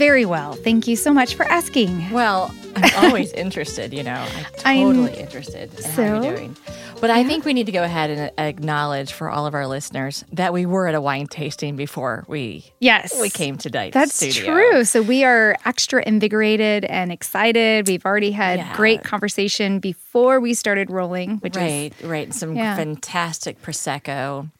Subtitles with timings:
[0.00, 0.54] very well.
[0.54, 2.10] Thank you so much for asking.
[2.10, 4.26] Well, I'm always interested, you know.
[4.64, 6.56] I'm totally I'm, interested in so, how you're doing.
[7.02, 7.10] But.
[7.10, 10.54] I think we need to go ahead and acknowledge for all of our listeners that
[10.54, 13.90] we were at a wine tasting before we yes we came to today.
[13.90, 14.54] That's studio.
[14.54, 14.84] true.
[14.84, 17.86] So we are extra invigorated and excited.
[17.86, 18.76] We've already had yeah.
[18.76, 22.74] great conversation before we started rolling, which right, is right, some yeah.
[22.74, 24.50] fantastic prosecco.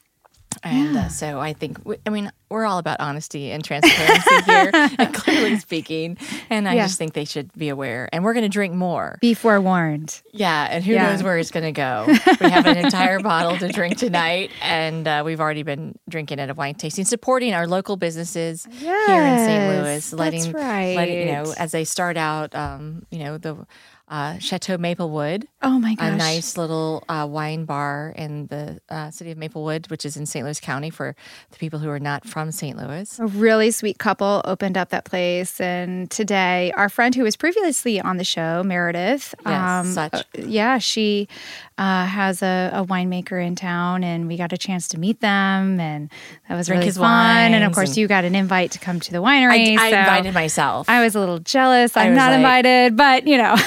[0.63, 1.05] And yeah.
[1.05, 5.57] uh, so I think, I mean, we're all about honesty and transparency here, and clearly
[5.57, 6.17] speaking.
[6.49, 6.85] And I yeah.
[6.85, 8.09] just think they should be aware.
[8.11, 9.17] And we're going to drink more.
[9.21, 10.21] Be forewarned.
[10.33, 10.67] Yeah.
[10.69, 11.11] And who yeah.
[11.11, 12.07] knows where it's going to go?
[12.41, 14.51] We have an entire bottle to drink tonight.
[14.61, 19.07] And uh, we've already been drinking at a wine tasting, supporting our local businesses yes,
[19.07, 19.83] here in St.
[19.83, 20.95] Louis, letting, that's right.
[20.95, 23.67] letting, you know, as they start out, um, you know, the
[24.11, 25.47] uh, Chateau Maplewood.
[25.61, 26.11] Oh my gosh.
[26.11, 30.25] A nice little uh, wine bar in the uh, city of Maplewood, which is in
[30.25, 30.43] St.
[30.43, 31.15] Louis County for
[31.49, 32.77] the people who are not from St.
[32.77, 33.17] Louis.
[33.19, 35.61] A really sweet couple opened up that place.
[35.61, 40.13] And today, our friend who was previously on the show, Meredith, yes, um, such.
[40.13, 41.29] Uh, yeah, she
[41.77, 45.79] uh, has a, a, winemaker in town, and we got a chance to meet them,
[45.79, 46.11] and
[46.47, 47.53] that was Drink really fun.
[47.53, 49.77] And of course, and you got an invite to come to the winery.
[49.77, 50.89] I, I so invited myself.
[50.89, 51.95] I was a little jealous.
[51.97, 53.55] I'm not like, invited, but you know,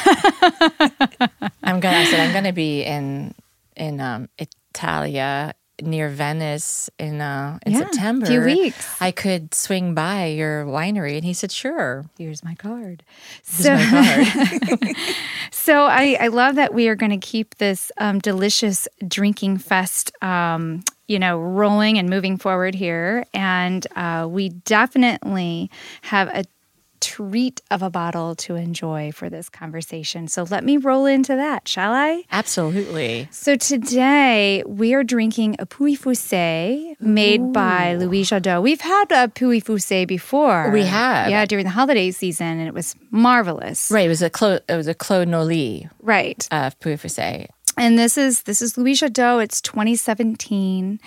[1.62, 1.96] I'm gonna.
[1.96, 3.34] I said I'm gonna be in
[3.76, 8.26] in um, Italia near Venice in uh, in yeah, September.
[8.26, 8.96] A few weeks.
[9.00, 13.02] I could swing by your winery, and he said, "Sure." Here's my card.
[13.44, 14.96] Here's so, my card.
[15.50, 20.12] so I, I love that we are going to keep this um, delicious drinking fest.
[20.22, 23.26] Um, you know, rolling and moving forward here.
[23.34, 25.70] And uh, we definitely
[26.02, 26.44] have a
[27.04, 30.26] treat of a bottle to enjoy for this conversation.
[30.26, 32.24] So let me roll into that, shall I?
[32.32, 33.28] Absolutely.
[33.30, 37.52] So today we are drinking a Pouilly-Fuissé made Ooh.
[37.52, 38.62] by Louis Jadot.
[38.62, 40.70] We've had a Pouilly-Fuissé before.
[40.70, 41.28] We have.
[41.28, 43.90] Yeah, during the holiday season and it was marvelous.
[43.90, 45.90] Right, it was a Clos it was a Clos Noël.
[46.00, 46.48] Right.
[46.50, 49.42] Of Pouilly-Fuissé and this is this is Louis Jadot.
[49.42, 51.00] It's 2017.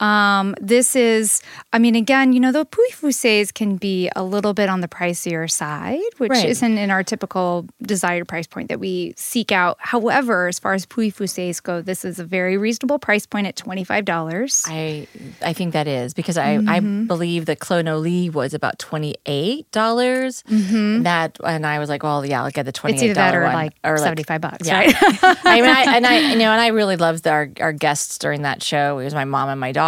[0.00, 1.42] Um, this is,
[1.72, 5.50] I mean, again, you know, the Pouilly-Fuissés can be a little bit on the pricier
[5.50, 6.48] side, which right.
[6.48, 9.76] isn't in our typical desired price point that we seek out.
[9.80, 13.84] However, as far as Pouilly-Fuissés go, this is a very reasonable price point at twenty
[13.84, 14.64] five dollars.
[14.66, 15.06] I
[15.42, 16.68] I think that is because I mm-hmm.
[16.68, 20.42] I believe the Clos Noël was about twenty eight dollars.
[20.44, 21.02] Mm-hmm.
[21.02, 23.72] That and I was like, well, yeah, I'll get the twenty eight dollar one like
[23.84, 24.78] or seventy five like, bucks, yeah.
[24.78, 24.94] right?
[25.44, 28.42] I mean, I, and I you know, and I really loved our our guests during
[28.42, 28.98] that show.
[28.98, 29.85] It was my mom and my daughter,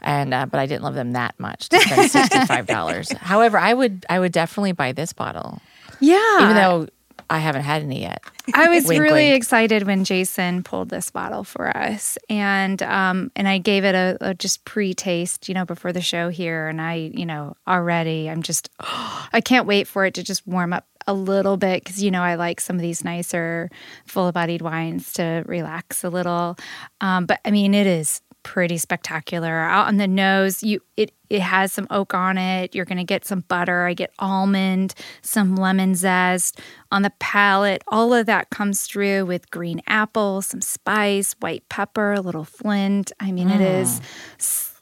[0.00, 3.12] and uh, but I didn't love them that much to spend sixty five dollars.
[3.20, 5.60] However, I would I would definitely buy this bottle.
[6.00, 6.86] Yeah, even though
[7.30, 8.22] I haven't had any yet.
[8.52, 9.36] I was wink, really wink.
[9.36, 14.18] excited when Jason pulled this bottle for us, and um, and I gave it a,
[14.20, 18.28] a just pre taste, you know, before the show here, and I, you know, already
[18.28, 21.82] I'm just, oh, I can't wait for it to just warm up a little bit
[21.82, 23.70] because you know I like some of these nicer,
[24.06, 26.56] full bodied wines to relax a little.
[27.00, 29.58] Um, but I mean, it is pretty spectacular.
[29.60, 32.74] Out on the nose, you it it has some oak on it.
[32.74, 33.86] You're gonna get some butter.
[33.86, 37.82] I get almond, some lemon zest on the palate.
[37.88, 43.12] All of that comes through with green apple, some spice, white pepper, a little flint.
[43.20, 43.54] I mean, mm.
[43.54, 44.00] it is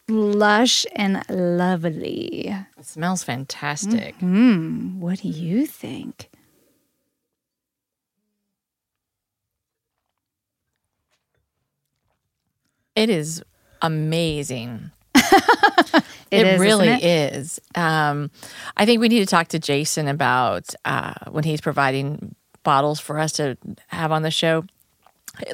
[0.09, 2.55] lush and lovely.
[2.79, 4.17] It smells fantastic.
[4.17, 5.01] Mm-hmm.
[5.01, 6.31] What do you think?
[12.99, 13.45] It is
[13.83, 14.91] amazing.
[15.15, 17.35] it, it is, really it?
[17.35, 17.61] is.
[17.75, 18.31] Um,
[18.77, 23.19] I think we need to talk to Jason about uh, when he's providing bottles for
[23.19, 23.57] us to
[23.89, 24.65] have on the show.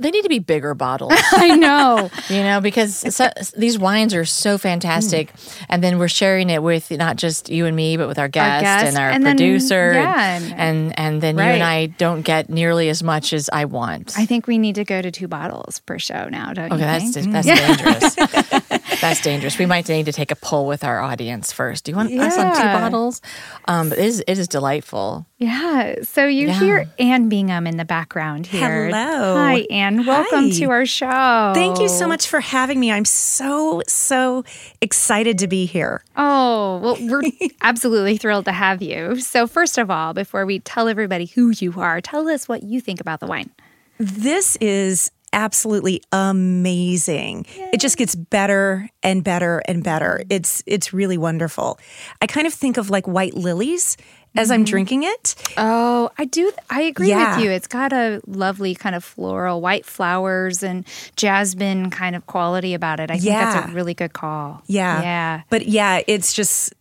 [0.01, 1.13] They need to be bigger bottles.
[1.33, 2.11] I know.
[2.29, 5.33] you know, because so, these wines are so fantastic.
[5.33, 5.67] Mm.
[5.69, 8.55] And then we're sharing it with not just you and me, but with our guest,
[8.55, 9.93] our guest and our and producer.
[9.93, 10.37] Then, yeah.
[10.37, 11.47] And, and, and then right.
[11.47, 14.15] you and I don't get nearly as much as I want.
[14.19, 16.81] I think we need to go to two bottles per show now, don't okay, you
[16.81, 17.33] that's, think?
[17.33, 18.81] that's dangerous.
[19.01, 19.59] That's dangerous.
[19.59, 21.85] We might need to take a poll with our audience first.
[21.85, 23.21] Do you want us on two bottles?
[23.67, 25.27] Um, it is, it is delightful.
[25.37, 25.97] Yeah.
[26.03, 26.59] So you Yeah.
[26.59, 28.87] hear Anne Bingham in the background here.
[28.87, 29.37] Hello.
[29.37, 30.07] Hi, Anne.
[30.07, 30.59] Welcome Hi.
[30.59, 31.53] to our show.
[31.53, 32.93] Thank you so much for having me.
[32.93, 34.45] I'm so, so
[34.81, 36.05] excited to be here.
[36.17, 37.23] Oh, well, we're
[37.61, 39.19] absolutely thrilled to have you.
[39.19, 42.81] So, first of all, before we tell everybody who you are, tell us what you
[42.81, 43.51] think about the wine.
[43.99, 47.45] This is absolutely amazing.
[47.73, 50.23] It just gets better and better and better.
[50.31, 51.81] It's it's really wonderful.
[52.23, 53.97] I kind of think of like white lilies
[54.37, 55.35] as I'm drinking it.
[55.57, 56.51] Oh, I do.
[56.71, 57.37] I agree Yeah.
[57.37, 57.51] with you.
[57.51, 60.85] It's got a lovely kind of floral, white flowers and
[61.17, 63.11] jasmine kind of quality about it.
[63.11, 64.63] I think that's a really good call.
[64.67, 65.03] Yeah.
[65.03, 65.43] Yeah.
[65.51, 66.73] But yeah, it's just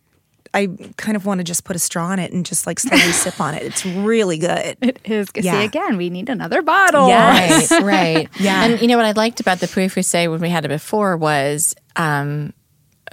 [0.56, 3.00] I kind of want to just put a straw in it and just like slowly
[3.12, 3.64] sip on it.
[3.64, 4.76] It's really good.
[4.80, 5.28] It is.
[5.34, 5.60] See, Yeah.
[5.62, 7.08] again, we need another bottle.
[7.08, 7.72] Yes.
[7.72, 8.28] Right, right.
[8.38, 8.64] Yeah.
[8.64, 11.16] And you know what I liked about the Puy Fusé when we had it before
[11.16, 12.52] was um,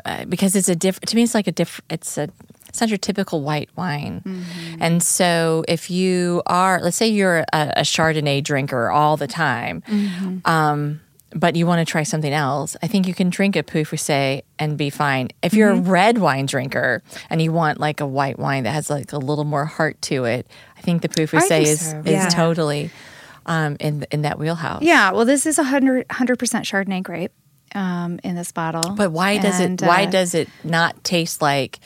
[0.05, 1.07] uh, because it's a different.
[1.09, 1.91] To me, it's like a different.
[1.91, 2.29] It's a.
[2.71, 4.23] It's not your typical white wine,
[4.79, 9.83] and so if you are, let's say you're a, a Chardonnay drinker all the time,
[10.45, 11.01] um,
[11.33, 14.77] but you want to try something else, I think you can drink a Fusé and
[14.77, 15.29] be fine.
[15.41, 18.89] If you're a red wine drinker and you want like a white wine that has
[18.89, 20.47] like a little more heart to it,
[20.77, 21.97] I think the Fusé is so.
[21.99, 22.29] is Yeah.
[22.29, 22.89] totally
[23.45, 24.81] um, in in that wheelhouse.
[24.81, 25.11] Yeah.
[25.11, 27.31] Well, this is a 100 percent Chardonnay grape
[27.75, 28.93] um, in this bottle.
[28.95, 29.85] But why does And, it?
[29.87, 31.79] Why uh, does it not taste like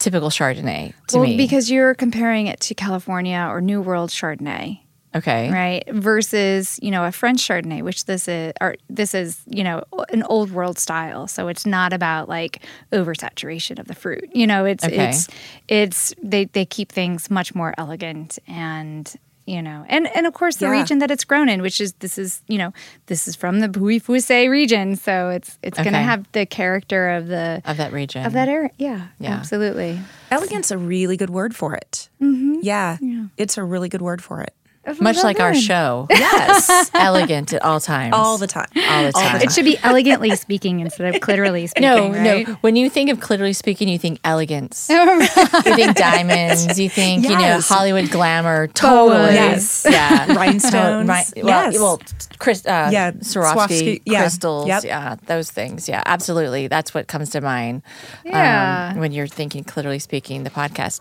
[0.00, 1.36] typical Chardonnay to well, me?
[1.36, 4.80] because you're comparing it to California or New World Chardonnay.
[5.14, 9.64] okay, right versus you know a french chardonnay which this is or this is you
[9.64, 9.82] know
[10.12, 12.62] an old world style so it's not about like
[12.92, 15.08] oversaturation of the fruit you know it's Okay.
[15.10, 15.28] it's
[15.68, 19.16] it's they they keep things much more elegant and
[19.46, 20.72] you know and and of course the Yeah.
[20.80, 22.72] region that it's grown in which is this is you know
[23.06, 24.00] this is from the Puy
[24.48, 28.24] region so it's it's going to have the character of the of that region.
[28.26, 29.30] of that area yeah, Yeah.
[29.34, 29.98] absolutely
[30.30, 32.08] Elegant's a really good word for it.
[32.22, 32.60] Mm-hmm.
[32.62, 32.98] Yeah,
[33.36, 34.54] it's a really good word for it.
[34.98, 38.66] Much like our show, Yes, elegant at all times, all the time.
[38.88, 39.42] all the time.
[39.42, 42.48] it should be elegantly speaking instead of clitorally speaking no, right?
[42.48, 42.54] no.
[42.62, 44.88] When you think of clitorally speaking, you think elegance.
[44.90, 46.80] you think diamonds.
[46.80, 48.68] You think you know Hollywood glamour.
[48.68, 49.34] Totally.
[49.34, 49.86] Yes.
[49.88, 50.32] Yeah.
[50.34, 51.08] Rhinestones.
[51.08, 51.30] Right.
[51.36, 51.78] Well, Yes.
[51.78, 52.00] well,
[52.38, 54.20] Chris, uh, Yeah, Swarovski, Swarovski, yeah.
[54.22, 54.66] crystals.
[54.66, 54.84] Yep.
[54.84, 55.88] Yeah, those things.
[55.90, 56.68] Yeah, absolutely.
[56.68, 57.82] That's what comes to mind.
[58.24, 58.94] um, Yeah.
[58.96, 61.00] when you're thinking clitorally speaking, the podcast.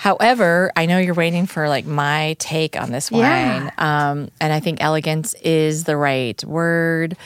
[0.00, 3.70] However, I know you're waiting for like my take on this wine, Yeah.
[3.76, 7.18] um, and I think elegance is the right word.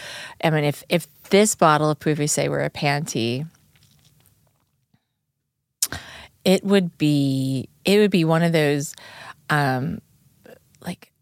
[0.43, 3.47] I mean, if if this bottle of Puy Fusé were a panty,
[6.44, 8.93] it would be it would be one of those,
[9.50, 10.00] um,
[10.85, 11.12] like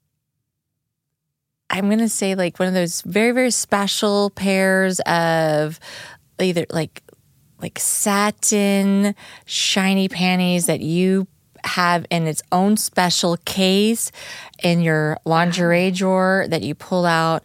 [1.69, 5.78] I'm gonna say like one of those very very special pairs of
[6.40, 7.02] either like
[7.60, 9.14] like satin
[9.44, 11.26] shiny panties that you
[11.64, 14.11] have in its own special case
[14.62, 17.43] in your lingerie drawer that you pull out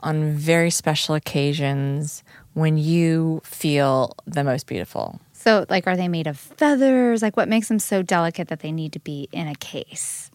[0.00, 2.22] on very special occasions
[2.54, 5.20] when you feel the most beautiful.
[5.32, 7.22] So, like, are they made of feathers?
[7.22, 10.30] Like, what makes them so delicate that they need to be in a case?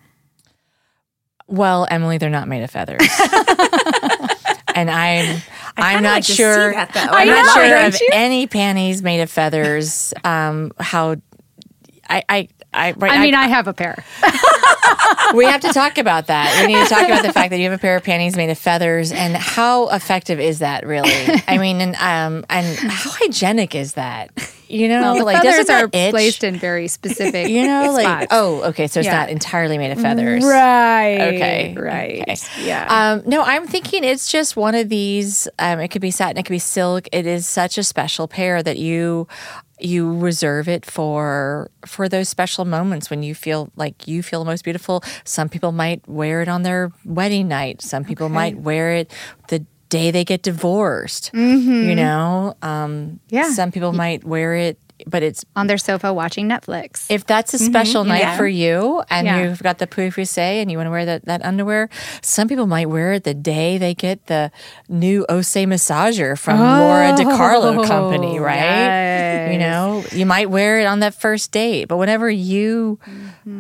[1.48, 3.02] Well, Emily, they're not made of feathers.
[4.76, 5.42] and I'm
[5.78, 6.96] I'm not like sure that.
[6.96, 8.10] I'm I not sure of you?
[8.14, 10.14] any panties made of feathers.
[10.24, 11.18] Um how
[12.10, 14.04] I I I, right, I mean, I, have a pair.
[15.36, 16.62] we have to talk about that.
[16.62, 18.50] We need to talk about the fact that you have a pair of panties made
[18.50, 21.12] of feathers and how effective is that really?
[21.48, 24.32] I mean, and um, and how hygienic is that?
[24.68, 26.10] You know, Well, like feathers are itch?
[26.12, 29.20] placed in very specific, You know, like oh, okay, so it's Yeah.
[29.20, 32.36] not entirely made of feathers, right, Okay, right, okay.
[32.64, 32.88] yeah.
[32.90, 35.48] Um, no, I'm thinking it's just one of these.
[35.60, 37.08] Um, it could be satin, it could be silk.
[37.12, 39.28] It is such a special pair that you
[39.80, 44.50] you reserve it for for those special moments when you feel like you feel the
[44.50, 45.04] most beautiful.
[45.26, 47.82] Some people might wear it on their wedding night.
[47.82, 49.12] Some people might wear it
[49.50, 51.32] the day they get divorced.
[51.34, 53.52] You know, um, Yeah.
[53.52, 57.06] Some people might wear it, but it's On their sofa watching Netflix.
[57.10, 58.38] if that's a special night Yeah.
[58.38, 59.42] for you and Yeah.
[59.44, 61.90] you've got the Puy Fusé and you want to wear that, that underwear,
[62.22, 64.52] some people might wear it the day they get the
[64.88, 69.52] new Osé massager from Lora DiCarlo Company, right?
[69.52, 73.00] You know, you might wear it on that first date, but whenever you,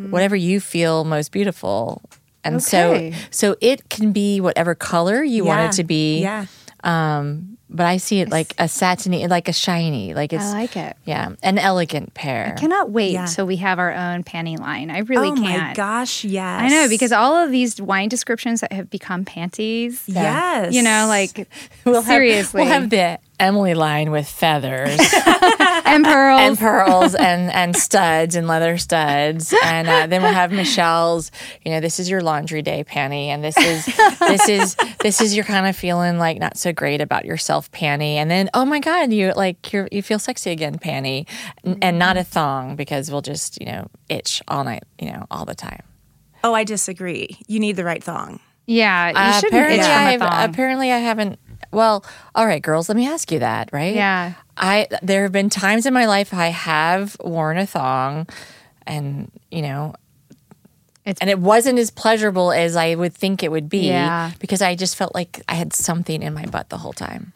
[0.09, 2.01] whatever you feel most beautiful.
[2.45, 3.11] And Okay.
[3.11, 6.45] so, so it can be whatever color you want it to be Yeah.
[6.83, 10.77] um, but I see it like a satiny, like a shiny, like it's I like
[10.77, 10.95] it.
[11.05, 12.53] yeah, an elegant pair.
[12.55, 13.25] I cannot wait Yeah.
[13.25, 14.91] till we have our own panty line.
[14.91, 15.45] I really oh can't.
[15.63, 16.61] Oh my gosh, yes.
[16.61, 20.03] I know because all of these wine descriptions that have become panties.
[20.07, 21.47] yes, You know, like
[21.85, 24.95] We'll have- seriously, we'll have the Emily line with feathers
[25.93, 26.41] and pearls.
[26.41, 31.31] and pearls and and studs and leather studs, and uh, then we'll have Michelle's.
[31.63, 33.85] You know, this is your laundry day panty, and this is
[34.19, 38.15] this is this is your kind of feeling like not so great about yourself panty,
[38.15, 41.27] and then oh my god, you like you you feel sexy again panty,
[41.65, 45.25] N- and not a thong because we'll just you know itch all night, you know,
[45.31, 45.83] all the time.
[46.43, 47.37] Oh, I disagree.
[47.47, 48.39] You need the right thong.
[48.65, 50.49] yeah, you Uh, shouldn't apparently, itch from a I've, thong.
[50.49, 51.39] apparently I haven't.
[51.71, 52.89] Well, all right, girls.
[52.89, 53.95] Let me ask you that, right?
[53.95, 54.33] Yeah.
[54.57, 58.27] I there have been times in my life I have worn a thong,
[58.85, 59.95] and you know,
[61.05, 63.87] It's- and it wasn't as pleasurable as I would think it would be.
[63.87, 64.31] Yeah.
[64.39, 67.33] Because I just felt like I had something in my butt the whole time.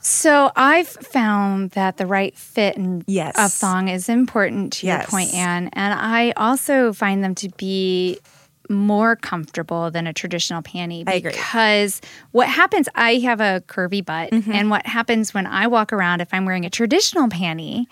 [0.00, 3.34] So I've found that the right fit and Yes.
[3.36, 5.68] of thong is important to your point, Anne.
[5.72, 8.20] And I also find them to be
[8.68, 11.32] more comfortable than a traditional panty I agree.
[11.32, 12.00] because
[12.32, 14.52] what happens I have a curvy butt Mm-hmm.
[14.52, 17.86] and what happens when I walk around if I'm wearing a traditional panty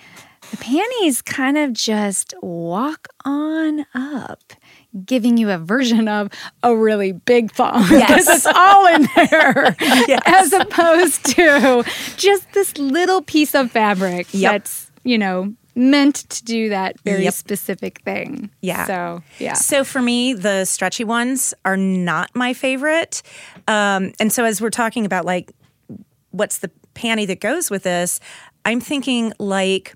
[0.51, 4.53] the panties kind of just walk on up
[5.05, 6.31] giving you a version of
[6.63, 9.75] a really big thong because it's all in there
[10.27, 11.85] as opposed to
[12.17, 14.53] just this little piece of fabric Yep.
[14.53, 17.35] that's you know meant to do that very Yep.
[17.35, 18.87] specific thing Yeah.
[18.87, 23.23] so yeah So for me, the stretchy ones are not my favorite.
[23.69, 25.53] Um, and so as we're talking about like
[26.31, 28.21] what's the panty that goes with this,
[28.65, 29.95] I'm thinking like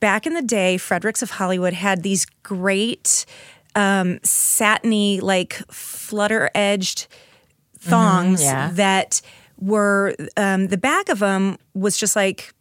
[0.00, 3.26] back in the day, Frederick's of Hollywood had these great
[3.74, 7.08] um, satiny, like flutter edged
[7.78, 8.70] thongs yeah.
[8.74, 9.20] that
[9.58, 12.52] were um, the back of them was just like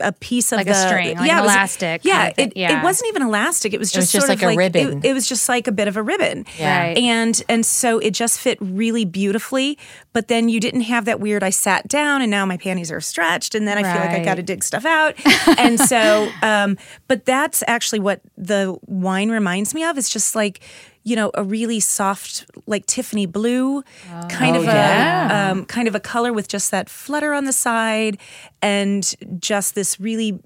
[0.00, 2.56] a piece of Like a the string, like yeah, it elastic Yeah, kind of it,
[2.56, 2.80] Yeah.
[2.80, 3.72] it wasn't even elastic.
[3.74, 4.98] It was just was just sort like of a ribbon.
[5.04, 6.46] It, it was just like a bit of a ribbon.
[6.58, 6.80] Yeah.
[6.80, 6.96] Right.
[6.98, 9.78] And and so it just fit really beautifully.
[10.12, 11.42] But then you didn't have that weird.
[11.42, 14.24] I sat down and now my panties are stretched, and then I feel like I
[14.24, 15.14] got to dig stuff out.
[15.58, 16.76] and so, um,
[17.06, 19.98] but that's actually what the wine reminds me of.
[19.98, 20.60] It's just like.
[21.08, 23.82] You know, a really soft, like Tiffany blue,
[24.28, 25.48] kind Oh, of yeah.
[25.48, 28.18] a um, kind of a color with just that flutter on the side,
[28.60, 29.02] and
[29.40, 30.38] just this really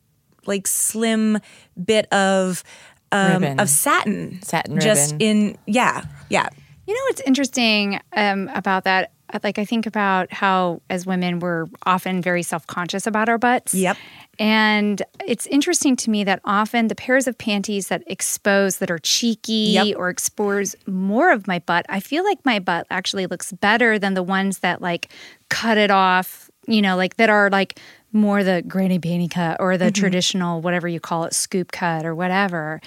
[0.46, 1.38] like slim
[1.84, 2.62] bit of
[3.10, 5.26] um, of satin, Satin just ribbon.
[5.26, 6.48] in yeah, yeah.
[6.86, 9.10] You know what's interesting um, about that?
[9.32, 13.38] Uh, like, I think about how, as women, we're often very self conscious about our
[13.38, 13.74] butts.
[13.74, 13.96] Yep.
[14.38, 18.98] And it's interesting to me that often the pairs of panties that expose, that are
[18.98, 19.96] cheeky Yep.
[19.96, 24.14] or expose more of my butt, I feel like my butt actually looks better than
[24.14, 25.10] the ones that like
[25.48, 27.78] cut it off, you know, like that are like
[28.12, 30.00] more the granny panty cut or the mm-hmm.
[30.00, 32.80] traditional, whatever you call it, scoop cut or whatever.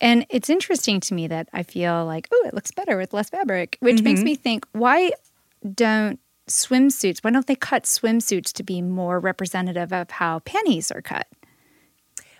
[0.00, 3.30] And it's interesting to me that I feel like, oh, it looks better with less
[3.30, 4.24] fabric, which makes mm-hmm.
[4.26, 5.12] me think, why
[5.74, 11.02] don't swimsuits, why don't they cut swimsuits to be more representative of how panties are
[11.02, 11.26] cut?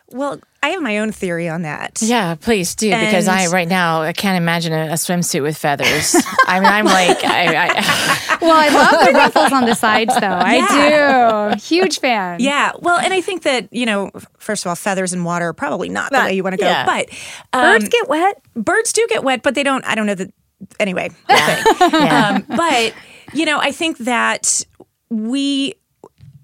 [0.08, 2.00] Well, I have my own theory on that.
[2.02, 6.14] Yeah, please do because I right now I can't imagine a, a swimsuit with feathers.
[6.46, 10.26] I mean, I'm like, I, I, Well, I love the ruffles on the sides, though.
[10.28, 11.60] I do.
[11.62, 12.40] Huge fan.
[12.40, 15.52] Yeah, well, and I think that you know, first of all, feathers and water are
[15.54, 16.66] probably not the Not- way you want to go.
[16.66, 16.84] yeah.
[16.84, 17.08] But
[17.54, 18.42] um, Birds get wet.
[18.54, 19.82] birds do get wet, but they don't.
[19.86, 20.30] I don't know that.
[20.78, 21.90] Anyway, whole thing.
[21.90, 22.28] yeah.
[22.36, 22.92] um, but
[23.34, 24.64] you know, I think that
[25.10, 25.74] we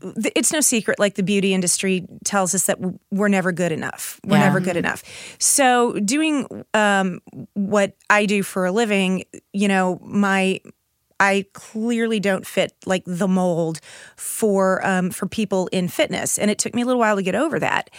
[0.01, 2.79] it's no secret, like the beauty industry tells us that
[3.11, 4.21] we're never good enough.
[4.25, 4.45] We're Yeah.
[4.45, 5.03] never good enough.
[5.41, 7.21] So, doing um,
[7.55, 10.61] what I do for a living, you know, my
[11.21, 13.81] I clearly don't fit like the mold
[14.15, 17.35] for um, for people in fitness, and it took me a little while to get
[17.35, 17.91] over that.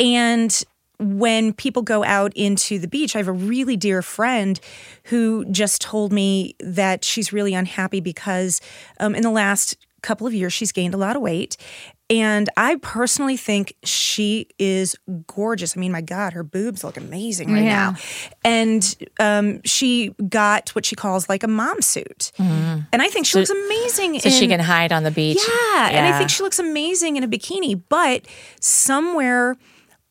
[0.00, 0.64] And
[0.98, 4.58] when people go out into the beach, I have a really dear friend
[5.04, 8.60] who just told me that she's really unhappy because
[9.00, 11.56] um, in the last couple of years she's gained a lot of weight.
[12.10, 14.94] And I personally think she is
[15.26, 15.74] gorgeous.
[15.74, 17.70] I mean, my God, her boobs look amazing right Yeah.
[17.92, 17.96] now.
[18.44, 22.30] And um, she got what she calls like a mom suit.
[22.38, 24.20] And I think she looks amazing.
[24.20, 25.38] So she can hide on the beach.
[25.48, 27.80] yeah, and I think she looks amazing in a bikini.
[27.88, 28.26] But
[28.60, 29.56] somewhere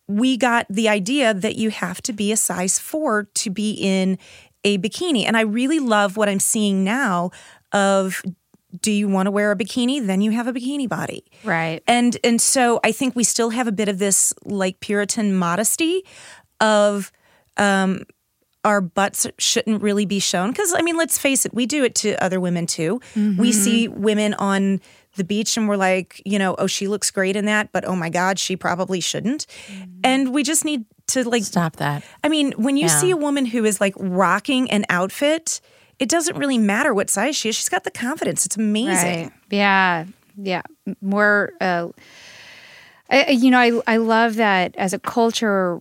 [0.08, 4.18] we got the idea that you have to be a size four to be in
[4.64, 5.26] a bikini.
[5.26, 7.32] And I really love what I'm seeing now
[7.72, 8.22] of
[8.82, 10.06] do you want to wear a bikini?
[10.06, 11.24] Then you have a bikini body.
[11.44, 11.84] Right.
[11.88, 16.04] And and so I think we still have a bit of this like Puritan modesty
[16.60, 17.12] of
[17.58, 18.04] um
[18.66, 21.96] our butts shouldn't really be shown because I mean let's face it we do it
[21.96, 23.00] to other women too.
[23.38, 24.82] We see women on
[25.16, 27.96] the beach and we're like, you know, oh, she looks great in that, but oh
[27.96, 29.46] my God, she probably shouldn't.
[29.68, 29.84] Mm-hmm.
[30.04, 32.04] And we just need to like Stop that.
[32.24, 33.00] I mean, when you Yeah.
[33.00, 35.62] see a woman who is like rocking an outfit,
[36.00, 37.56] it doesn't really matter what size she is.
[37.56, 38.46] She's got the confidence.
[38.46, 39.24] It's amazing.
[39.26, 39.32] Right.
[39.52, 40.06] Yeah.
[40.36, 40.62] Yeah.
[41.02, 41.90] More, uh,
[43.10, 45.80] I, I- you know, I, I love that as a culture,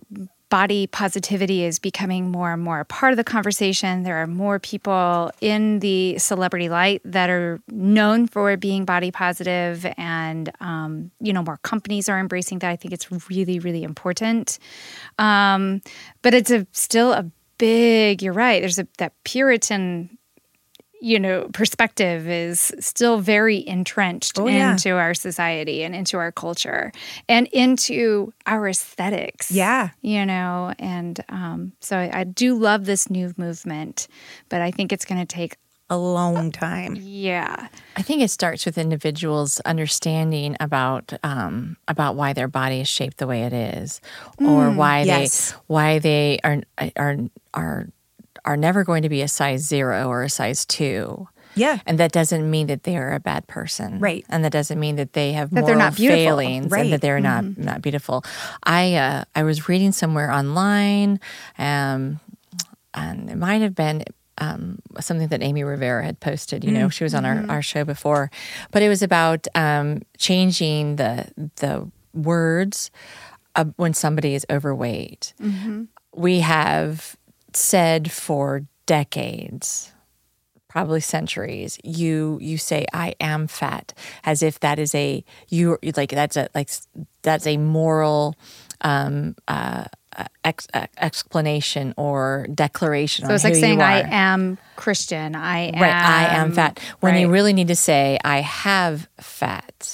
[0.53, 4.03] body positivity is becoming more and more a part of the conversation.
[4.03, 9.83] There are more people in the celebrity light that are known for being body positive,
[9.97, 12.69] and, um, you know, more companies are embracing that.
[12.69, 14.59] I think it's really, really important.
[15.17, 15.81] Um,
[16.21, 17.25] but it's a still a
[17.57, 18.61] big, you're right.
[18.61, 20.19] There's a, that Puritan
[21.03, 24.71] you know perspective is still very entrenched Oh, yeah.
[24.71, 26.91] into our society and into our culture
[27.27, 29.89] and into our aesthetics Yeah.
[30.01, 34.07] you know and um, so I, I do love this new movement
[34.49, 35.57] but i think it's going to take
[35.89, 36.95] A long time.
[36.99, 37.67] yeah
[37.97, 43.17] I think it starts with individuals understanding about um, about why their body is shaped
[43.17, 44.01] the way it is,
[44.39, 45.51] or why yes.
[45.51, 46.57] they why they are
[46.97, 47.17] are
[47.53, 47.87] are
[48.45, 51.27] are never going to be a size zero or a size two.
[51.55, 51.79] Yeah.
[51.85, 54.25] And that doesn't mean that they are a bad person, Right.
[54.27, 56.17] And that doesn't mean that they have That they're not beautiful.
[56.23, 56.81] failings Right.
[56.85, 58.23] and that they're not not beautiful.
[58.63, 61.19] I uh, I was reading somewhere online,
[61.59, 62.19] um,
[62.93, 64.03] and it might have been
[64.39, 66.63] um, something that Amy Rivera had posted.
[66.63, 68.31] You know, she was on our, our show before,
[68.71, 72.89] but it was about um, changing the the words
[73.55, 75.33] uh, when somebody is overweight.
[76.15, 77.15] We have
[77.55, 79.91] said for decades
[80.67, 83.93] probably centuries you you say i am fat
[84.23, 86.69] as if that is a you like that's a like
[87.21, 88.35] that's a moral
[88.81, 89.85] um uh
[90.43, 95.93] ex, uh, explanation or declaration so it's like saying i am christian i am right
[96.03, 99.91] i am fat when you really need to say i have fat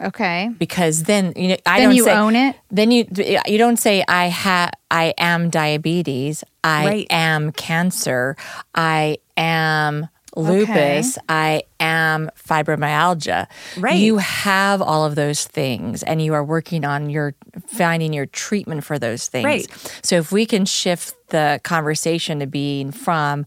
[0.00, 2.56] okay because then you know I Then don't you say, own it?
[2.70, 3.06] Then you
[3.46, 6.44] you don't say I have I am diabetes.
[6.64, 7.06] I Right.
[7.10, 8.36] am cancer.
[8.74, 11.18] I am lupus.
[11.28, 13.46] I am fibromyalgia.
[13.76, 13.96] Right.
[13.96, 17.34] You have all of those things and you are working on your
[17.66, 19.44] finding your treatment for those things.
[19.44, 19.98] Right.
[20.02, 23.46] So if we can shift the conversation to being from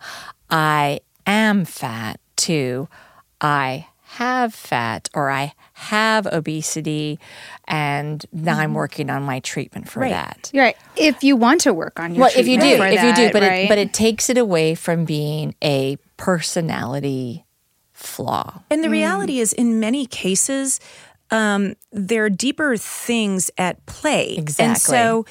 [0.50, 2.90] I am fat to
[3.40, 7.20] I have fat or I have obesity
[7.68, 8.74] and now I'm mm-hmm.
[8.74, 10.12] working on my treatment for Right.
[10.12, 10.50] that.
[10.52, 13.14] You're right if you want to work on your Well, if you do, if you
[13.14, 13.66] do, but right?
[13.66, 17.46] it, but it takes it away from being a personality
[17.94, 18.62] flaw.
[18.70, 18.92] And the Mm.
[18.92, 20.80] reality is, in many cases,
[21.32, 24.30] um, there are deeper things at play.
[24.38, 24.98] And Exactly.
[24.98, 25.26] so,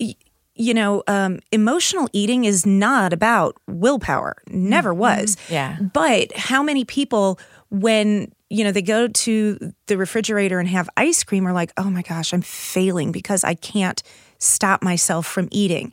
[0.00, 0.14] y-
[0.54, 5.36] you know, um, emotional eating is not about willpower, never was.
[5.48, 5.76] Yeah.
[5.92, 7.38] But how many people,
[7.70, 11.90] when you know they go to the refrigerator and have ice cream, are like, "Oh
[11.90, 14.02] my gosh, I'm failing because I can't
[14.38, 15.92] stop myself from eating."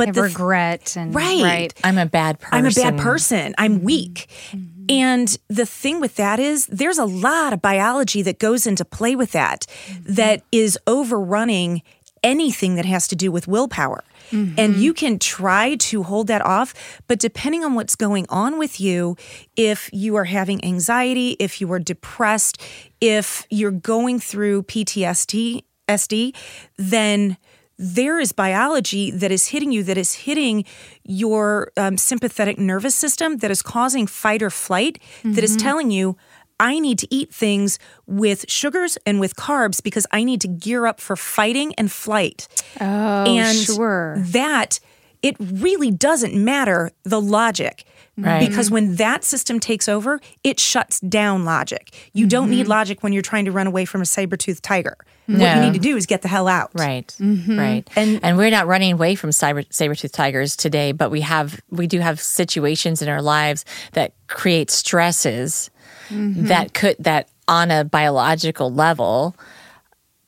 [0.00, 1.42] But Have the regret and Right.
[1.42, 2.58] right I'm a bad person.
[2.58, 3.54] I'm a bad person.
[3.58, 3.84] I'm mm-hmm.
[3.84, 4.26] weak.
[4.50, 4.84] Mm-hmm.
[4.88, 9.14] And the thing with that is there's a lot of biology that goes into play
[9.14, 10.14] with that mm-hmm.
[10.14, 11.82] that is overrunning
[12.22, 14.04] anything that has to do with willpower.
[14.32, 18.80] And you can try to hold that off, but depending on what's going on with
[18.80, 19.16] you,
[19.56, 22.60] if you are having anxiety, if you are depressed,
[23.00, 26.36] if you're going through PTSD, SD,
[26.76, 27.38] then
[27.82, 30.66] there is biology that is hitting you, that is hitting
[31.02, 35.66] your um, sympathetic nervous system, that is causing fight or flight, that is mm-hmm.
[35.66, 36.16] telling you,
[36.60, 40.84] I need to eat things with sugars and with carbs because I need to gear
[40.84, 42.46] up for fighting and flight.
[42.82, 42.84] oh
[43.24, 44.78] and sure that
[45.22, 47.84] it really doesn't matter the logic.
[48.18, 48.46] Right.
[48.46, 48.74] Because mm-hmm.
[48.74, 52.10] when that system takes over, it shuts down logic.
[52.12, 52.28] You mm-hmm.
[52.28, 54.98] don't need logic when you're trying to run away from a saber-toothed tiger.
[55.38, 56.70] What you need to do is get the hell out.
[56.74, 57.58] Right, mm-hmm.
[57.58, 61.20] right, and and we're not running away from cyber saber tooth tigers today, but we
[61.22, 65.70] have we do have situations in our lives that create stresses
[66.08, 66.46] mm-hmm.
[66.46, 69.36] that could that on a biological level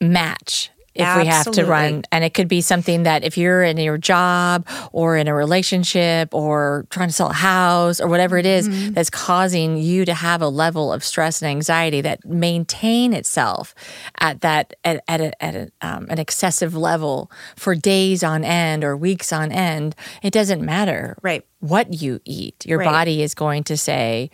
[0.01, 3.77] match if we have to run and it could be something that if you're in
[3.77, 8.45] your job or in a relationship or trying to sell a house or whatever it
[8.45, 13.73] is that's causing you to have a level of stress and anxiety that maintain itself
[14.19, 18.83] at that at, at, a, at a, um, an excessive level for days on end
[18.83, 21.45] or weeks on end it doesn't matter Right.
[21.59, 22.85] what you eat your Right.
[22.85, 24.29] body is going to say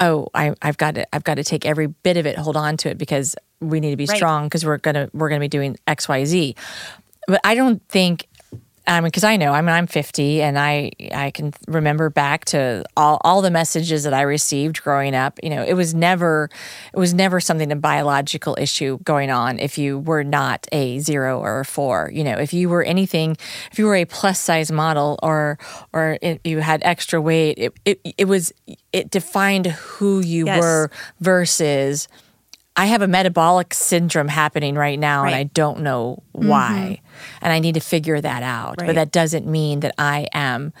[0.00, 2.76] oh I, i've got to i've got to take every bit of it hold on
[2.78, 4.16] to it because we need to be Right.
[4.16, 6.54] strong because we're gonna we're gonna be doing x y z
[7.28, 8.26] but i don't think
[8.84, 12.44] I mean, because I know, I mean, I'm 50 and I, I can remember back
[12.46, 15.38] to all, all the messages that I received growing up.
[15.40, 16.50] You know, it was never,
[16.92, 21.38] it was never something, a biological issue going on if you were not a zero
[21.38, 22.10] or a four.
[22.12, 23.36] You know, if you were anything,
[23.70, 25.58] if you were a plus size model or,
[25.92, 28.52] or it, you had extra weight, it, it, it was,
[28.92, 30.60] it defined who you Yes.
[30.60, 32.08] were versus
[32.74, 37.00] I have a metabolic syndrome happening right now and I don't know why.
[37.00, 37.34] Mm-hmm.
[37.42, 38.80] And I need to figure that out.
[38.80, 38.86] Right.
[38.86, 40.72] But that doesn't mean that I am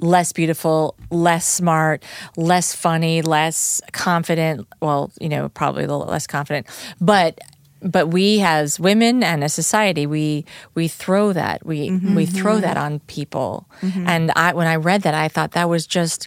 [0.00, 2.02] less beautiful, less smart,
[2.36, 4.66] less funny, less confident.
[4.80, 6.66] Well, you know, probably a little less confident.
[7.00, 7.40] But
[7.82, 12.14] but we as women and as society we we throw that we mm-hmm.
[12.14, 14.08] we throw that on people mm-hmm.
[14.08, 16.26] and i when i read that i thought that was just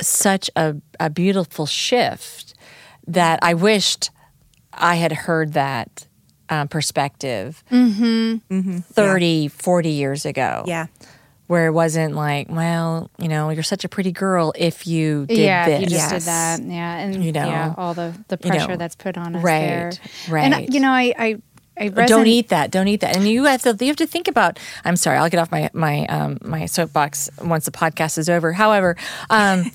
[0.00, 2.54] such a, a beautiful shift
[3.08, 4.10] that i wished
[4.76, 6.06] I had heard that
[6.48, 10.64] um, perspective 30, 40 years ago.
[10.66, 10.86] Yeah.
[11.46, 15.38] Where it wasn't like, well, you know, you're such a pretty girl if you did
[15.38, 15.74] yeah, this.
[15.74, 16.22] if you just Yes.
[16.24, 16.62] did that.
[16.74, 19.42] Yeah, and You know, yeah, all the the you know, pressure that's put on us
[19.44, 19.92] right, there.
[20.30, 20.52] right.
[20.52, 21.36] And you know, I I,
[21.76, 22.70] I Don't eat that.
[22.70, 23.14] Don't eat that.
[23.16, 24.58] And you have to you have to think about.
[24.86, 25.18] I'm sorry.
[25.18, 28.52] I'll get off my my um, my soapbox once the podcast is over.
[28.54, 28.96] However,
[29.28, 29.70] um,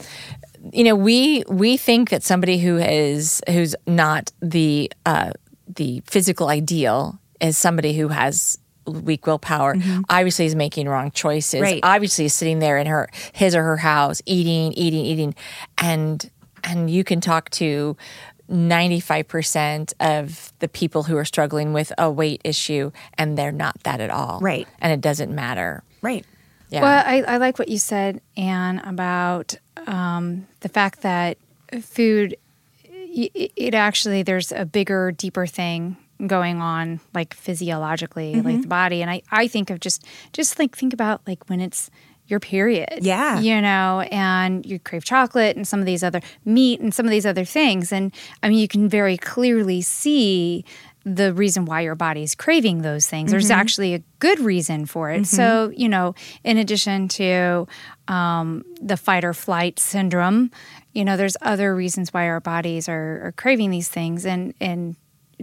[0.74, 5.32] you know we we think that somebody who is who's not the uh,
[5.67, 9.76] the physical ideal is somebody who has weak willpower
[10.10, 11.80] obviously is making wrong choices Right.
[11.84, 15.36] obviously is sitting there in her his or her house eating eating eating
[15.78, 16.30] and
[16.63, 17.95] and you can talk to
[18.50, 24.02] 95% of the people who are struggling with a weight issue and they're not that
[24.02, 24.67] at all Right.
[24.82, 26.26] and it doesn't matter Right.
[26.69, 29.56] yeah Well, I, I like what you said, Anne, about
[29.88, 31.38] um, the fact that
[31.82, 32.36] food,
[32.84, 38.48] it, it actually, there's a bigger, deeper thing going on, like physiologically, Mm-hmm.
[38.48, 39.02] like the body.
[39.02, 41.89] And I, I think of just, just like, think about like when it's
[42.28, 43.00] your period.
[43.02, 43.39] Yeah.
[43.39, 47.10] You know, and you crave chocolate and some of these other meat and some of
[47.10, 47.92] these other things.
[47.92, 48.13] And
[48.44, 50.63] I mean, you can very clearly see
[51.05, 53.31] the reason why your body's craving those things.
[53.31, 55.25] There's actually a good reason for it.
[55.27, 57.67] So, you know, in addition to
[58.07, 60.51] um, the fight or flight syndrome,
[60.93, 64.95] you know, there's other reasons why our bodies are, are craving these things and, and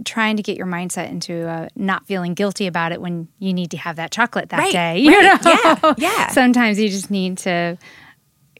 [0.05, 3.71] trying to get your mindset into uh, not feeling guilty about it when you need
[3.71, 4.99] to have that chocolate that Right, day.
[5.01, 5.37] You know?
[5.43, 6.27] Yeah, yeah.
[6.31, 7.77] Sometimes you just need to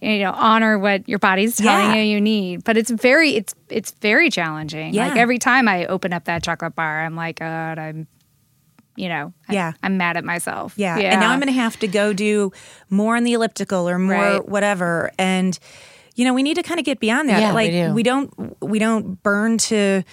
[0.01, 1.95] you know honor what your body's telling Yeah.
[2.03, 5.07] you you need but it's very it's it's very challenging yeah.
[5.09, 8.07] like every time i open up that chocolate bar i'm like god i'm
[8.95, 9.73] you know I- Yeah.
[9.83, 10.97] i'm mad at myself Yeah.
[10.97, 11.11] yeah.
[11.11, 12.51] And now I'm going to have to go do
[12.89, 14.47] more on the elliptical or more Right.
[14.49, 15.11] whatever.
[15.19, 15.57] And
[16.15, 17.39] you know, we need to kind of get beyond that.
[17.39, 17.53] Yeah, we
[17.85, 20.03] like we don't we don't burn to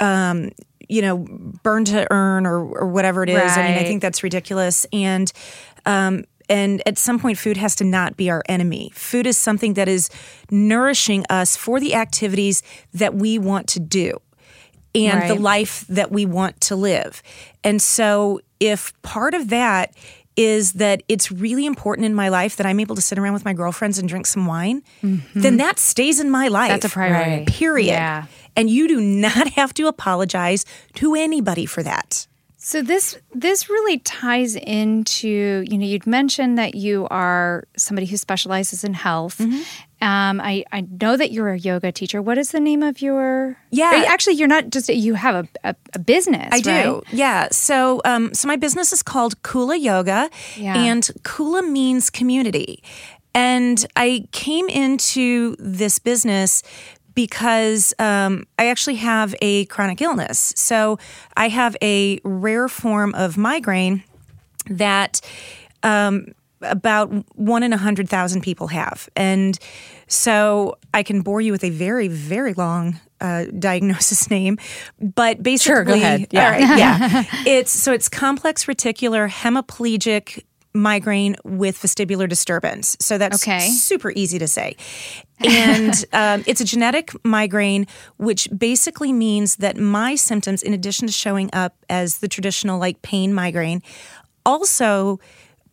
[0.00, 0.50] um
[0.88, 1.18] you know,
[1.62, 3.36] burn to earn or or whatever it is.
[3.36, 3.58] right.
[3.58, 4.86] I mean, I think that's ridiculous.
[4.92, 5.30] And
[5.84, 8.90] um and at some point food has to not be our enemy.
[8.92, 10.10] Food is something that is
[10.50, 14.20] nourishing us for the activities that we want to do
[14.94, 17.22] and the life that we want to live.
[17.62, 19.94] And so, if part of that
[20.36, 23.44] is that it's really important in my life that I'm able to sit around with
[23.44, 25.40] my girlfriends and drink some wine, mm-hmm.
[25.40, 26.70] then that stays in my life.
[26.70, 27.44] That's a priority.
[27.46, 27.92] Period.
[27.92, 28.26] Yeah.
[28.56, 32.26] And you do not have to apologize to anybody for that.
[32.62, 38.18] So this this really ties into you know you'd mentioned that you are somebody who
[38.18, 39.38] specializes in health.
[39.38, 39.62] Mm-hmm.
[40.02, 42.20] Um, I I know that you're a yoga teacher.
[42.20, 43.56] What is the name of your?
[43.70, 44.04] Yeah.
[44.08, 46.50] Actually, you're not just you have a a, a business.
[46.52, 47.02] I do.
[47.12, 47.48] Yeah.
[47.50, 50.76] So um so my business is called Kula Yoga Yeah.
[50.76, 52.82] and Kula means community.
[53.32, 56.62] And I came into this business
[57.14, 60.52] because um, I actually have a chronic illness.
[60.56, 60.98] So
[61.36, 64.04] I have a rare form of migraine
[64.68, 65.20] that
[65.82, 66.26] um,
[66.62, 69.58] about one in a hundred thousand people have, and
[70.06, 74.58] so I can bore you with a very, very long uh, diagnosis name,
[75.00, 76.26] but basically, Sure, go ahead.
[76.30, 76.50] Yeah.
[76.50, 80.42] right, yeah, it's so it's complex reticular hemiplegic
[80.72, 82.96] migraine with vestibular disturbance.
[83.00, 83.68] So that's Okay.
[83.68, 84.76] super easy to say.
[85.42, 87.86] And um, it's a genetic migraine,
[88.18, 93.02] which basically means that my symptoms, in addition to showing up as the traditional like
[93.02, 93.82] pain migraine,
[94.46, 95.18] also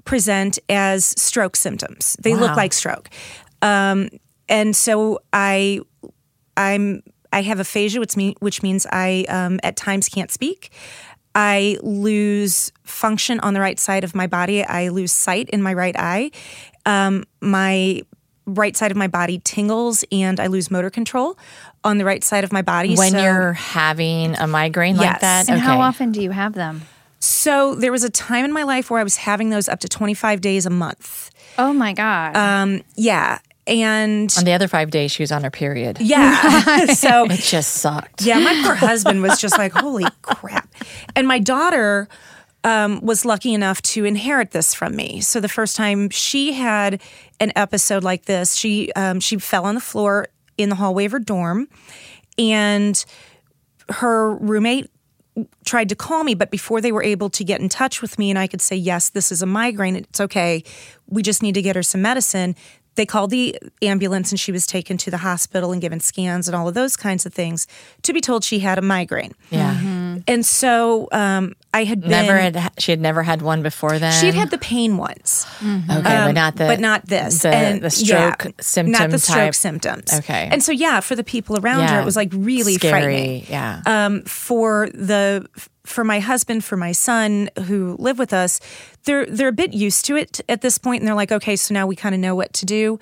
[0.04, 2.16] present as stroke symptoms.
[2.22, 2.40] They Wow.
[2.42, 3.10] look like stroke.
[3.62, 4.10] Um,
[4.50, 5.82] and so I
[6.56, 10.72] I'm I have aphasia, which, mean, which means I um, at times can't speak.
[11.38, 14.64] I lose function on the right side of my body.
[14.64, 16.32] I lose sight in my right eye.
[16.88, 18.02] Um, my
[18.48, 21.38] right side of my body tingles, and I lose motor control
[21.84, 22.96] on the right side of my body.
[22.96, 26.82] when So- you're having a migraine like that And how often do you have them?
[27.20, 29.88] So there was a time in my life where I was having those up to
[29.88, 31.30] 25 days a month.
[31.60, 32.82] Oh my God.
[32.96, 33.40] Yeah.
[33.68, 35.98] And On the other five days, she was on her period.
[36.00, 36.86] yeah.
[36.94, 38.22] so It just sucked.
[38.22, 40.74] Yeah, my poor husband was just like, holy crap.
[41.16, 42.08] And my daughter
[42.64, 45.22] um, was lucky enough to inherit this from me.
[45.22, 47.02] So the first time she had
[47.40, 50.28] an episode like this, she um, she fell on the floor
[50.58, 51.68] in the hallway of her dorm,
[52.38, 53.04] and
[53.90, 54.90] her roommate
[55.66, 58.30] tried to call me, but before they were able to get in touch with me
[58.32, 60.64] and I could say, yes, this is a migraine, it's okay,
[61.08, 62.56] we just need to get her some medicine.
[62.98, 66.56] They called the ambulance and she was taken to the hospital and given scans and
[66.56, 67.68] all of those kinds of things
[68.02, 69.34] to be told she had a migraine.
[69.50, 70.18] Yeah.
[70.28, 74.12] And so um, I had been, Never had she had never had one before then.
[74.20, 77.44] she'd had the pain once, okay, but not the but not this.
[77.44, 79.56] the, and the stroke yeah, symptom not the stroke type.
[79.56, 80.14] symptoms.
[80.14, 80.50] Okay.
[80.52, 83.46] And so yeah, for the people around her, it was like really Scary, frightening.
[83.50, 83.82] yeah.
[83.86, 85.48] Um, for the
[85.86, 88.60] for my husband, for my son who live with us,
[89.06, 91.74] they're they're a bit used to it at this point, and they're like, okay, so
[91.74, 93.00] now we kind of know what to do.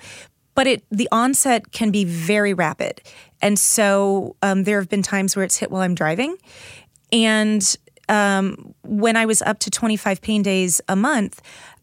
[0.54, 3.00] But it the onset can be very rapid,
[3.42, 6.36] and so um, there have been times where it's hit while I'm driving,
[7.12, 7.76] and
[8.08, 11.40] um, when I was up to 25 pain days a month,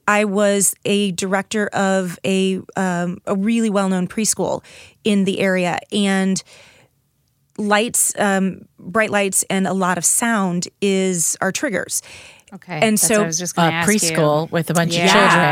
[0.07, 4.63] I was a director of a um, a really well known preschool
[5.03, 6.43] in the area, and
[7.57, 12.01] lights, um, bright lights, and a lot of sound is our triggers.
[12.53, 12.79] okay.
[12.81, 13.99] and that's so, what I was just uh, going to you.
[13.99, 15.05] preschool with a bunch Yeah.
[15.05, 15.11] of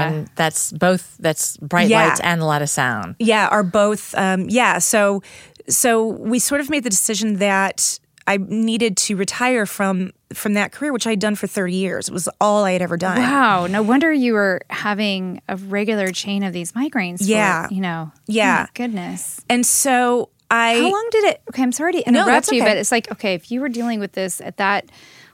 [0.10, 0.30] children.
[0.36, 1.18] That's both.
[1.20, 2.08] That's bright Yeah.
[2.08, 3.16] lights and a lot of sound.
[3.20, 4.14] Yeah, are both.
[4.16, 5.22] Um, yeah, so
[5.70, 10.72] so we sort of made the decision that I needed to retire from from that
[10.72, 12.08] career, which I'd done for 30 years.
[12.08, 13.18] It was all I had ever done.
[13.18, 13.68] Wow.
[13.68, 17.18] No wonder you were having a regular chain of these migraines.
[17.18, 17.68] for, Yeah.
[17.70, 18.12] you know.
[18.28, 18.68] Yeah.
[18.68, 19.42] Oh goodness.
[19.50, 21.42] And so I How long did it?
[21.50, 22.72] Okay, I'm sorry to interrupt that's you, okay.
[22.72, 24.86] but it's like, okay, if you were dealing with this at that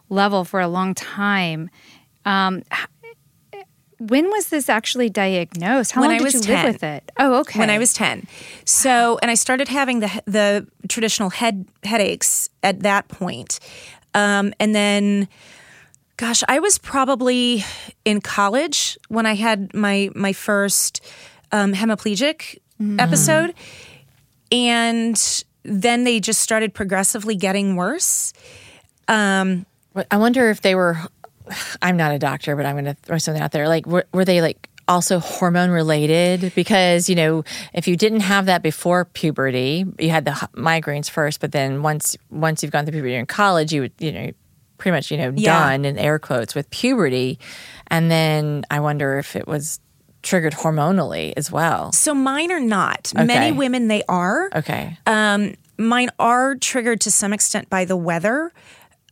[0.10, 1.70] level for a long time,
[2.26, 2.64] um,
[4.00, 5.92] when was this actually diagnosed?
[5.92, 6.66] How When long I did you 10.
[6.66, 7.12] live with it?
[7.18, 7.58] Oh, okay.
[7.60, 8.28] when I was 10.
[8.64, 13.60] So, and I started having the the traditional head headaches at that point.
[14.14, 15.28] Um, and then
[16.18, 17.64] gosh, I was probably
[18.04, 21.02] in college when I had my my first
[21.52, 22.58] um, hemiplegic
[23.00, 23.54] episode.
[24.52, 28.34] And then they just started progressively getting worse.
[29.94, 30.98] But I wonder if they were.
[31.82, 33.68] I'm not a doctor, but I'm going to throw something out there.
[33.68, 36.52] Like, were, were they like also hormone related?
[36.56, 41.40] Because you know, if you didn't have that before puberty, you had the migraines first,
[41.40, 44.30] but then once once you've gone through puberty in college, you would you know
[44.78, 45.60] pretty much you know Yeah.
[45.70, 47.40] done in air quotes with puberty,
[47.88, 49.80] and then I wonder if it was
[50.24, 51.92] triggered hormonally as well.
[51.94, 53.14] So mine are not.
[53.16, 54.50] Many women they are.
[54.54, 54.98] Okay.
[55.06, 58.52] Um, mine are triggered to some extent by the weather.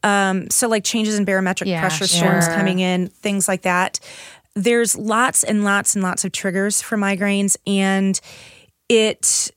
[0.03, 2.53] Um, so, like changes in barometric Yeah, pressure, storms sure.
[2.55, 3.99] coming in, things like that.
[4.55, 8.19] There's lots and lots and lots of triggers for migraines, and
[8.89, 9.51] it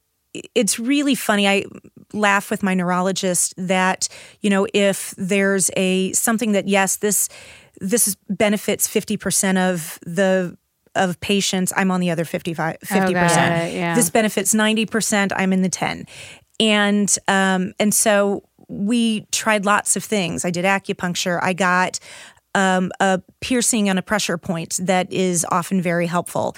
[0.54, 1.48] it's really funny.
[1.48, 1.64] I
[2.12, 4.08] laugh with my neurologist that
[4.40, 7.28] you know if there's a something that yes this
[7.80, 10.56] this benefits fifty percent of the
[10.94, 13.12] of patients, I'm on the other 55, 50%.
[13.12, 13.94] it, yeah.
[13.94, 16.06] This benefits 90%, I'm in the 10.
[16.60, 20.44] And um, and so we tried lots of things.
[20.44, 21.38] I did acupuncture.
[21.40, 22.00] I got
[22.54, 26.56] um, a piercing on a pressure point that is often very helpful.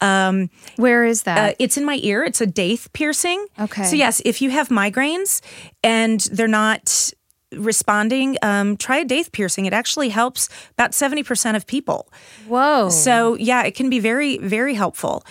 [0.00, 1.38] Um, Where is that?
[1.38, 2.24] uh, it's in my ear.
[2.24, 3.46] It's a daith piercing.
[3.58, 3.84] Okay.
[3.84, 5.40] So yes, if you have migraines
[5.82, 7.12] and they're not
[7.52, 9.66] responding, um, try a daith piercing.
[9.66, 12.10] It actually helps about seventy percent of people.
[12.48, 12.88] Whoa.
[12.88, 15.24] So yeah, it can be very very helpful.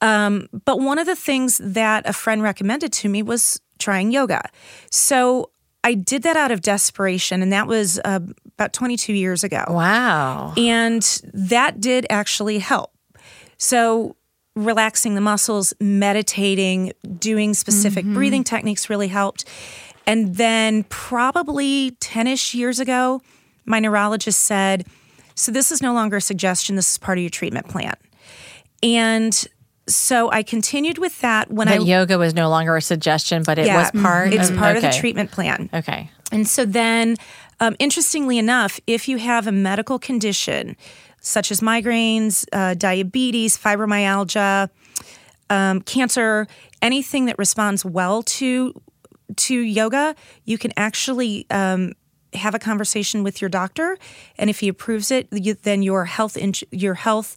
[0.00, 4.42] Um, but one of the things that a friend recommended to me was trying yoga.
[4.90, 5.50] So
[5.86, 8.18] I did that out of desperation, and that was uh,
[8.58, 9.64] about 22 years ago.
[9.68, 10.52] wow.
[10.56, 11.00] And
[11.32, 12.92] that did actually help.
[13.56, 14.16] So,
[14.56, 19.44] relaxing the muscles, meditating, doing specific breathing techniques really helped.
[20.08, 23.22] And then, probably 10 ish years ago,
[23.64, 24.88] my neurologist said,
[25.36, 27.94] So, this is no longer a suggestion, this is part of your treatment plan.
[28.82, 29.46] And
[29.88, 33.58] so I continued with that when That I yoga was no longer a suggestion, but
[33.58, 34.32] it yeah, was part.
[34.32, 35.70] It's of, part of the treatment plan.
[35.72, 36.10] Okay.
[36.32, 37.16] And so then,
[37.60, 40.76] um, interestingly enough, if you have a medical condition
[41.20, 44.70] such as migraines, uh, diabetes, fibromyalgia,
[45.50, 46.46] um, cancer,
[46.82, 48.80] anything that responds well to
[49.36, 51.92] to yoga, you can actually um,
[52.32, 53.98] have a conversation with your doctor,
[54.38, 57.36] and if he approves it, you, then your health ins- your health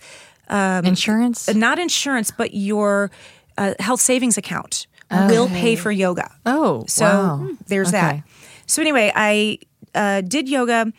[0.50, 1.54] Insurance.
[1.54, 3.12] not insurance, but your
[3.58, 6.30] uh, health savings account will pay for yoga.
[6.46, 7.50] Oh, So wow.
[7.68, 8.24] there's that.
[8.68, 9.60] So anyway, I
[9.96, 10.94] uh, did yoga,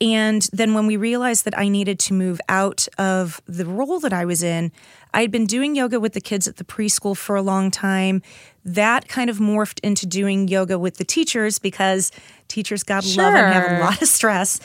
[0.00, 4.14] And then when we realized that I needed to move out of the role that
[4.14, 4.72] I was in,
[5.12, 8.22] I had been doing yoga with the kids at the preschool for a long time.
[8.64, 12.10] That kind of morphed into doing yoga with the teachers because
[12.48, 13.24] teachers, God sure.
[13.24, 14.58] love them, have a lot of stress.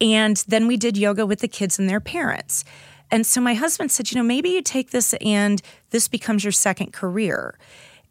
[0.00, 2.64] And then we did yoga with the kids and their parents.
[3.12, 6.52] And so my husband said, you know, maybe you take this and this becomes your
[6.52, 7.56] second career.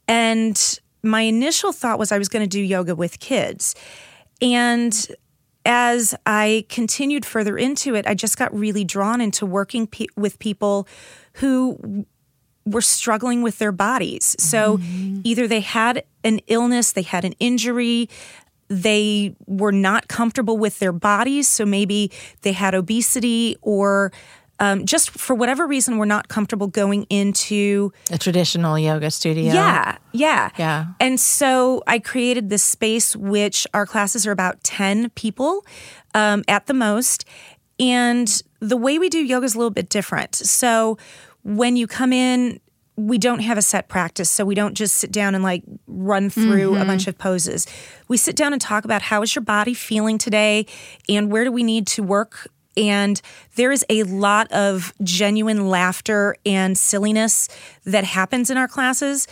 [0.08, 3.76] And my initial thought was I was going to do yoga with kids.
[4.42, 4.96] And
[5.66, 10.40] as I continued further into it, I just got really drawn into working pe- with
[10.40, 10.88] people
[11.34, 12.06] who
[12.66, 14.36] were struggling with their bodies.
[14.40, 15.22] So mm-hmm.
[15.24, 18.08] either they had an illness, they had an injury,
[18.68, 21.48] they were not comfortable with their bodies.
[21.48, 22.12] So maybe
[22.42, 24.12] they had obesity or
[24.62, 29.52] um, just for whatever reason, we're not comfortable going into a traditional yoga studio.
[29.52, 30.52] Yeah, yeah.
[30.56, 30.86] Yeah.
[31.00, 35.66] And so I created this space, which our classes are about 10 people
[36.14, 37.26] um, at the most.
[37.80, 40.36] And the way we do yoga is a little bit different.
[40.36, 41.00] So
[41.44, 42.60] when you come in,
[42.96, 44.30] we don't have a set practice.
[44.30, 46.82] So we don't just sit down and like run through mm-hmm.
[46.84, 47.66] a bunch of poses.
[48.08, 50.68] We sit down and talk about how is your body feeling today
[51.10, 53.22] and where do we need to work and
[53.56, 57.50] there is a lot of genuine laughter and silliness
[57.86, 59.28] that happens in our classes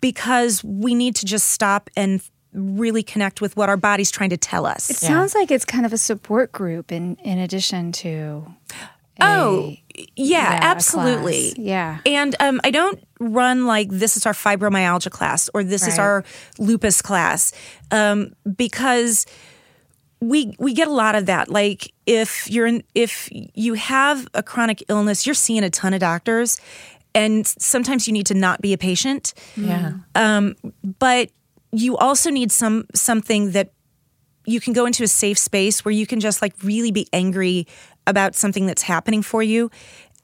[0.00, 4.36] because we need to just stop and really connect with what our body's trying to
[4.36, 4.90] tell us.
[4.90, 5.08] It yeah.
[5.08, 8.46] sounds like it's kind of a support group in in addition to
[9.20, 11.54] a, Oh, yeah, yeah absolutely.
[11.56, 11.98] Yeah.
[12.06, 15.92] And um, I don't run like this is our fibromyalgia class or this right.
[15.92, 16.24] is our
[16.58, 17.52] lupus class
[17.90, 19.26] um, because
[20.20, 21.48] we we get a lot of that.
[21.48, 26.00] Like if you're in if you have a chronic illness you're seeing a ton of
[26.00, 26.60] doctors
[27.14, 29.34] and sometimes you need to not be a patient.
[29.56, 29.94] Yeah.
[30.14, 30.56] Um,
[30.98, 31.30] but
[31.72, 33.72] you also need some something that
[34.46, 37.66] you can go into a safe space where you can just like really be angry
[38.06, 39.70] about something that's happening for you.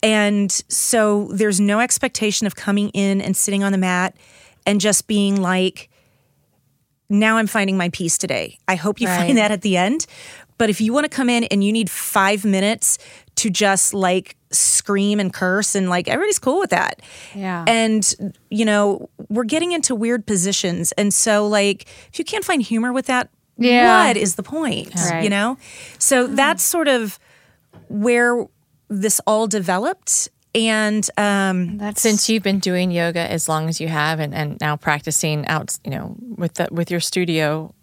[0.03, 4.17] And so there's no expectation of coming in and sitting on the mat
[4.67, 5.91] and just being like
[7.09, 8.59] now I'm finding my peace today.
[8.67, 9.19] I hope you right.
[9.19, 10.07] find that at the end.
[10.57, 12.99] But if you want to come in and you need five minutes
[13.37, 17.03] to just like scream and curse and like everybody's cool with that.
[17.35, 17.65] Yeah.
[17.67, 20.93] And, you know, we're getting into weird positions.
[20.93, 24.07] And so, like, if you can't find humor with that, yeah.
[24.07, 24.95] what is the point?
[24.95, 25.25] Right.
[25.25, 25.59] You know?
[25.99, 27.19] So that's sort of
[27.89, 28.47] where
[28.89, 33.89] this all developed and um, that's since you've been doing yoga as long as you
[33.89, 37.75] have, and, and now practicing out, you know, with the, with your studio,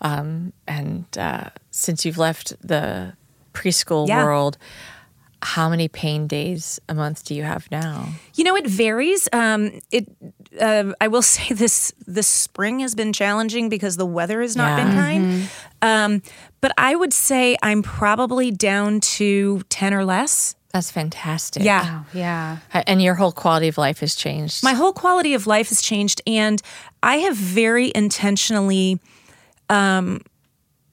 [0.00, 3.14] um, and uh, since you've left the
[3.52, 4.24] preschool yeah.
[4.24, 4.58] world,
[5.42, 8.08] how many pain days a month do you have now?
[8.34, 9.28] You know, it varies.
[9.32, 10.06] Um, it,
[10.60, 14.78] uh, I will say this: this spring has been challenging because the weather has not
[14.78, 14.84] yeah.
[14.84, 15.24] been kind.
[15.24, 15.46] Mm-hmm.
[15.82, 16.22] Um,
[16.60, 20.54] but I would say I'm probably down to ten or less.
[20.72, 21.64] That's fantastic.
[21.64, 22.04] Yeah.
[22.12, 22.58] yeah.
[22.72, 24.62] And your whole quality of life has changed.
[24.62, 26.22] My whole quality of life has changed.
[26.26, 26.62] And
[27.02, 29.00] I have very intentionally
[29.68, 30.20] um,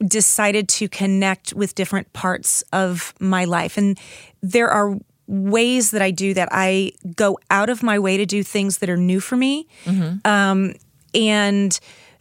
[0.06, 3.78] decided to connect with different parts of my life.
[3.78, 4.00] And
[4.42, 6.50] there are ways that I do that.
[6.52, 9.68] I go out of my way to do things that are new for me.
[9.86, 10.28] Mm-hmm.
[10.28, 10.74] Um,
[11.14, 11.80] and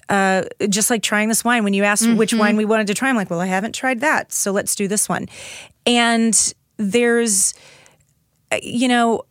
[0.08, 2.16] uh, just like trying this wine, when you asked mm-hmm.
[2.16, 4.32] which wine we wanted to try, I'm like, well, I haven't tried that.
[4.32, 5.26] So let's do this one.
[5.86, 7.54] And there's,
[8.62, 9.22] you know,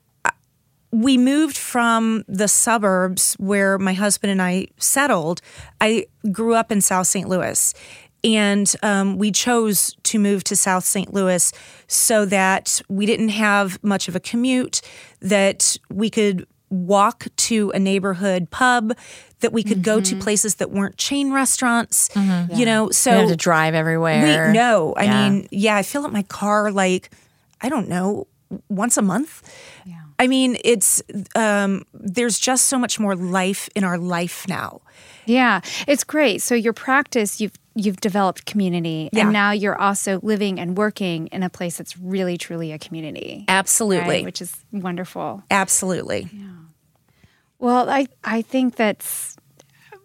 [0.91, 5.41] we moved from the suburbs where my husband and I settled.
[5.81, 7.27] I grew up in South St.
[7.27, 7.73] Louis.
[8.23, 11.13] And um, we chose to move to South St.
[11.13, 11.51] Louis
[11.87, 14.81] so that we didn't have much of a commute,
[15.19, 18.97] that we could walk to a neighborhood pub,
[19.41, 19.81] that we could mm-hmm.
[19.83, 20.21] go to mm-hmm.
[20.21, 22.09] places that weren't chain restaurants.
[22.09, 22.55] Mm-hmm.
[22.55, 24.47] You know, so you have to drive everywhere.
[24.47, 25.29] We, no, I yeah.
[25.29, 27.11] mean, yeah, I fill up my car like
[27.61, 28.27] I don't know,
[28.69, 29.41] once a month.
[29.85, 30.01] Yeah.
[30.17, 31.01] I mean, it's
[31.35, 34.81] um, there's just so much more life in our life now.
[35.25, 36.41] Yeah, it's great.
[36.41, 39.23] So your practice, you've you've developed community, yeah.
[39.23, 43.43] and now you're also living and working in a place that's really truly a community.
[43.47, 44.23] Absolutely, right?
[44.23, 45.43] which is wonderful.
[45.51, 46.29] Absolutely.
[46.31, 46.47] Yeah.
[47.59, 49.35] Well, I I think that's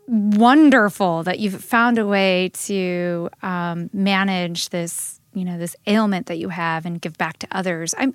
[0.08, 6.38] wonderful that you've found a way to um, manage this you know this ailment that
[6.38, 7.94] you have and give back to others.
[7.98, 8.14] I'm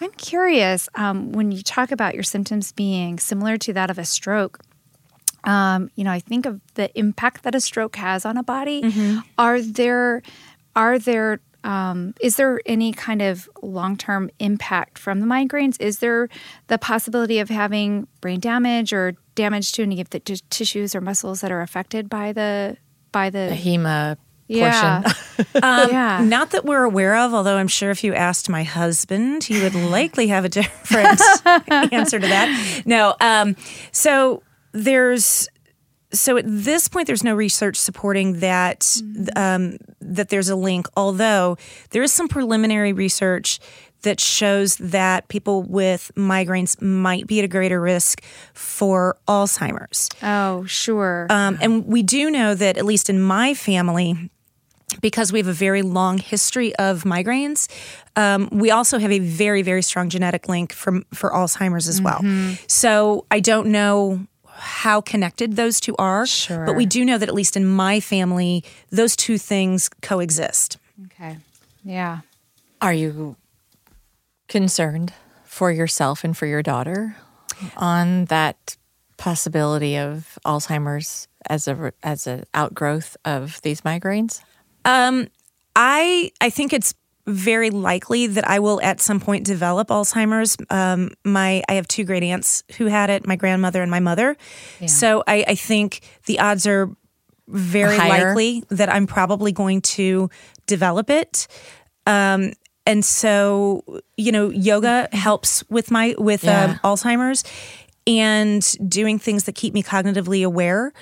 [0.00, 4.04] i'm curious um, when you talk about your symptoms being similar to that of a
[4.04, 4.60] stroke
[5.44, 8.82] um, you know i think of the impact that a stroke has on a body.
[8.82, 9.18] Mm-hmm.
[9.38, 10.22] are there
[10.76, 15.80] are there um, is there any kind of long-term impact from the migraines?
[15.80, 16.28] Is there
[16.66, 21.00] the possibility of having brain damage or damage to any of the t- tissues or
[21.00, 22.76] muscles that are affected by the
[23.12, 25.02] by the, the hema Yeah.
[25.62, 26.22] Um, Yeah.
[26.24, 29.74] Not that we're aware of, although I'm sure if you asked my husband, he would
[29.90, 31.20] likely have a different
[31.92, 32.82] answer to that.
[32.86, 33.16] No.
[33.20, 33.56] Um,
[33.90, 34.42] so
[34.72, 35.48] there's
[36.12, 38.96] so at this point there's no research supporting that
[39.34, 41.56] um, that there's a link although
[41.90, 43.58] there is some preliminary research
[44.02, 48.22] that shows that people with migraines might be at a greater risk
[48.52, 51.26] for alzheimer's Oh, sure.
[51.30, 54.30] um, and we do know that, at least in my family,
[55.00, 57.68] because we have a very long history of migraines,
[58.16, 62.22] um, we also have a very, very strong genetic link for, for Alzheimer's as well.
[62.68, 64.26] So I don't know
[64.56, 66.64] how connected those two are, Sure.
[66.64, 70.78] but we do know that, at least in my family, those two things coexist.
[71.06, 71.38] okay.
[71.84, 72.20] Yeah.
[72.80, 73.36] Are you
[74.48, 75.12] concerned
[75.44, 77.16] for yourself and for your daughter
[77.76, 78.76] on that
[79.16, 84.42] possibility of Alzheimer's as a as an outgrowth of these migraines?
[84.84, 86.94] I I think it's
[87.26, 90.56] very likely that I will at some point develop Alzheimer's.
[90.70, 94.36] Um, my I have two great aunts who had it, my grandmother and my mother.
[94.86, 96.90] So I, I think the odds are
[97.48, 98.28] very Higher.
[98.28, 100.28] likely that I'm probably going to
[100.66, 101.46] develop it.
[102.06, 102.52] Um,
[102.86, 103.82] and so
[104.16, 106.64] you know, yoga helps with my with Yeah.
[106.64, 107.42] um, Alzheimer's,
[108.06, 110.92] and doing things that keep me cognitively aware,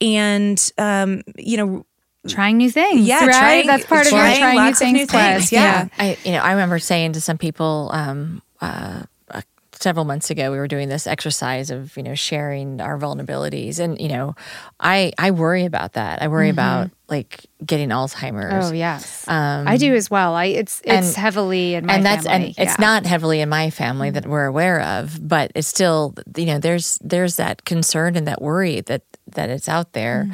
[0.00, 1.86] and um, you know
[2.26, 3.06] Trying new things.
[3.06, 3.38] Yeah, right.
[3.38, 5.48] trying- That's part of your trying trying new things new quest.
[5.48, 5.88] things, yeah.
[5.98, 10.50] I you know I remember saying to some people um, uh, uh, several months ago
[10.50, 14.34] we were doing this exercise of you know sharing our vulnerabilities and you know
[14.80, 19.94] I I worry about that I worry about like getting Alzheimer's Oh yes, I do
[19.94, 20.34] as well.
[20.34, 22.54] I it's it's and- heavily in my and that's family.
[22.58, 26.46] and it's not heavily in my family that we're aware of but it's still you
[26.46, 29.02] know there's there's that concern and that worry that
[29.34, 30.30] that it's out there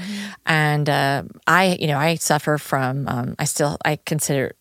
[0.47, 4.55] and uh, i you know i suffer from um, i still i consider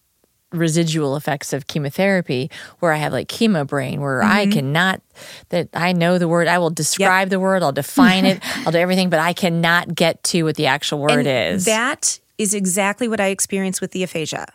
[0.54, 5.02] residual effects of chemotherapy where i have like chemo brain where i cannot
[5.50, 8.78] that i know the word i will describe the word i'll define it i'll do
[8.78, 13.08] everything but i cannot get to what the actual word And is That is exactly
[13.08, 14.48] what I experience with the aphasia.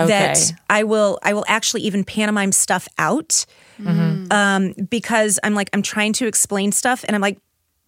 [0.00, 0.08] Okay.
[0.08, 3.46] That I will I will actually even pantomime stuff out
[3.80, 4.30] Mm-hmm.
[4.30, 7.38] um, because I'm like I'm trying to explain stuff and I'm like,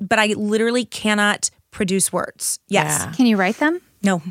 [0.08, 2.58] but I literally cannot produce words.
[2.68, 3.00] Yes.
[3.06, 3.12] Yeah.
[3.12, 3.80] Can you write them?
[4.02, 4.22] No.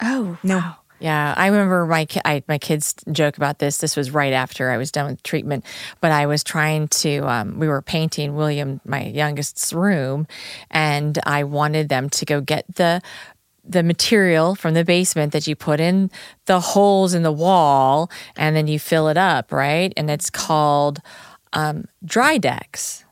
[0.00, 0.74] Oh No.
[1.02, 3.78] Yeah, I remember my ki- I, my kids joke about this.
[3.78, 5.64] This was right after I was done with treatment,
[6.02, 7.20] but I was trying to.
[7.26, 10.26] Um, we were painting William, my youngest's room,
[10.70, 13.00] and I wanted them to go get the
[13.64, 16.10] the material from the basement that you put in
[16.44, 19.94] the holes in the wall, and then you fill it up, right?
[19.96, 20.98] And it's called
[21.54, 23.04] um, Drydex.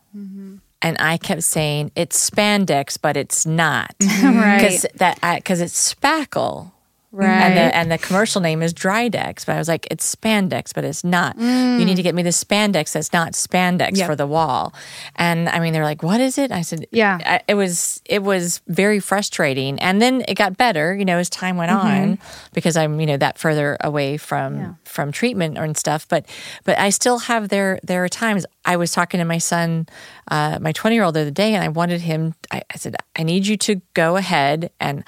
[0.81, 4.59] And I kept saying it's spandex, but it's not, Right.
[4.61, 6.73] Because that because it's spackle.
[7.11, 7.27] Right.
[7.29, 10.85] And the and the commercial name is Drydex, but I was like, it's spandex, but
[10.85, 11.39] it's not.
[11.39, 14.07] You need to get me the spandex that's not spandex Yep.
[14.07, 14.75] for the wall.
[15.17, 16.53] And I mean, they're like, what is it?
[16.53, 17.19] I said, Yeah.
[17.25, 19.79] I, it was it was very frustrating.
[19.81, 22.19] And then it got better, you know, as time went on,
[22.53, 26.07] because I'm you know that further away from from treatment and stuff.
[26.09, 26.27] But
[26.65, 29.87] but I still have there there are times I was talking to my son,
[30.31, 32.35] uh, my 20 year old the other day, and I wanted him.
[32.51, 35.05] I, I said, I need you to go ahead and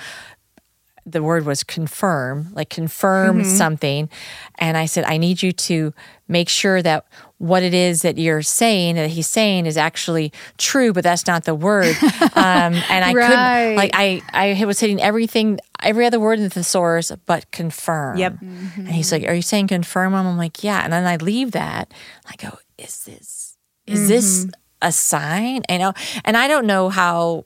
[1.07, 4.09] the word was confirm, like confirm something.
[4.59, 5.93] And I said, I need you to
[6.29, 7.07] make sure that
[7.39, 11.45] what it is that you're saying, that he's saying, is actually true, but that's not
[11.45, 11.97] the word.
[12.33, 13.29] Um, and I Right.
[13.29, 18.17] couldn't, like, I, I was hitting everything, every other word in the thesaurus, but confirm.
[18.19, 18.41] Yep.
[18.41, 20.15] And he's like, Are you saying confirm?
[20.15, 20.83] I'm like, Yeah.
[20.83, 21.93] And then I leave that.
[22.27, 24.47] I go, Is this, is this
[24.81, 25.63] a sign?
[25.69, 25.93] I know.
[26.25, 27.45] And I don't know how,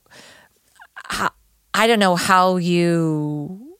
[1.07, 1.31] how
[1.75, 3.75] I don't know how you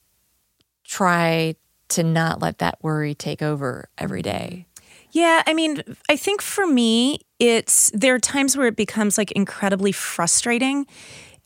[0.84, 1.56] try
[1.88, 4.66] to not let that worry take over every day.
[5.12, 9.32] Yeah, I mean, I think for me, it's there are times where it becomes like
[9.32, 10.88] incredibly frustrating,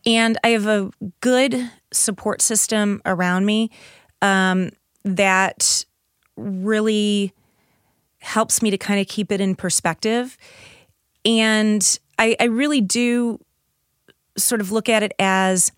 [0.08, 0.90] and I have a
[1.22, 3.70] good support system around me
[4.24, 4.72] um,
[5.04, 5.86] that
[6.36, 7.32] really
[8.18, 10.36] helps me to kind of keep it in perspective.
[11.26, 13.40] And I, I really do
[14.36, 15.72] sort of look at it as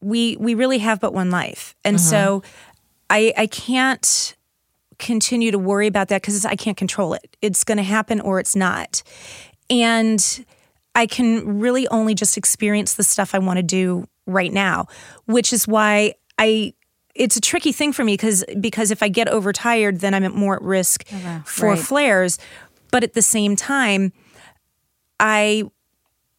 [0.00, 2.72] we we really have but one life, and so mm-hmm.
[3.10, 4.36] I I can't
[4.98, 7.36] continue to worry about that because I can't control it.
[7.40, 9.02] It's going to happen or it's not.
[9.70, 10.44] And
[10.94, 14.86] I can really only just experience the stuff I want to do right now,
[15.26, 16.74] which is why I
[17.14, 20.34] it's a tricky thing for me because because if I get overtired then I'm at
[20.34, 21.40] more at risk uh-huh.
[21.44, 21.78] for right.
[21.78, 22.38] flares.
[22.90, 24.12] But at the same time,
[25.20, 25.64] I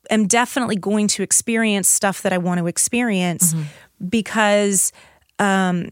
[0.10, 3.54] am definitely going to experience stuff that I want to experience
[4.08, 4.92] because
[5.40, 5.90] um,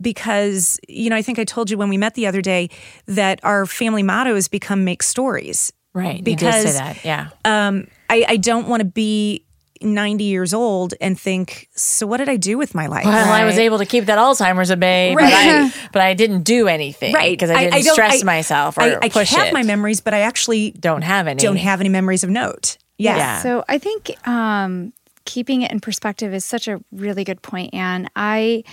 [0.00, 2.70] because you know I think I told you when we met the other day
[3.06, 5.72] that our family motto has become make stories.
[5.94, 6.24] Right.
[6.24, 7.04] Because say that.
[7.04, 7.28] Yeah.
[7.44, 9.44] um, I, I don't want to be
[9.84, 13.04] 90 years old and think, so what did I do with my life?
[13.04, 16.42] Well, I was able to keep that Alzheimer's at bay, but, I, but I didn't
[16.42, 17.12] do anything.
[17.14, 17.32] Right.
[17.32, 19.52] Because I didn't don't- stress I- myself or I, I push have it.
[19.52, 21.40] my memories, but I actually don't have any.
[21.40, 22.76] don't have any memories of note.
[22.98, 23.16] Yeah.
[23.16, 23.42] Yeah.
[23.42, 24.92] So I think um,
[25.24, 28.08] keeping it in perspective is such a really good point, Anne.
[28.14, 28.64] I,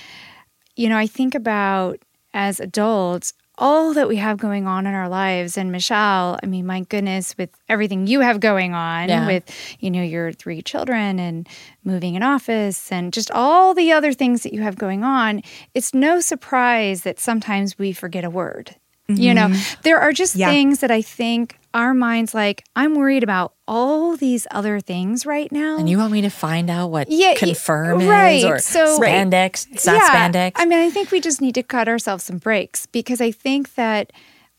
[0.75, 1.99] you know, I think about
[2.33, 6.39] as adults all that we have going on in our lives, and Michelle.
[6.41, 9.27] I mean, my goodness, with everything you have going on, Yeah.
[9.27, 9.43] with
[9.79, 11.47] you know your three children and
[11.83, 15.41] moving an office, and just all the other things that you have going on,
[15.75, 18.75] it's no surprise that sometimes we forget a word.
[19.09, 19.81] You know, mm-hmm.
[19.83, 20.49] there are just Yeah.
[20.49, 25.51] things that I think our minds like, I'm worried about all these other things right
[25.51, 25.77] now.
[25.77, 28.37] And you want me to find out what Yeah, y- confirm right.
[28.37, 29.67] is or So- spandex?
[29.71, 30.53] It's not spandex.
[30.55, 33.75] I mean, I think we just need to cut ourselves some breaks because I think
[33.75, 34.11] that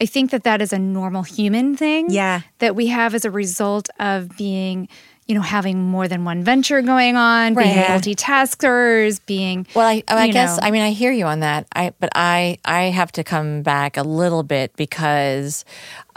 [0.02, 2.10] I think that that is a normal human thing.
[2.10, 2.40] Yeah.
[2.58, 4.88] That we have as a result of being,
[5.30, 10.26] you know, having more than one venture going on, being multitaskers, being Well, I, I
[10.26, 10.66] guess know.
[10.66, 11.68] I mean I hear you on that.
[11.72, 15.64] I but I I have to come back a little bit because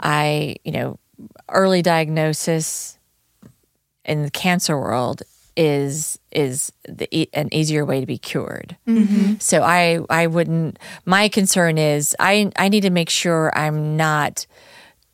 [0.00, 0.98] I you know
[1.48, 2.98] early diagnosis
[4.04, 5.22] in the cancer world
[5.56, 8.76] is is the, e- an easier way to be cured.
[8.88, 9.34] Mm-hmm.
[9.38, 10.80] So I I wouldn't.
[11.04, 14.44] My concern is I I need to make sure I'm not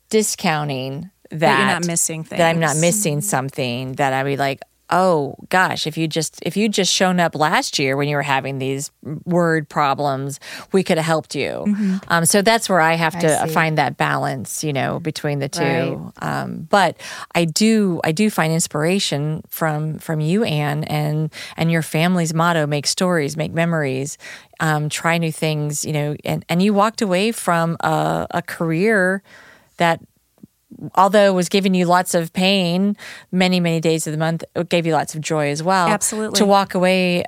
[0.09, 2.81] discounting that, you're not missing that I'm not things.
[2.81, 4.61] missing something that I'd be like,
[4.91, 8.21] oh gosh, if you just if you just shown up last year when you were
[8.21, 8.91] having these
[9.23, 10.39] word problems,
[10.73, 11.63] we could have helped you.
[12.09, 13.53] Um, so that's where I have to see.
[13.53, 15.61] find that balance, you know, between the two.
[15.61, 16.41] Right.
[16.41, 16.97] Um, but
[17.33, 22.67] I do I do find inspiration from from you, Anne, and and your family's motto:
[22.67, 24.17] make stories, make memories.
[24.59, 29.23] Um, try new things, you know, and, and you walked away from a, a career
[29.77, 29.99] that
[30.95, 32.95] although it was giving you lots of pain
[33.31, 35.87] many many days of the month it gave you lots of joy as well.
[35.87, 36.37] Absolutely.
[36.37, 37.23] to walk away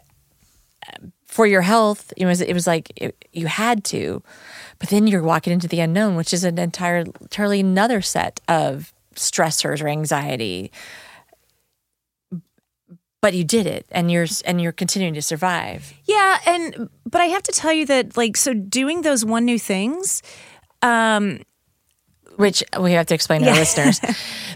[1.25, 4.21] for your health it was it was like it, you had to
[4.79, 8.93] but then you're walking into the unknown which is an entire entirely another set of
[9.15, 10.71] stressors or anxiety.
[13.21, 15.93] But you did it and you're and you're continuing to survive.
[16.05, 19.57] Yeah, and but I have to tell you that like so doing those one new
[19.57, 20.21] things,
[20.81, 21.39] um
[22.37, 23.99] which we have to explain to our listeners.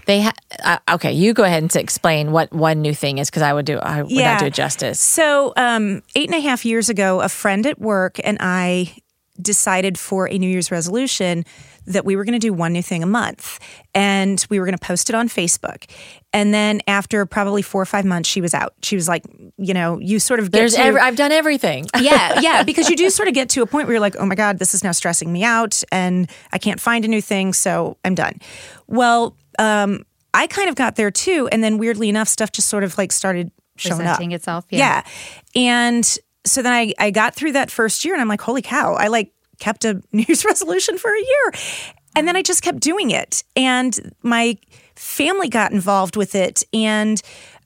[0.05, 1.11] They ha- uh, okay.
[1.11, 4.03] You go ahead and explain what one new thing is because I would do I
[4.03, 4.32] would Yeah.
[4.34, 5.01] not do it justice.
[5.01, 8.95] So, um, eight and a half years ago, a friend at work and I
[9.41, 11.43] decided for a New Year's resolution
[11.88, 13.60] that we were going to do one new thing a month
[13.96, 15.90] and we were going to post it on Facebook.
[16.34, 18.74] And then after probably four or five months, she was out.
[18.84, 19.24] She was like,
[19.58, 21.88] you know, you sort of get There's to, every, I've done everything.
[22.00, 24.26] yeah, yeah, because you do sort of get to a point where you're like, oh
[24.26, 27.54] my God, this is now stressing me out and I can't find a new thing,
[27.54, 28.40] so I'm done.
[28.88, 31.48] Well, um, I kind of got there too.
[31.52, 34.18] And then weirdly enough, stuff just sort of like started showing up.
[34.18, 34.66] presenting itself.
[34.70, 35.04] Yeah.
[35.56, 36.06] And
[36.46, 39.08] so then I, I got through that first year and I'm like, holy cow, I
[39.08, 41.62] like kept a New Year's resolution for a year.
[42.16, 43.43] And then I just kept doing it.
[43.55, 44.58] And my
[44.95, 46.64] family got involved with it.
[46.74, 47.22] And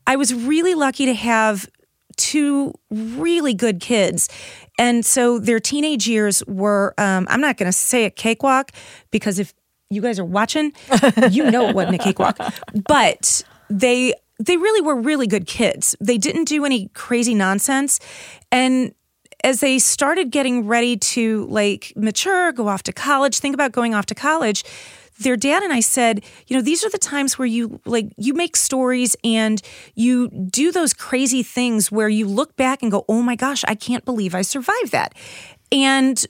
[0.05, 1.69] I was really lucky to have
[2.17, 4.29] two really good kids.
[4.77, 8.71] And so their teenage years were, um, I'm not going to say a cakewalk
[9.09, 9.53] because if
[9.89, 10.73] you guys are watching,
[11.31, 12.37] you know it wasn't a cakewalk.
[12.87, 15.95] But they they really were really good kids.
[16.01, 17.99] They didn't do any crazy nonsense.
[18.51, 18.93] And
[19.43, 23.93] as they started getting ready to like mature, go off to college, think about going
[23.93, 24.63] off to college,
[25.19, 28.33] their dad and I said, you know, these are the times where you like you
[28.33, 29.61] make stories and
[29.95, 33.75] you do those crazy things where you look back and go, "Oh my gosh, I
[33.75, 35.13] can't believe I survived that."
[35.71, 36.25] And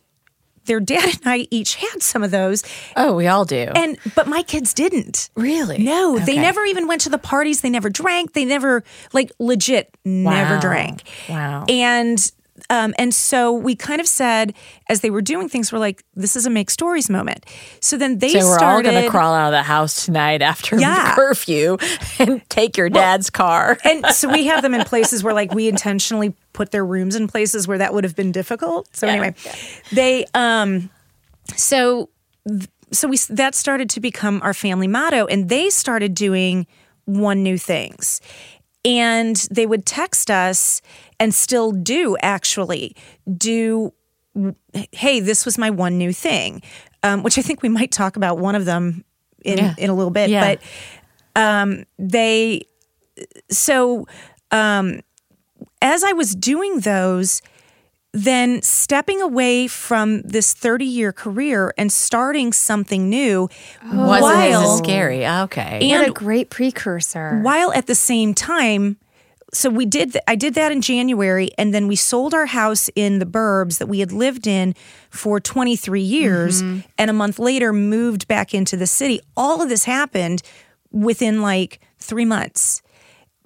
[0.65, 2.63] their dad and I each had some of those.
[2.95, 3.71] Oh, we all do.
[3.75, 5.29] And but my kids didn't.
[5.35, 5.79] Really?
[5.79, 7.61] No, they never even went to the parties.
[7.61, 8.33] They never drank.
[8.33, 8.83] They never
[9.13, 11.03] like legit never drank.
[11.29, 11.65] Wow.
[11.67, 12.31] And
[12.69, 14.53] um, and so we kind of said
[14.89, 17.45] as they were doing things, we're like, this is a make stories moment.
[17.79, 20.75] So then they so we're all going to crawl out of the house tonight after
[20.79, 21.15] Yeah.
[21.15, 21.77] curfew
[22.19, 23.77] and take your dad's car.
[23.83, 27.27] and so we have them in places where like we intentionally put their rooms in
[27.27, 28.87] places where that would have been difficult.
[28.95, 29.35] So Yeah, anyway,
[29.91, 30.89] they um
[31.55, 32.09] so
[32.91, 36.67] so we that started to become our family motto and they started doing
[37.05, 38.21] one new things.
[38.83, 40.81] And they would text us
[41.21, 42.95] and still do actually
[43.37, 43.93] do
[44.93, 46.61] hey, this was my one new thing.
[47.03, 49.03] Um, which I think we might talk about one of them
[49.43, 49.73] in Yeah.
[49.77, 50.55] in a little bit, Yeah.
[50.55, 50.61] but
[51.41, 52.61] um, they
[53.49, 54.05] so
[54.51, 54.99] um,
[55.81, 57.41] as I was doing those,
[58.13, 63.49] then stepping away from this 30 year career and starting something new
[63.83, 65.25] Wasn't while, as scary.
[65.25, 65.89] Okay.
[65.89, 67.39] what a great precursor.
[67.41, 68.97] while at the same time
[69.53, 72.89] so we did th- I did that in January and then we sold our house
[72.95, 74.73] in the burbs that we had lived in
[75.09, 76.79] for 23 years Mm-hmm.
[76.97, 80.41] and a month later moved back into the city all of this happened
[80.91, 82.81] within like 3 months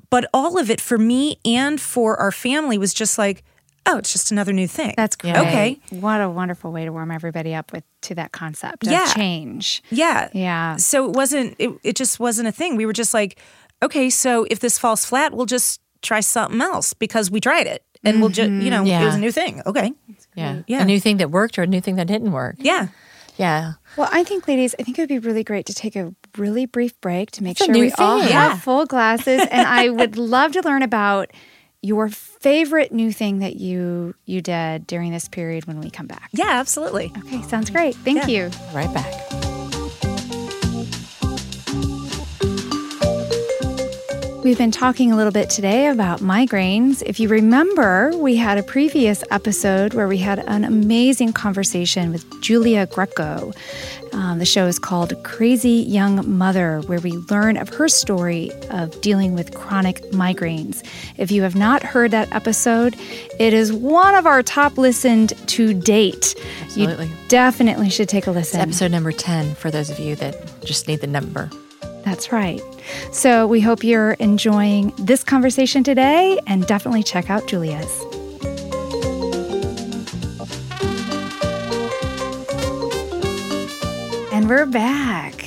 [0.10, 3.43] but all of it for me and for our family was just like
[3.88, 5.36] oh it's just another new thing That's great.
[5.36, 5.80] Okay.
[5.91, 9.06] What a wonderful way to warm everybody up with to that concept of Yeah.
[9.14, 9.84] change.
[9.91, 10.30] Yeah.
[10.34, 10.78] Yeah.
[10.78, 12.76] So it wasn't it, it just wasn't a thing.
[12.78, 13.39] We were just like,
[13.84, 17.84] okay, so if this falls flat, we'll just try something else because we tried it.
[18.03, 18.86] And we'll just, you mm-hmm.
[18.86, 19.64] know, it was a new thing.
[19.66, 19.91] Okay.
[20.36, 20.62] yeah.
[20.68, 20.84] Yeah.
[20.84, 22.56] A new thing that worked or a new thing that didn't work.
[22.60, 22.89] Yeah.
[23.38, 23.74] Yeah.
[23.97, 26.66] Well, I think, ladies, I think it would be really great to take a really
[26.66, 28.32] brief break to make It's a sure new we all thing.
[28.32, 29.41] have full glasses.
[29.51, 31.32] and I would love to learn about
[31.82, 36.30] your favorite new thing that you you did during this period when we come back.
[36.32, 37.12] Yeah, absolutely.
[37.26, 37.95] Okay, sounds great.
[37.95, 38.45] Thank Yeah.
[38.47, 38.51] you.
[38.74, 39.45] Right back.
[44.46, 47.02] We've been talking a little bit today about migraines.
[47.04, 52.43] If you remember, we had a previous episode where we had an amazing conversation with
[52.43, 53.54] Julia Greco.
[54.14, 59.02] Um, the show is called Crazy Young Mother, where we learn of her story of
[59.02, 60.88] dealing with chronic migraines.
[61.18, 62.96] If you have not heard that episode,
[63.39, 66.36] it is one of our top listened to date.
[66.62, 67.08] Absolutely.
[67.08, 68.62] You definitely should take a listen.
[68.62, 71.50] Episode number 10 for those of you that just need the number.
[72.06, 72.62] That's right.
[73.12, 77.99] So we hope you're enjoying this conversation today and definitely check out Julia's.
[84.32, 85.45] And we're back.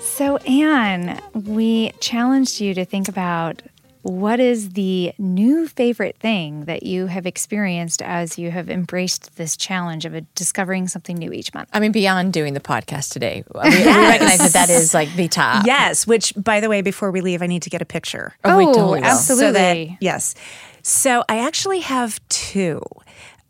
[0.00, 3.62] So, Anne, we challenged you to think about
[4.08, 9.56] what is the new favorite thing that you have experienced as you have embraced this
[9.56, 11.68] challenge of discovering something new each month.
[11.74, 15.28] I mean, beyond doing the podcast today, we, we recognize that that is like the
[15.28, 15.66] top.
[15.66, 18.34] Yes, which by the way, before we leave, I need to get a picture.
[18.44, 19.06] Oh, we totally will.
[19.06, 19.46] absolutely.
[19.46, 20.34] So that, yes.
[20.82, 22.80] So I actually have two.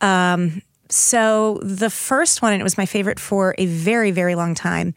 [0.01, 4.55] Um, so the first one, and it was my favorite for a very, very long
[4.55, 4.95] time,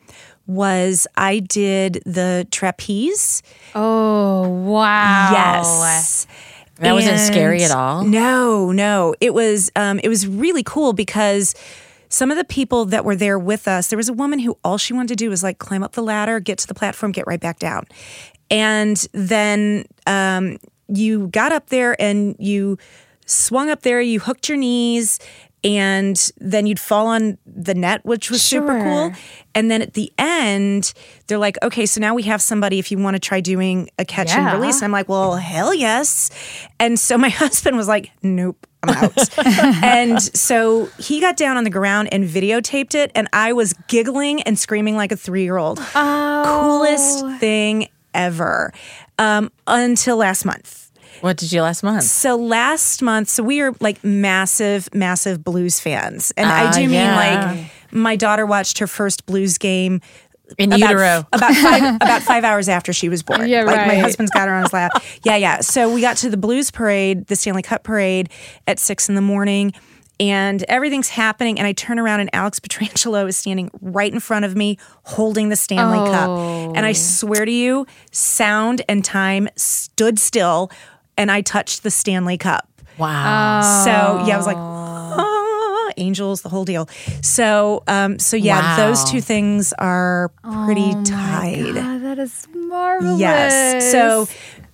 [0.56, 3.44] was I did the trapeze.
[3.76, 5.30] Oh, wow.
[5.32, 6.28] Yes.
[6.78, 8.04] That wasn't scary at all?
[8.04, 9.14] No, no.
[9.22, 11.54] It was um, it was really cool because
[12.10, 14.78] some of the people that were there with us, there was a woman who all
[14.78, 17.26] she wanted to do was like climb up the ladder, get to the platform, get
[17.28, 17.86] right back down.
[18.50, 22.78] And then um, you got up there and you
[23.26, 25.20] swung up there, you hooked your knees,
[25.64, 29.12] and then you'd fall on the net, which was super cool.
[29.54, 30.94] And then at the end,
[31.28, 34.06] they're like, okay, so now we have somebody if you want to try doing a
[34.06, 34.50] catch Yeah.
[34.52, 34.78] and release.
[34.78, 36.32] And I'm like, well, hell yes.
[36.80, 38.66] And so my husband was like, nope.
[38.84, 39.38] I'm out.
[39.84, 43.12] and so he got down on the ground and videotaped it.
[43.14, 45.78] And I was giggling and screaming like a three year old.
[45.80, 48.74] Coolest thing ever
[49.20, 50.91] um, until last month.
[51.22, 52.04] What did you last month?
[52.04, 56.32] So last month, so we are like massive, massive blues fans.
[56.38, 56.88] And I Ah, do yeah.
[56.88, 60.02] mean like my daughter watched her first blues game
[60.58, 61.28] In about, utero.
[61.32, 63.48] about five about five hours after she was born.
[63.48, 64.92] Yeah, like my husband's got her on his lap.
[65.24, 65.62] Yeah, yeah.
[65.62, 68.30] So we got to the blues parade, the Stanley Cup parade
[68.68, 69.74] at six in the morning.
[70.20, 74.46] And everything's happening, and I turn around, and Alex Pietrangelo is standing right in front
[74.46, 76.12] of me, holding the Stanley Oh.
[76.12, 76.78] Cup.
[76.78, 80.70] And I swear to you, sound and time stood still,
[81.22, 82.68] and I touched the Stanley Cup.
[82.98, 83.62] Wow.
[83.86, 86.90] So yeah, I was like, ah, angels, the whole deal.
[87.22, 88.88] So um, so yeah, Wow.
[88.88, 90.32] those two things are
[90.66, 91.76] pretty Oh tied.
[91.76, 93.20] God, that is marvelous.
[93.20, 93.92] Yes.
[93.92, 94.28] So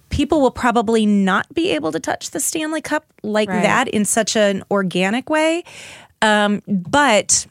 [0.09, 3.61] people will probably not be able to touch the Stanley Cup like Right.
[3.63, 5.63] that in such an organic way.
[6.21, 7.45] Um, but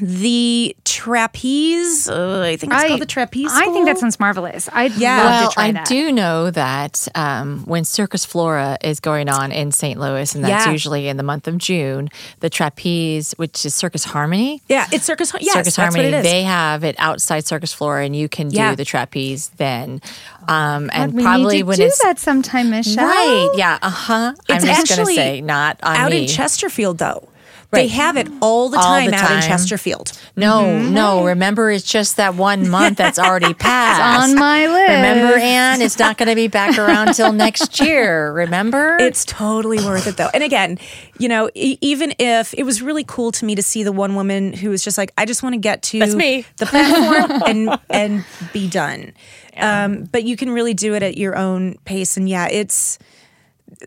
[0.00, 3.50] the trapeze, uh, I think it's called the trapeze.
[3.52, 4.68] I think that sounds marvelous.
[4.72, 5.16] I'd Yeah.
[5.16, 5.86] love Well, to try I that.
[5.86, 9.98] do know that um, when Circus Flora is going on in St.
[9.98, 10.72] Louis, and that's Yeah.
[10.72, 12.08] usually in the month of June,
[12.40, 15.32] the trapeze, which is Circus Harmony, Yeah, it's Circus.
[15.40, 16.32] Yes, Circus that's Harmony, what it is.
[16.32, 18.74] they have it outside Circus Flora, and you can do Yeah.
[18.74, 20.00] the trapeze then.
[20.48, 23.04] Um, and we probably need to when do it's that sometime, Michelle.
[23.06, 24.32] right, yeah, uh huh.
[24.48, 26.22] I'm It's just gonna say not on out me.
[26.22, 27.27] in Chesterfield though.
[27.70, 29.42] They have it all the All time the out in.
[29.42, 30.18] Chesterfield.
[30.36, 30.94] No, Mm-hmm.
[30.94, 31.26] no.
[31.26, 34.30] Remember, it's just that one month that's already passed.
[34.30, 34.88] on my list.
[34.88, 38.32] Remember, Anne, it's not going to be back around till next year.
[38.32, 38.96] Remember?
[39.08, 40.30] It's totally worth it though.
[40.32, 40.78] And again,
[41.18, 44.14] you know, e- even if it was really cool to me to see the one
[44.14, 46.46] woman who was just like, I just want to get to me.
[46.56, 49.12] the platform and and be done.
[49.58, 52.16] Um, but you can really do it at your own pace.
[52.16, 52.98] And yeah, it's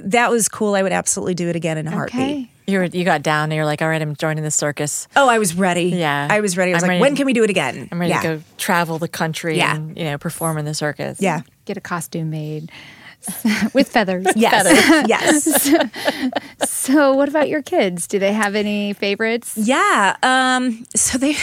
[0.01, 0.75] that was cool.
[0.75, 2.49] I would absolutely do it again in a heartbeat.
[2.72, 2.74] Okay.
[2.74, 5.07] You were you got down and you're like, all right, I'm joining the circus.
[5.15, 5.86] Oh, I was ready.
[5.89, 6.28] Yeah.
[6.30, 6.72] I was ready.
[6.72, 7.89] I was I'm like, ready when to- can we do it again?
[7.91, 8.22] I'm ready yeah.
[8.22, 9.76] to go travel the country Yeah.
[9.76, 11.22] and you know perform in the circus.
[11.22, 11.41] Yeah.
[11.65, 12.72] Get a costume made
[13.74, 14.26] with feathers.
[14.36, 15.05] Yes.
[15.07, 15.72] yes.
[16.69, 18.07] So, what about your kids?
[18.07, 19.53] Do they have any favorites?
[19.57, 20.15] Yeah.
[20.24, 21.36] Um, so they,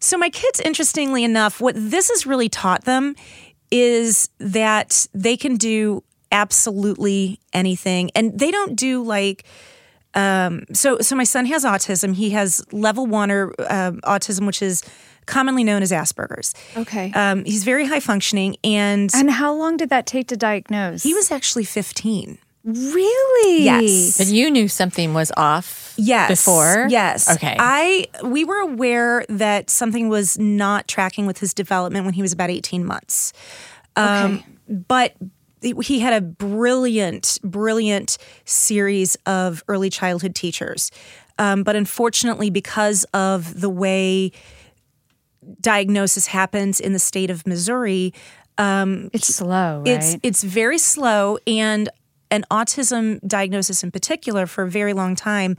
[0.00, 3.14] so my kids, interestingly enough, what this has really taught them
[3.70, 6.02] is that they can do
[6.32, 9.44] absolutely anything, and they don't do like.
[10.14, 12.14] Um, so, so my son has autism.
[12.14, 14.82] He has level one or um autism, which is
[15.26, 16.54] commonly known as Asperger's.
[16.76, 17.10] Okay.
[17.12, 21.02] Um, he's very high functioning, and and how long did that take to diagnose?
[21.02, 22.38] he was actually fifteen.
[22.64, 24.16] really Yes.
[24.18, 26.28] But you knew something was off Yes.
[26.30, 26.86] before?
[26.88, 27.28] Yes.
[27.36, 27.56] Okay.
[27.58, 32.32] I we were aware that something was not tracking with his development when he was
[32.32, 33.32] about 18 months.
[33.96, 35.14] Um, but
[35.82, 40.90] he had a brilliant, brilliant series of early childhood teachers.
[41.38, 44.32] Um, but unfortunately, because of the way
[45.60, 48.12] diagnosis happens in the state of Missouri,
[49.12, 49.88] it's slow, right?
[49.88, 51.88] it's it's very slow and
[52.30, 55.56] an autism diagnosis in particular for a very long time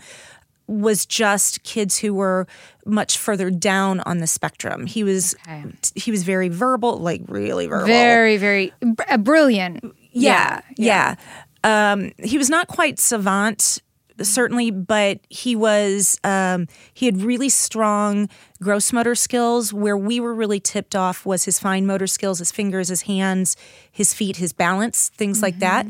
[0.68, 2.47] was just kids who were
[2.86, 4.86] much further down on the spectrum.
[4.86, 5.63] He was Okay.
[5.95, 7.86] he was very verbal, like really verbal.
[7.88, 9.84] very, very br- uh, brilliant.
[10.11, 11.16] yeah, yeah.
[11.63, 13.80] Um, he was not quite savant
[14.22, 18.30] certainly, but he was um, he had really strong
[18.61, 19.74] gross motor skills.
[19.74, 23.57] Where we were really tipped off was his fine motor skills, his fingers, his hands,
[23.91, 25.86] his feet, his balance, things like that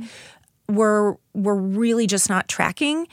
[0.68, 3.08] were were really just not tracking,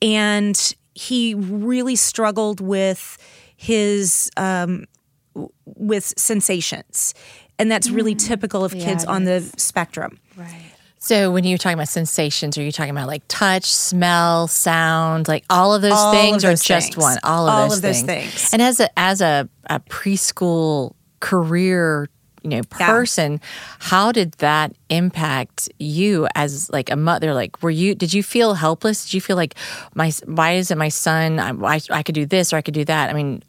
[0.00, 3.18] and he really struggled with
[3.56, 4.86] his um,
[5.34, 7.14] w- with sensations,
[7.58, 10.18] and that's really typical of kids it on the spectrum.
[10.36, 10.64] Right.
[10.98, 15.44] So when you're talking about sensations, are you talking about like touch, smell, sound, like
[15.50, 17.18] all of those All of things, those or just one?
[17.24, 18.30] All of All those of those things.
[18.32, 18.52] things.
[18.52, 22.08] And as a as a, a preschool career,
[22.42, 23.40] you know, person,
[23.78, 27.34] how did that impact you as like a mother?
[27.34, 27.94] Like, were you?
[27.94, 29.04] Did you feel helpless?
[29.04, 29.54] Did you feel like
[29.94, 30.12] my?
[30.26, 31.38] Why isn't my son?
[31.38, 33.10] I, I, I could do this or I could do that.
[33.10, 33.42] I mean,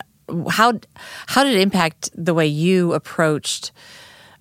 [0.49, 0.73] how
[1.27, 3.71] how did it impact the way you approached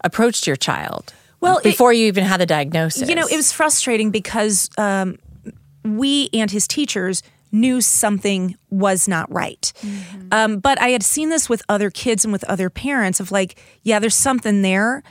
[0.05, 1.13] approached your child?
[1.41, 5.19] Well, it- before you even had the diagnosis, You know, it was frustrating because um,
[5.85, 7.23] we and his teachers
[7.53, 9.73] knew something was not right.
[10.33, 13.61] Um, but I had seen this with other kids and with other parents of like,
[13.83, 15.03] yeah, there's something there,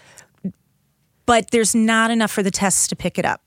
[1.26, 3.42] but there's not enough for the tests to pick it up.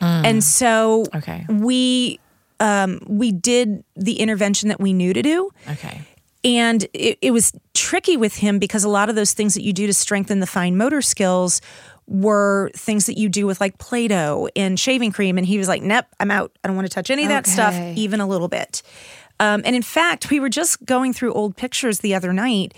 [0.00, 1.44] And so Okay.
[1.48, 2.18] we
[2.58, 5.50] um, we did the intervention that we knew to do.
[5.68, 6.02] okay.
[6.42, 9.74] And it, it was tricky with him because a lot of those things that you
[9.74, 11.60] do to strengthen the fine motor skills
[12.10, 15.38] were things that you do with like Play Doh and shaving cream.
[15.38, 16.50] And he was like, nope, I'm out.
[16.62, 18.82] I don't want to touch any of that stuff, even a little bit.
[19.38, 22.74] Um, and in fact, we were just going through old pictures the other night,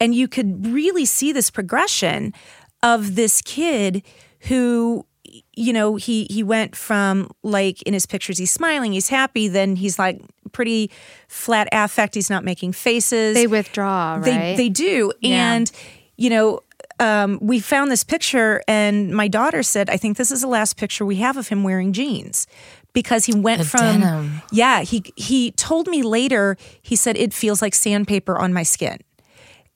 [0.00, 2.34] and you could really see this progression
[2.82, 4.02] of this kid
[4.40, 5.06] who
[5.54, 9.76] you know he he went from like in his pictures he's smiling he's happy then
[9.76, 10.20] he's like
[10.50, 10.90] pretty
[11.28, 14.24] flat affect he's not making faces They withdraw, right?
[14.24, 15.54] they they do Yeah.
[15.54, 15.72] and
[16.18, 16.60] you know
[17.02, 20.76] um, we found this picture and my daughter said i think this is the last
[20.76, 22.46] picture we have of him wearing jeans
[22.92, 24.42] because he went The from denim.
[24.52, 28.98] yeah he he told me later he said it feels like sandpaper on my skin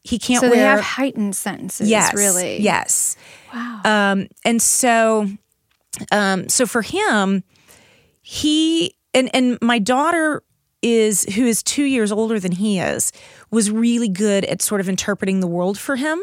[0.03, 2.61] he can't so wear they have heightened sentences, yes really.
[2.63, 3.17] yes
[3.53, 5.27] wow um, and so
[6.13, 7.43] um, so for him
[8.23, 10.43] he and and my daughter
[10.83, 13.11] is who is two years older than he is
[13.51, 16.21] was really good at sort of interpreting the world for him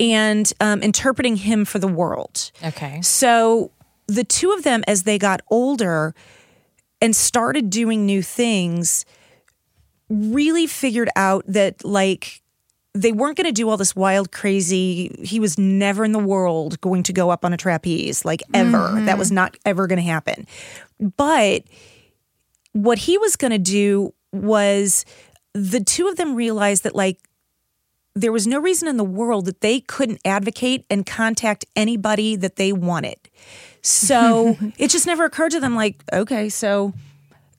[0.00, 2.50] and um, interpreting him for the world.
[2.64, 3.00] Okay.
[3.02, 3.70] so
[4.06, 6.14] the two of them as they got older
[7.00, 9.04] and started doing new things
[10.08, 12.42] really figured out that like
[12.94, 16.78] they weren't going to do all this wild crazy he was never in the world
[16.82, 19.00] going to go up on a trapeze like ever.
[19.06, 20.46] That was not ever going to happen.
[21.16, 21.64] But
[22.72, 25.04] what he was going to do was
[25.54, 27.18] the two of them realized that like
[28.14, 32.56] there was no reason in the world that they couldn't advocate and contact anybody that
[32.56, 33.16] they wanted.
[33.80, 36.92] So it just never occurred to them, like, okay, so,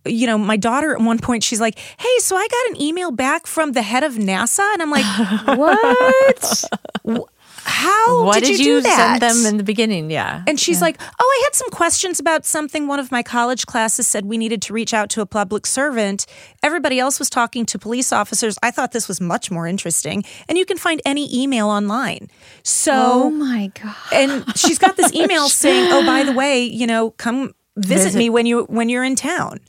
[0.06, 3.12] you know, my daughter at one point, she's like, hey, so I got an email
[3.12, 4.62] back from the head of NASA.
[4.74, 5.06] And I'm like,
[5.58, 6.64] What?
[7.74, 9.20] How Why did, did, you, you, do that?
[9.20, 10.12] send them in the beginning?
[10.12, 10.44] Yeah.
[10.48, 12.88] And she's like, Oh, I had some questions about something.
[12.88, 16.26] One of my college classes said we needed to reach out to a public servant.
[16.62, 18.58] Everybody else was talking to police officers.
[18.62, 20.24] I thought this was much more interesting.
[20.48, 22.30] And you can find any email online.
[22.64, 23.96] So, oh my god.
[24.14, 28.18] and she's got this email saying, "Oh, by the way, you know, come visit, Visit.
[28.20, 29.60] me when you when you're in town."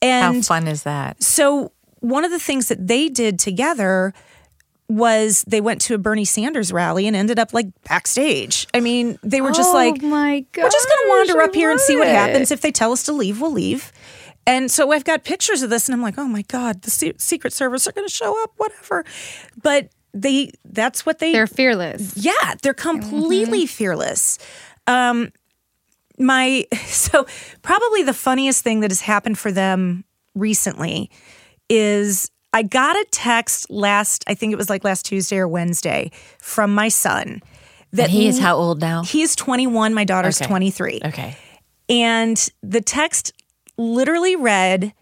[0.00, 1.22] And How fun is that?
[1.22, 4.12] so one of the things that they did together
[4.96, 8.66] was they went to a Bernie Sanders rally and ended up like backstage.
[8.74, 11.70] I mean, they were just Oh like, my we're just going to wander up here
[11.70, 12.50] and see what it." happens.
[12.50, 13.92] If they tell us to leave, we'll leave.
[14.44, 17.14] And so I've got pictures of this, and I'm like, oh my god, the Se-
[17.18, 19.04] Secret Service are going to show up, whatever.
[19.62, 22.16] But they, that's what they They're fearless.
[22.16, 24.38] yeah, they're completely fearless.
[24.88, 25.30] Um,
[26.18, 27.24] my so
[27.62, 30.02] probably the funniest thing that has happened for them
[30.34, 31.08] recently
[31.68, 36.10] is I got a text last I think it was like last Tuesday or Wednesday
[36.38, 37.40] from my son
[37.92, 39.02] that And he is how old now?
[39.04, 40.48] he's 21, my daughter's Okay.
[40.48, 41.00] 23.
[41.06, 41.36] Okay.
[41.88, 43.32] And the text
[43.76, 44.92] literally read,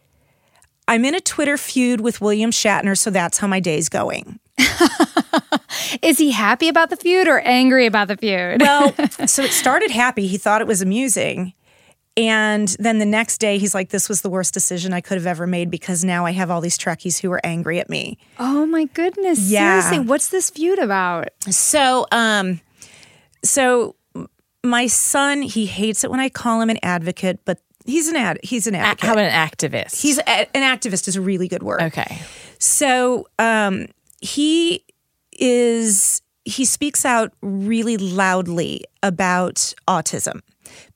[0.89, 4.41] I'm in a Twitter feud with William Shatner, so that's how my day's going.
[6.03, 8.61] Is he happy about the feud or angry about the feud?
[8.61, 8.93] Well,
[9.27, 10.27] so it started happy.
[10.27, 11.53] He thought it was amusing.
[12.17, 15.27] And then the next day, he's like, This was the worst decision I could have
[15.27, 18.19] ever made because now I have all these Trekkies who are angry at me.
[18.39, 19.51] oh my goodness.
[19.51, 19.81] Yeah.
[19.81, 21.29] Seriously, what's this feud about?
[21.51, 22.61] So, um,
[23.45, 23.95] so
[24.63, 28.39] my son, he hates it when I call him an advocate, but he's an ad,
[28.43, 29.07] he's an advocate.
[29.07, 30.01] how about an activist?
[30.01, 31.81] he's a, an activist is a really good word.
[31.83, 32.19] okay.
[32.59, 33.87] So um,
[34.21, 34.85] he
[35.33, 40.41] is he speaks out really loudly about autism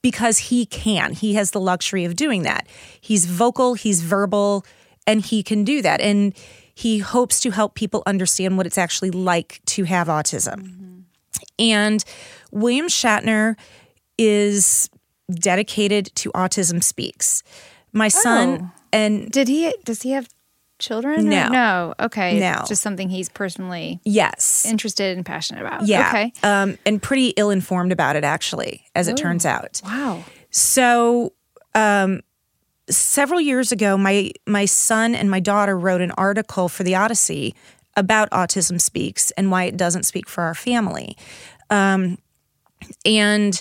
[0.05, 1.14] because he can.
[1.14, 2.66] He has the luxury of doing that.
[3.00, 4.66] He's vocal, he's verbal,
[5.07, 6.02] and he can do that.
[6.02, 6.34] And
[6.74, 10.57] he hopes to help people understand what it's actually like to have autism.
[10.57, 10.98] Mm-hmm.
[11.59, 12.05] And
[12.50, 13.57] William Shatner
[14.18, 14.90] is
[15.30, 17.42] dedicated to Autism Speaks.
[17.94, 18.80] My son Oh.
[18.92, 20.28] and Did he does he have
[20.79, 21.20] children?
[21.20, 21.49] or- No.
[21.49, 21.95] No.
[22.01, 22.39] Okay.
[22.39, 22.57] No.
[22.61, 24.66] It's just something he's personally yes.
[24.68, 25.87] interested and passionate about.
[25.87, 26.09] Yeah.
[26.09, 26.33] Okay.
[26.43, 29.81] Um, and pretty ill informed about it, actually, as it turns out.
[29.85, 30.25] Wow.
[30.51, 31.33] So,
[31.75, 32.20] um,
[32.91, 37.55] several years ago, my my son and my daughter wrote an article for the Odyssey
[37.97, 41.16] about Autism Speaks and why it doesn't speak for our family.
[41.70, 42.18] Um,
[43.05, 43.61] and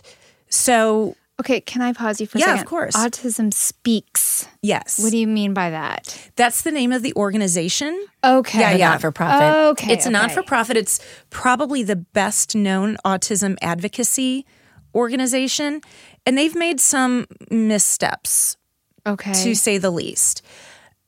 [0.50, 2.96] so, Okay, can I pause you for a Yeah, of course.
[2.96, 4.48] Autism speaks.
[4.62, 6.30] yes, What do you mean by that?
[6.36, 8.06] that's the name of the organization.
[8.24, 8.60] Okay.
[8.60, 8.90] Yeah, yeah.
[8.92, 9.56] Not for profit.
[9.72, 9.94] Okay.
[9.94, 10.18] It's a okay.
[10.18, 10.78] non for profit.
[10.78, 14.46] It's probably the best known autism advocacy
[14.96, 15.82] organization.
[16.26, 18.56] And they've made some missteps,
[19.06, 19.34] Okay.
[19.34, 20.42] to say the least.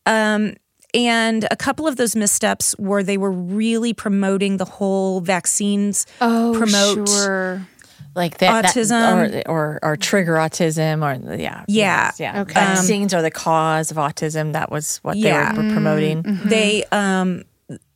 [0.06, 0.56] Um,
[0.94, 6.54] and a couple of those missteps were they were really promoting the whole vaccines oh,
[6.58, 7.08] promote.
[7.10, 7.68] Sure.
[8.16, 9.46] Like that, that- Autism.
[9.46, 11.66] or, or or trigger autism or yeah.
[11.68, 12.12] Yeah.
[12.18, 12.42] yeah.
[12.42, 12.54] Okay.
[12.54, 14.54] Vaccines are the cause of autism.
[14.54, 15.52] That was what Yeah.
[15.52, 16.22] they were promoting.
[16.46, 17.44] They um,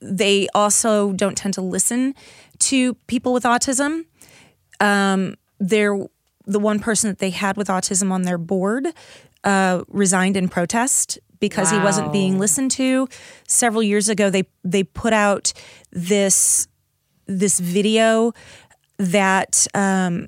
[0.01, 2.15] they also don't tend to listen
[2.59, 4.05] to people with autism.
[4.79, 5.97] Um, they're
[6.45, 8.87] the one person that they had with autism on their board
[9.43, 13.07] uh, resigned in protest because he wasn't being listened to.
[13.47, 15.53] Several years ago, they they put out
[15.91, 16.67] this
[17.27, 18.33] this video
[18.99, 20.27] that um,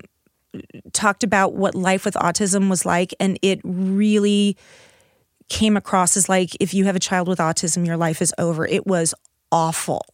[0.92, 4.56] talked about what life with autism was like, and it really
[5.48, 8.66] came across as like if you have a child with autism, your life is over.
[8.66, 9.14] It was
[9.52, 10.04] awful.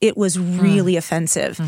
[0.00, 1.60] It was really offensive.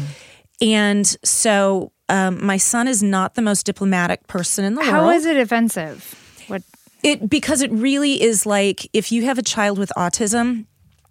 [0.60, 5.16] And so um, my son is not the most diplomatic person in the How world.
[5.16, 6.44] is it offensive?
[6.48, 6.62] What?
[7.02, 10.66] It because it really is like if you have a child with autism,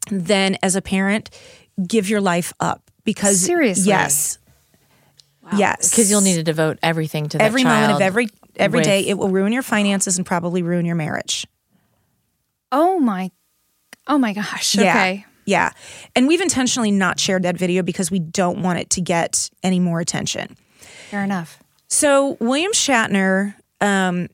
[0.09, 1.29] then as a parent,
[1.85, 3.87] give your life up because Seriously?
[3.87, 4.37] yes,
[5.55, 8.81] yes, Because you'll need to devote everything to that every moment of child every every
[8.81, 9.01] day.
[9.01, 11.45] with- It will ruin your finances and probably ruin your marriage.
[12.71, 13.31] Oh my.
[14.07, 14.75] Oh my gosh.
[14.75, 14.89] Yeah.
[14.91, 15.25] Okay.
[15.45, 15.71] Yeah.
[16.15, 19.79] And we've intentionally not shared that video because we don't want it to get any
[19.79, 20.57] more attention.
[21.09, 21.59] Fair enough.
[21.87, 24.27] So William Shatner um,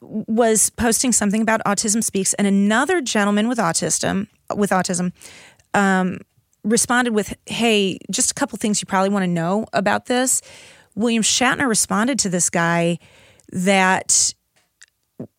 [0.00, 5.12] was posting something about Autism Speaks, and another gentleman with autism with autism
[5.74, 6.18] um,
[6.64, 10.42] responded with, "Hey, just a couple things you probably want to know about this."
[10.94, 12.98] William Shatner responded to this guy
[13.52, 14.34] that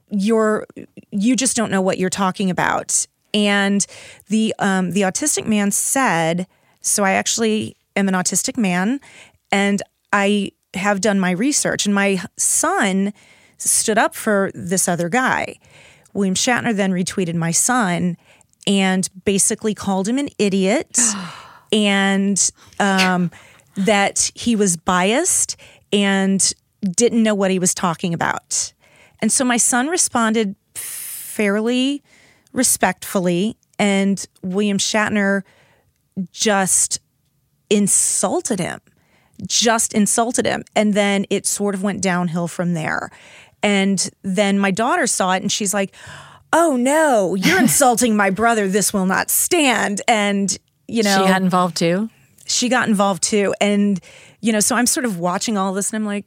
[0.09, 0.65] you're
[1.11, 3.05] you just don't know what you're talking about.
[3.33, 3.85] And
[4.27, 6.47] the um, the autistic man said,
[6.81, 8.99] "So I actually am an autistic man,
[9.51, 13.13] and I have done my research." And my son
[13.57, 15.59] stood up for this other guy.
[16.13, 18.17] William Shatner then retweeted my son
[18.67, 20.97] and basically called him an idiot
[21.71, 23.31] and um,
[23.75, 25.55] that he was biased
[25.91, 28.73] and didn't know what he was talking about.
[29.21, 32.03] And so my son responded fairly
[32.53, 35.43] respectfully, and William Shatner
[36.31, 36.99] just
[37.69, 38.79] insulted him,
[39.45, 40.63] just insulted him.
[40.75, 43.09] And then it sort of went downhill from there.
[43.61, 45.93] And then my daughter saw it and she's like,
[46.53, 48.67] oh no, you're insulting my brother.
[48.67, 50.01] This will not stand.
[50.07, 50.55] And,
[50.87, 52.09] you know, she got involved too.
[52.45, 53.53] She got involved too.
[53.61, 53.99] And,
[54.41, 56.25] you know, so I'm sort of watching all this and I'm like,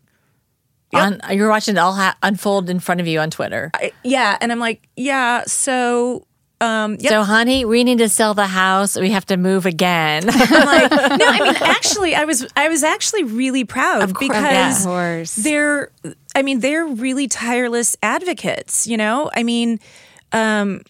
[0.93, 1.21] yep.
[1.25, 3.71] on, you're watching it all ha- unfold in front of you on Twitter.
[3.75, 4.39] I, yeah.
[4.41, 5.43] And I'm like, yeah.
[5.47, 6.27] So,
[6.61, 7.11] um, yep.
[7.11, 8.97] So, honey, we need to sell the house.
[8.97, 10.23] We have to move again.
[10.31, 14.29] I'm like, no, I mean, actually, I was, I was actually really proud of course,
[14.29, 15.43] because yeah.
[15.43, 15.91] they're,
[16.37, 18.87] I mean, they're really tireless advocates.
[18.87, 19.81] You know, I mean,
[20.33, 20.83] um,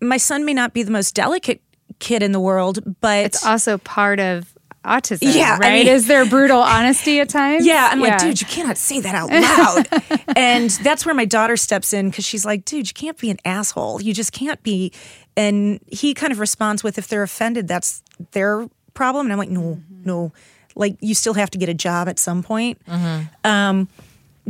[0.00, 1.60] my son may not be the most delicate
[1.98, 4.52] kid in the world, but it's also part of
[4.84, 5.34] autism.
[5.34, 5.64] Yeah, right.
[5.64, 7.66] I mean, Is there brutal honesty at times?
[7.66, 8.08] Yeah, I'm yeah.
[8.08, 10.36] like, dude, you cannot say that out loud.
[10.36, 13.38] and that's where my daughter steps in because she's like, dude, you can't be an
[13.44, 14.00] asshole.
[14.00, 14.92] You just can't be.
[15.36, 19.26] And he kind of responds with, if they're offended, that's their problem.
[19.26, 20.02] And I'm like, no, mm-hmm.
[20.04, 20.32] no.
[20.74, 22.84] Like, you still have to get a job at some point.
[22.86, 23.46] Mm-hmm.
[23.46, 23.88] Um,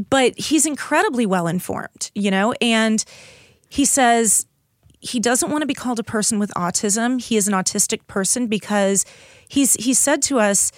[0.09, 3.05] but he's incredibly well informed, you know, and
[3.71, 4.47] he says
[4.99, 7.23] he doesn't want to be called a person with autism.
[7.23, 9.07] He is an autistic person because
[9.49, 10.73] he's he said to us,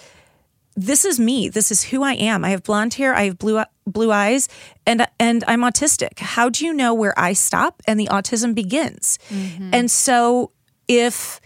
[0.75, 1.49] "This is me.
[1.49, 2.45] This is who I am.
[2.45, 3.13] I have blonde hair.
[3.13, 4.47] I have blue blue eyes,
[4.85, 6.19] and and I'm autistic.
[6.19, 9.71] How do you know where I stop and the autism begins?" Mm-hmm.
[9.73, 10.51] And so
[10.87, 11.41] if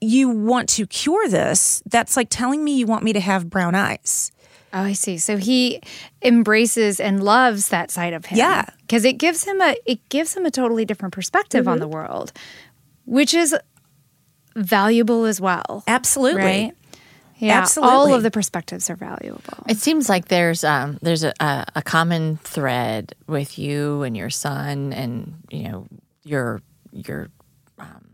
[0.00, 3.74] you want to cure this, that's like telling me you want me to have brown
[3.74, 4.32] eyes.
[4.74, 5.18] Oh, I see.
[5.18, 5.80] So he
[6.20, 8.38] embraces and loves that side of him.
[8.38, 8.64] Yeah.
[8.80, 11.70] Because it gives him a it gives him a totally different perspective mm-hmm.
[11.70, 12.32] on the world,
[13.04, 13.54] which is
[14.56, 15.84] valuable as well.
[15.86, 16.42] Absolutely.
[16.42, 16.76] Right?
[17.36, 17.94] Yeah, Absolutely.
[17.94, 19.64] all of the perspectives are valuable.
[19.68, 24.30] It seems like there's um, there's a, a, a common thread with you and your
[24.30, 25.86] son, and you know
[26.24, 26.62] your
[26.92, 27.28] your
[27.78, 28.06] um,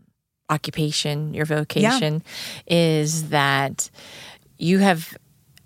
[0.49, 2.23] occupation, your vocation,
[2.67, 2.75] yeah.
[2.75, 3.89] is that
[4.57, 5.15] you have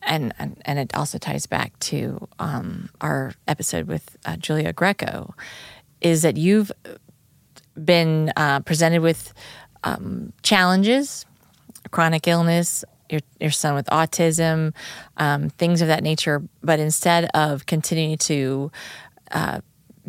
[0.06, 5.34] and, and, and it also ties back to um, our episode with uh, Julia Greco,
[6.02, 6.72] is that you've
[7.84, 9.34] been uh, presented with
[9.84, 11.26] um, challenges,
[11.92, 14.74] chronic illness, your your son with autism,
[15.18, 16.42] um, things of that nature.
[16.64, 18.72] But instead of continuing to
[19.32, 19.62] uh,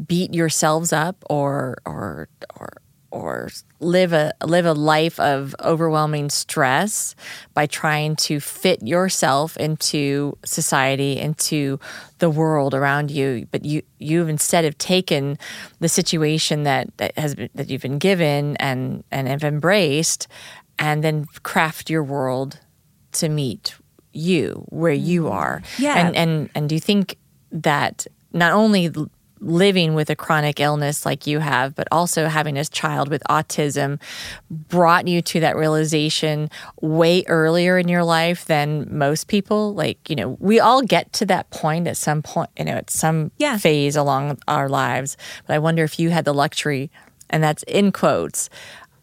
[0.07, 2.28] beat yourselves up or or
[2.59, 2.70] or
[3.17, 3.51] or
[3.81, 7.14] live a live a life of overwhelming stress
[7.55, 11.79] by trying to fit yourself into society into
[12.19, 13.47] the world around you.
[13.51, 15.39] But you you've instead have taken
[15.81, 20.29] the situation that, that has been, that you've been given and and have embraced
[20.79, 22.61] and then craft your world
[23.12, 23.75] to meet
[24.12, 25.33] you where you mm-hmm.
[25.33, 25.62] are.
[25.79, 25.95] Yeah.
[25.97, 27.17] And and and do you think
[27.53, 28.93] that not only
[29.41, 34.01] living with a chronic illness like you have, but also having a child with autism
[34.51, 36.49] brought you to that realization
[36.80, 39.74] way earlier in your life than most people.
[39.74, 42.91] Like, you know, we all get to that point at some point, you know, at
[42.91, 43.57] some yeah.
[43.59, 45.16] phase along our lives.
[45.47, 46.91] But I wonder if you had the luxury,
[47.28, 48.49] and that's in quotes,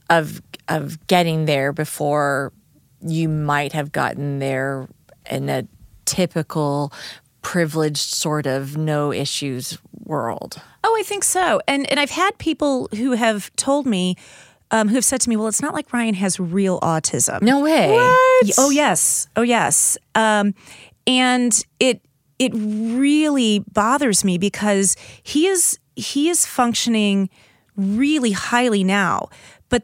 [0.10, 2.54] of of getting there before
[3.02, 4.88] you might have gotten there
[5.30, 5.68] in a
[6.06, 6.92] typical
[7.42, 10.62] privileged sort of no issues world.
[10.84, 11.62] Oh, I think so.
[11.68, 14.16] And and I've had people who have told me
[14.72, 17.62] um, who have said to me, "Well, it's not like Ryan has real autism." No
[17.62, 17.92] way.
[17.92, 18.52] What?
[18.58, 19.28] Oh yes.
[19.36, 19.98] Oh yes.
[20.16, 20.56] Um,
[21.06, 22.02] and it
[22.40, 27.30] it really bothers me because he is he is functioning
[27.76, 29.30] really highly now,
[29.70, 29.84] but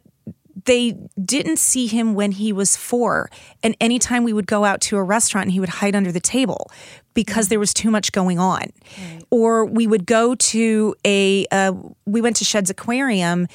[0.66, 3.30] they didn't see him when he was four.
[3.64, 6.20] And anytime we would go out to a restaurant and he would hide under the
[6.20, 6.72] table
[7.14, 8.62] because there was too much going on.
[8.62, 9.24] Right.
[9.30, 11.74] Or we would go to a, uh,
[12.05, 13.47] we went to Shedd's Aquarium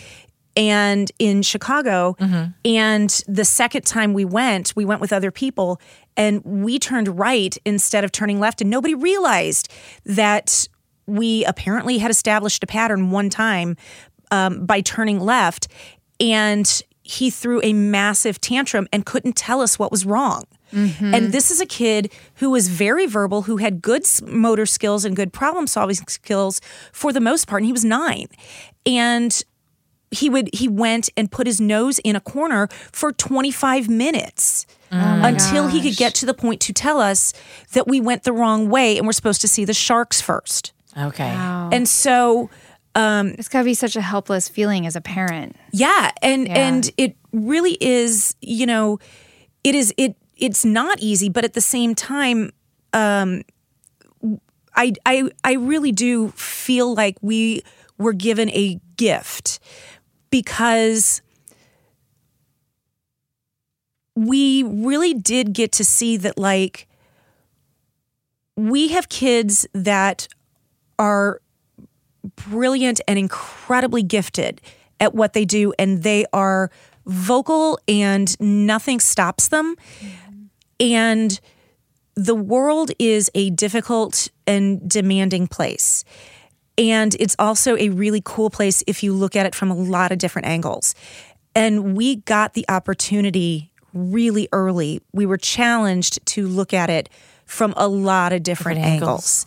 [0.57, 2.17] and in Chicago.
[2.21, 2.51] Mm-hmm.
[2.65, 5.81] And the second time we went, we went with other people
[6.17, 8.61] and we turned right instead of turning left.
[8.61, 9.73] And nobody realized
[10.05, 10.69] that
[11.07, 13.77] we apparently had established a pattern one time
[14.31, 15.69] um, by turning left.
[16.21, 20.45] And he threw a massive tantrum and couldn't tell us what was wrong.
[20.73, 21.15] Mm-hmm.
[21.15, 25.15] And this is a kid who was very verbal, who had good motor skills and
[25.15, 26.61] good problem solving skills
[26.93, 27.61] for the most part.
[27.61, 28.27] And he was nine.
[28.87, 29.45] And
[30.11, 35.21] he would he went and put his nose in a corner for 25 minutes oh
[35.25, 35.73] until gosh.
[35.73, 37.33] he could get to the point to tell us
[37.73, 40.73] that we went the wrong way and we're supposed to see the sharks first.
[40.97, 41.31] Okay.
[41.31, 41.71] Wow.
[41.73, 42.49] And so
[42.95, 45.57] um, it's got to be such a helpless feeling as a parent.
[45.73, 46.55] Yeah, and yeah.
[46.55, 48.35] and it really is.
[48.41, 48.99] You know,
[49.63, 52.51] it is it it's not easy, but at the same time,
[52.93, 53.43] um,
[54.75, 57.63] I I I really do feel like we
[57.99, 59.59] were given a gift
[60.31, 61.23] because
[64.17, 66.89] we really did get to see that like
[68.57, 70.29] we have kids that
[70.99, 71.41] are
[72.37, 74.61] brilliant and incredibly gifted
[75.01, 76.71] at what they do and they are
[77.07, 79.77] vocal and nothing stops them.
[80.81, 81.39] And
[82.15, 86.05] the world is a difficult and demanding place.
[86.77, 90.13] And it's also a really cool place if you look at it from a lot
[90.13, 90.95] of different angles.
[91.55, 95.01] And we got the opportunity really early.
[95.13, 97.09] We were challenged to look at it
[97.47, 99.47] from a lot of different, different angles.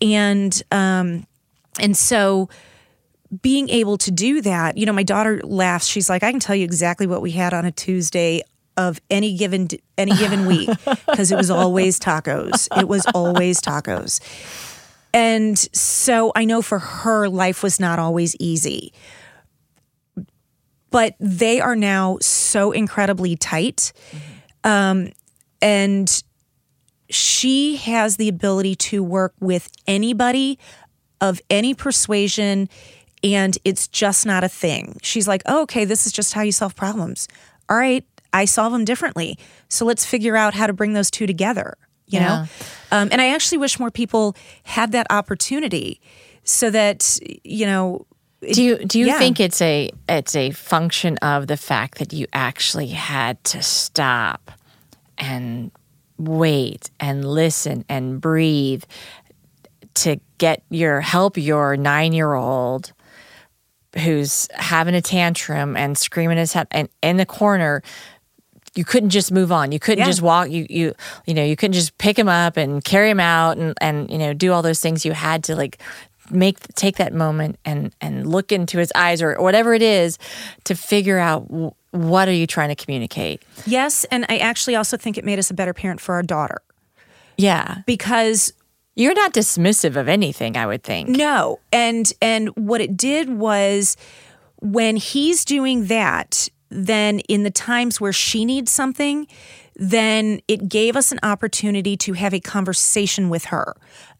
[0.00, 0.62] angles.
[0.62, 1.26] And um
[1.80, 2.48] and so
[3.40, 5.86] being able to do that, you know, my daughter laughs.
[5.86, 8.42] She's like, I can tell you exactly what we had on a Tuesday
[8.76, 10.68] of any given any given week
[11.06, 12.68] because it was always tacos.
[12.78, 14.20] It was always tacos.
[15.14, 18.92] And so I know for her life was not always easy.
[20.90, 23.92] But they are now so incredibly tight.
[24.10, 24.70] Mm-hmm.
[24.70, 25.12] Um,
[25.62, 26.22] and
[27.08, 30.58] she has the ability to work with anybody
[31.22, 32.68] of any persuasion
[33.24, 34.98] and it's just not a thing.
[35.02, 37.28] She's like, oh, okay, this is just how you solve problems.
[37.70, 39.38] All right, I solve them differently.
[39.68, 42.26] So let's figure out how to bring those two together, you yeah.
[42.28, 42.46] know?
[42.90, 46.00] Um, and I actually wish more people had that opportunity
[46.42, 48.06] so that, you know,
[48.52, 49.18] do you do you yeah.
[49.18, 54.50] think it's a it's a function of the fact that you actually had to stop
[55.16, 55.70] and
[56.18, 58.82] wait and listen and breathe
[59.94, 62.92] to get your help your 9-year-old
[63.98, 67.82] who's having a tantrum and screaming his head and in the corner
[68.74, 69.70] you couldn't just move on.
[69.72, 70.06] You couldn't yeah.
[70.06, 70.50] just walk.
[70.50, 70.94] You you
[71.26, 74.18] you know you couldn't just pick him up and carry him out and and you
[74.18, 75.04] know do all those things.
[75.04, 75.78] You had to like
[76.30, 80.18] make take that moment and and look into his eyes or whatever it is
[80.64, 81.40] to figure out
[81.90, 83.42] what are you trying to communicate.
[83.66, 86.62] Yes, and I actually also think it made us a better parent for our daughter.
[87.36, 88.54] Yeah, because
[88.94, 91.08] you're not dismissive of anything, I would think.
[91.08, 91.60] No.
[91.72, 93.96] And and what it did was
[94.60, 99.26] when he's doing that, then in the times where she needs something,
[99.76, 103.74] then it gave us an opportunity to have a conversation with her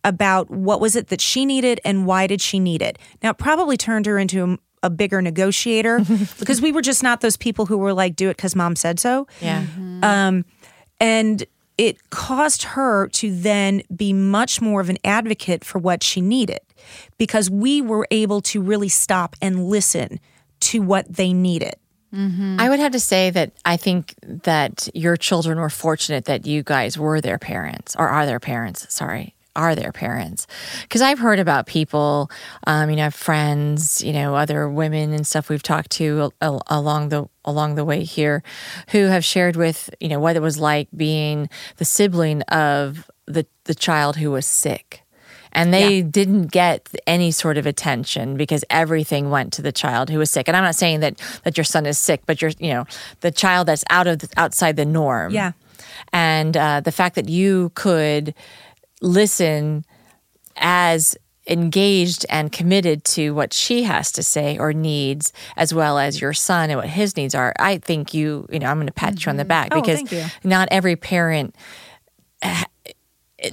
[0.04, 2.98] about what was it that she needed and why did she need it.
[3.22, 6.00] Now, it probably turned her into a, a bigger negotiator
[6.38, 8.98] because we were just not those people who were like, do it because mom said
[8.98, 9.26] so.
[9.40, 9.62] Yeah.
[9.62, 10.04] Mm-hmm.
[10.04, 10.44] Um,
[10.98, 11.44] and
[11.78, 16.60] it caused her to then be much more of an advocate for what she needed
[17.18, 20.20] because we were able to really stop and listen
[20.60, 21.74] to what they needed.
[22.14, 22.56] Mm-hmm.
[22.60, 26.62] I would have to say that I think that your children were fortunate that you
[26.62, 28.92] guys were their parents or are their parents.
[28.92, 30.46] Sorry are their parents.
[30.82, 32.30] Because i've heard about people
[32.66, 37.28] um, you know friends you know other women and stuff we've talked to along the
[37.44, 38.42] along the way here
[38.90, 43.46] who have shared with you know what it was like being the sibling of the
[43.64, 45.02] the child who was sick.
[45.54, 46.06] And they yeah.
[46.10, 50.48] didn't get any sort of attention because everything went to the child who was sick.
[50.48, 52.86] And i'm not saying that that your son is sick but you're you know
[53.20, 55.32] the child that's out of the, outside the norm.
[55.32, 55.52] Yeah.
[56.12, 58.34] And uh, the fact that you could
[59.02, 59.84] listen
[60.56, 61.16] as
[61.48, 66.32] engaged and committed to what she has to say or needs as well as your
[66.32, 67.52] son and what his needs are.
[67.58, 69.28] I think you you know i'm going to pat mm-hmm.
[69.28, 69.48] you on the mm-hmm.
[69.48, 71.56] back oh, because not every parent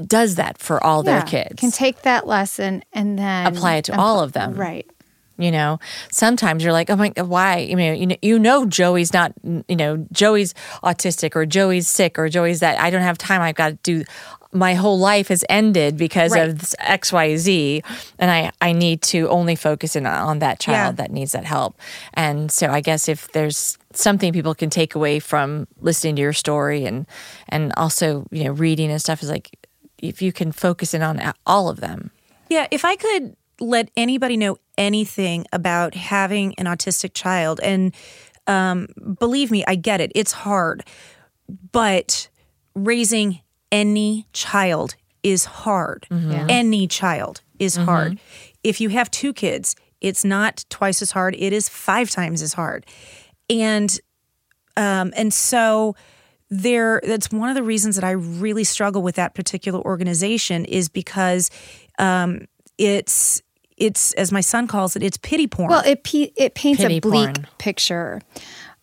[0.06, 1.60] does that for all yeah, their kids.
[1.60, 4.54] can take that lesson and then apply it to all of them.
[4.54, 4.90] Right.
[5.38, 5.80] You know
[6.12, 7.60] sometimes you're like oh my god why?
[7.60, 12.20] You know you know you know joey's not you know joey's autistic or joey's sick
[12.20, 14.04] or joey's that i don't have time i've got to do
[14.52, 16.50] my whole life has ended because right.
[16.50, 17.84] of XYZ
[18.18, 21.04] and I, I need to only focus in on that child yeah.
[21.04, 21.80] that needs that help.
[22.16, 26.34] And so I guess if there's something people can take away from listening to your
[26.34, 27.06] story and
[27.50, 29.56] and also, you know, reading and stuff is like
[30.00, 32.10] if you can focus in on all of them.
[32.50, 37.94] Yeah, if I could let anybody know anything about having an autistic child and
[38.48, 38.88] um,
[39.20, 40.12] believe me, I get it.
[40.16, 40.84] It's hard.
[41.72, 42.30] But
[42.74, 43.42] raising
[43.72, 46.08] any child is hard.
[46.10, 46.32] Mm-hmm.
[46.32, 46.46] Yeah.
[46.50, 47.86] Any child is mm-hmm.
[47.86, 48.20] hard.
[48.64, 52.54] If you have two kids, it's not twice as hard, it is five times as
[52.54, 52.86] hard.
[53.50, 54.00] And
[54.78, 55.96] um, and so
[56.50, 60.90] there that's one of the reasons that I really struggle with that particular organization is
[60.90, 61.52] because
[61.98, 62.46] um,
[62.78, 63.42] it's
[63.78, 65.70] it's as my son calls it, it's pity porn.
[65.70, 67.48] Well, it it paints pity a bleak porn.
[67.58, 68.22] picture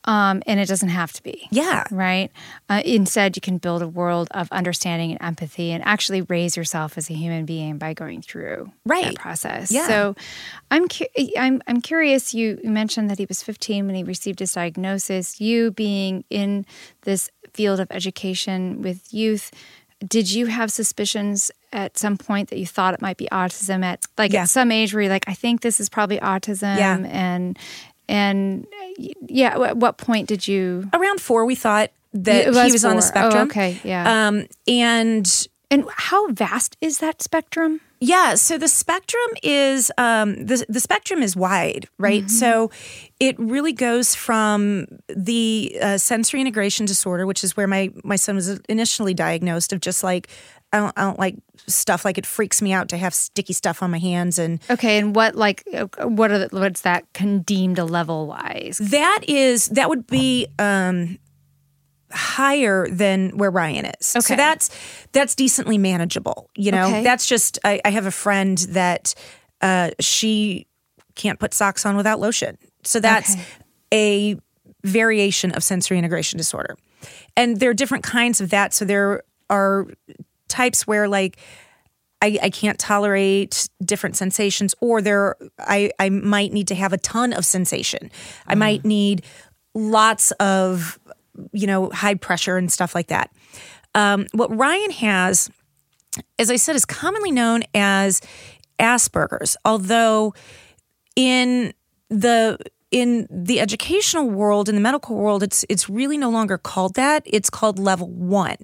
[0.06, 1.48] um, and it doesn't have to be.
[1.50, 1.84] Yeah.
[1.90, 2.30] Right?
[2.68, 6.96] Uh, instead, you can build a world of understanding and empathy and actually raise yourself
[6.96, 9.04] as a human being by going through right.
[9.04, 9.72] that process.
[9.72, 9.88] Yeah.
[9.88, 10.16] So
[10.70, 11.06] I'm, cu-
[11.36, 12.34] I'm, I'm curious.
[12.34, 15.40] You mentioned that he was 15 when he received his diagnosis.
[15.40, 16.66] You being in
[17.02, 19.50] this field of education with youth,
[20.06, 24.04] did you have suspicions at some point that you thought it might be autism at
[24.18, 24.42] like yeah.
[24.42, 26.98] at some age where you're like, I think this is probably autism yeah.
[27.06, 27.58] and
[28.08, 28.66] and
[28.96, 30.88] yeah, at what point did you?
[30.92, 33.48] Around four, we thought that It he was on the spectrum.
[33.48, 34.28] Oh, okay, yeah.
[34.28, 37.80] Um, and and how vast is that spectrum?
[37.98, 42.22] Yeah, so the spectrum is um, the the spectrum is wide, right?
[42.22, 42.28] Mm-hmm.
[42.28, 42.70] So
[43.18, 48.36] it really goes from the uh, sensory integration disorder, which is where my my son
[48.36, 50.28] was initially diagnosed, of just like
[50.76, 51.36] I don't, I don't like
[51.66, 54.98] stuff like it freaks me out to have sticky stuff on my hands and Okay,
[54.98, 58.78] and what like uh, what are the, what's that condemned a level wise?
[58.78, 61.18] that is that would be um
[62.12, 64.14] higher than where Ryan is.
[64.16, 64.20] Okay.
[64.20, 64.70] So that's
[65.12, 66.50] that's decently manageable.
[66.56, 67.02] You know, Okay.
[67.02, 69.14] that's just I, I have a friend that
[69.60, 70.66] uh she
[71.14, 72.58] can't put socks on without lotion.
[72.84, 73.44] So that's Okay.
[73.92, 74.36] a
[74.84, 76.76] variation of sensory integration disorder.
[77.36, 78.72] And there are different kinds of that.
[78.72, 79.86] So there are
[80.48, 81.38] types where like
[82.22, 86.98] I, I can't tolerate different sensations, or there I, I might need to have a
[86.98, 88.10] ton of sensation.
[88.46, 89.24] I might need
[89.74, 90.98] lots of
[91.52, 93.30] you know high pressure and stuff like that.
[93.94, 95.50] Um, what Ryan has,
[96.38, 98.20] as I said, is commonly known as
[98.78, 100.34] Asperger's, although
[101.14, 101.72] in
[102.08, 102.58] the
[102.90, 107.22] in the educational world, in the medical world, it's it's really no longer called that.
[107.26, 108.56] It's called level one.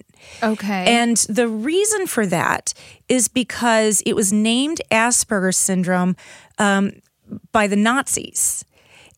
[0.43, 2.73] Okay, And the reason for that
[3.09, 6.17] is because it was named Asperger's syndrome
[6.59, 6.93] um,
[7.51, 8.65] by the Nazis.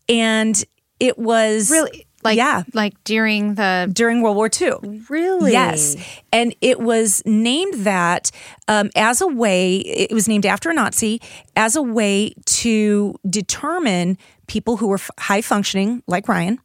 [0.08, 0.62] And
[1.00, 5.04] it was really like yeah, like during the during World War II.
[5.08, 5.96] really Yes.
[6.32, 8.30] And it was named that
[8.66, 11.20] um, as a way, it was named after a Nazi,
[11.54, 16.58] as a way to determine people who were f- high functioning, like Ryan,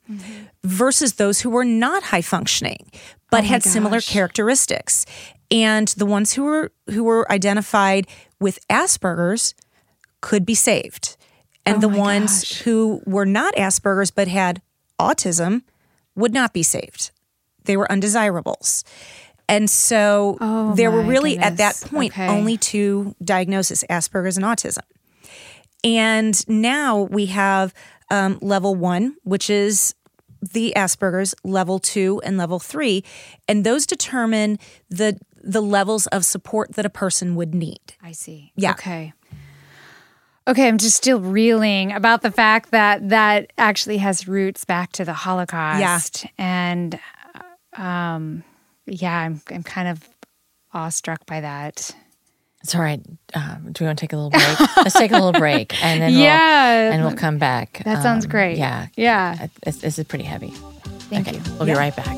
[0.63, 2.89] versus those who were not high functioning,
[3.29, 5.05] but had similar characteristics.
[5.51, 8.07] And the ones who were who were identified
[8.39, 9.53] with Asperger's
[10.21, 11.17] could be saved.
[11.65, 12.61] And the ones gosh.
[12.61, 14.61] who were not Asperger's but had
[14.99, 15.63] autism
[16.15, 17.11] would not be saved.
[17.65, 18.83] They were undesirables.
[19.47, 22.27] And so Oh, there were really at that point Okay.
[22.27, 24.83] only two diagnoses Asperger's and autism.
[25.83, 27.73] And now we have
[28.11, 29.95] um, level one, which is
[30.41, 33.03] the Asperger's, level two, and level three.
[33.47, 34.59] And those determine
[34.89, 37.79] the the levels of support that a person would need.
[38.03, 38.51] I see.
[38.57, 38.71] Yeah.
[38.71, 39.13] Okay.
[40.47, 45.05] Okay, I'm just still reeling about the fact that that actually has roots back to
[45.05, 46.23] the Holocaust.
[46.23, 46.29] Yeah.
[46.37, 46.99] And
[47.75, 48.43] uh, um
[48.87, 50.07] yeah, I'm I'm kind of
[50.73, 51.95] awestruck by that.
[52.61, 52.99] It's all right.
[53.33, 54.59] Um, do we want to take a little break?
[54.77, 56.83] Let's take a little break, and then Yeah.
[56.85, 57.81] we'll, and we'll come back.
[57.85, 58.57] That sounds Um, great.
[58.57, 59.47] Yeah, Yeah.
[59.63, 60.49] This, this is pretty heavy.
[61.09, 61.43] Thank okay, you.
[61.57, 62.17] we'll be right back.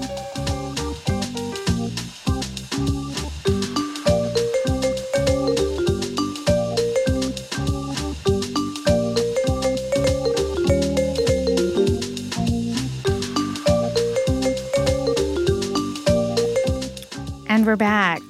[17.61, 18.23] And we're back.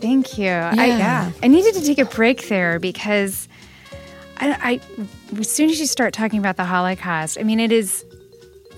[0.00, 0.44] Thank you.
[0.44, 1.32] Yeah.
[1.34, 3.48] I, I needed to take a break there because
[4.36, 4.80] I,
[5.32, 8.04] I, as soon as you start talking about the Holocaust, I mean, it is,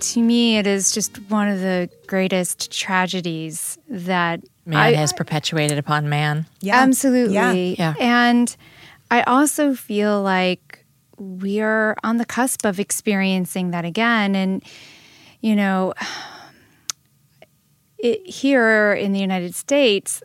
[0.01, 5.77] to me, it is just one of the greatest tragedies that Man I, has perpetuated
[5.77, 6.47] upon man.
[6.63, 6.81] Yeah.
[6.81, 7.75] Absolutely.
[7.79, 7.93] Yeah.
[8.01, 8.57] And
[9.11, 10.87] I also feel like
[11.19, 14.35] we are on the cusp of experiencing that again.
[14.35, 14.65] And,
[15.43, 15.93] you know,
[17.99, 20.23] it, here in the United States,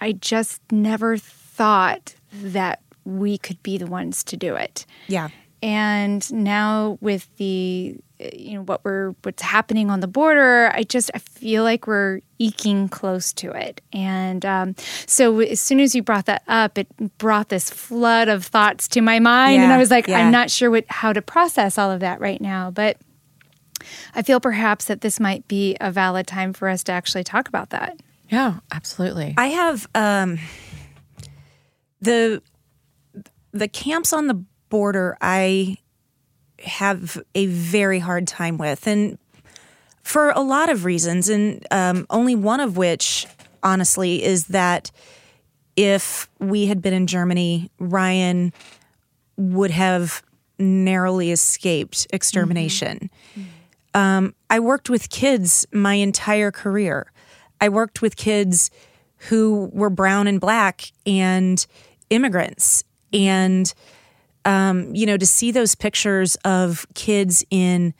[0.00, 4.86] I just never thought that we could be the ones to do it.
[5.08, 5.28] Yeah.
[5.62, 7.96] And now with the
[8.32, 12.20] you know what we're what's happening on the border, I just I feel like we're
[12.38, 13.80] eking close to it.
[13.92, 14.74] And um,
[15.06, 16.88] so as soon as you brought that up, it
[17.18, 20.18] brought this flood of thoughts to my mind, and I was like, yeah.
[20.18, 22.96] I'm not sure what how to process all of that right now, but.
[24.14, 27.48] I feel perhaps that this might be a valid time for us to actually talk
[27.48, 27.98] about that.
[28.28, 29.34] Yeah, absolutely.
[29.36, 30.38] I have um,
[32.00, 32.42] the
[33.52, 35.16] the camps on the border.
[35.20, 35.76] I
[36.60, 39.18] have a very hard time with, and
[40.02, 43.26] for a lot of reasons, and um, only one of which,
[43.62, 44.90] honestly, is that
[45.76, 48.52] if we had been in Germany, Ryan
[49.36, 50.22] would have
[50.58, 53.10] narrowly escaped extermination.
[53.94, 57.12] Um, I worked with kids my entire career.
[57.60, 58.70] I worked with kids
[59.28, 61.64] who were brown and black and
[62.10, 62.84] immigrants.
[63.12, 63.72] And,
[64.44, 67.94] um, you know, to see those pictures of kids in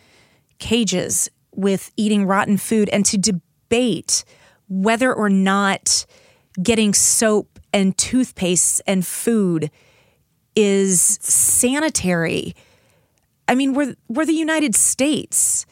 [0.58, 4.24] cages with eating rotten food and to debate
[4.68, 6.06] whether or not
[6.62, 9.70] getting soap and toothpaste and food
[10.54, 12.54] is sanitary
[13.48, 15.66] I mean, we're we're the United States.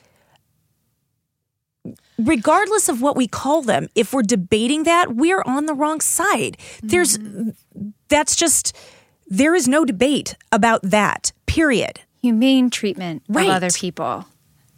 [2.20, 6.56] Regardless of what we call them, if we're debating that, we're on the wrong side.
[6.82, 7.18] There's
[8.08, 8.76] that's just
[9.26, 11.32] there is no debate about that.
[11.46, 12.00] Period.
[12.22, 13.48] humane treatment Right.
[13.48, 14.26] of other people.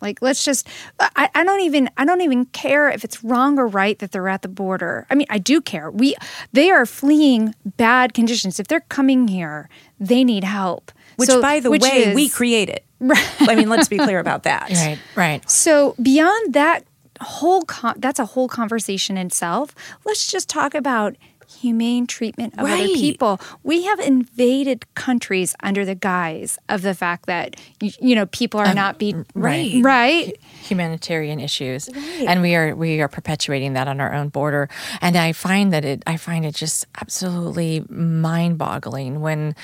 [0.01, 0.67] Like let's just
[1.01, 4.29] I, I don't even I don't even care if it's wrong or right that they're
[4.29, 5.07] at the border.
[5.11, 5.91] I mean I do care.
[5.91, 6.15] We
[6.53, 8.59] they are fleeing bad conditions.
[8.59, 9.69] If they're coming here,
[10.01, 10.91] they need help.
[11.17, 12.81] Which, So- by the which way, we is- created.
[13.41, 14.71] I mean, let's be clear about that.
[14.71, 15.51] Right, right.
[15.51, 16.85] So beyond that
[17.23, 19.75] whole con- that's a whole conversation in itself.
[20.05, 21.17] Let's just talk about
[21.61, 23.41] humane treatment of other people.
[23.63, 28.61] We have invaded countries under the guise of the fact that you, you know people
[28.61, 29.83] are not being right.
[29.83, 30.37] right.
[30.63, 34.69] humanitarian issues and we are we are perpetuating that on our own border
[35.01, 39.55] and i find that it i find it just absolutely mind-boggling when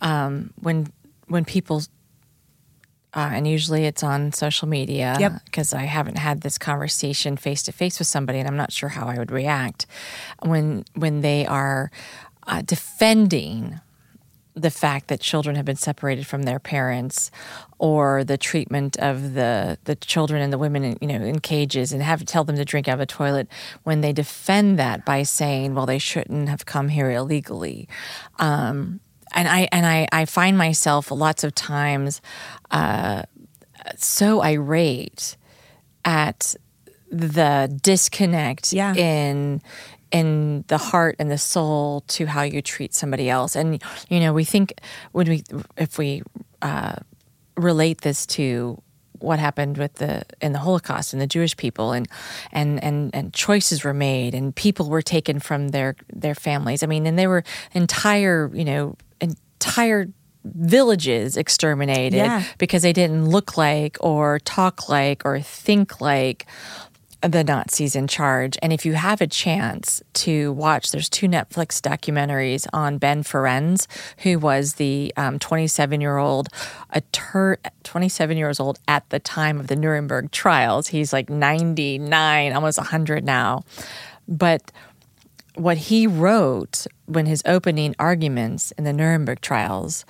[0.00, 0.90] um when
[1.28, 1.82] when people
[3.16, 5.32] uh, and usually it's on social media Yep.
[5.46, 8.90] because I haven't had this conversation face to face with somebody, and I'm not sure
[8.90, 9.86] how I would react
[10.42, 11.90] when when they are
[12.46, 13.80] uh, defending
[14.54, 17.30] the fact that children have been separated from their parents
[17.78, 21.92] or the treatment of the the children and the women in, you know in cages
[21.92, 23.48] and have tell them to drink out of a toilet
[23.82, 27.86] when they defend that by saying well they shouldn't have come here illegally
[28.38, 28.98] um,
[29.36, 32.20] and I and I, I find myself lots of times
[32.72, 33.22] uh,
[33.96, 35.36] so irate
[36.04, 36.56] at
[37.12, 38.94] the disconnect Yeah.
[38.94, 39.62] in
[40.12, 44.32] in the heart and the soul to how you treat somebody else and you know
[44.32, 44.80] we think
[45.12, 45.42] when we
[45.76, 46.22] if we
[46.62, 46.94] uh,
[47.56, 48.80] relate this to
[49.18, 52.06] what happened with the in the Holocaust and the Jewish people and
[52.52, 56.82] and and and choices were made and people were taken from their their families.
[56.82, 57.42] I mean, and there were
[57.72, 58.96] entire you know
[59.60, 60.08] entire
[60.44, 62.42] villages exterminated Yeah.
[62.58, 66.46] because they didn't look like or talk like or think like
[67.22, 68.56] the Nazis in charge.
[68.62, 73.86] And if you have a chance to watch, there's two Netflix documentaries on Ben Ferencz,
[74.18, 76.48] who was the um, 27 year old,
[76.90, 77.00] a
[77.82, 80.88] 27 years old at the time of the Nuremberg trials.
[80.88, 83.64] He's like 99, almost 100 now.
[84.28, 84.70] But
[85.56, 90.04] what he wrote when his opening arguments in the Nuremberg trials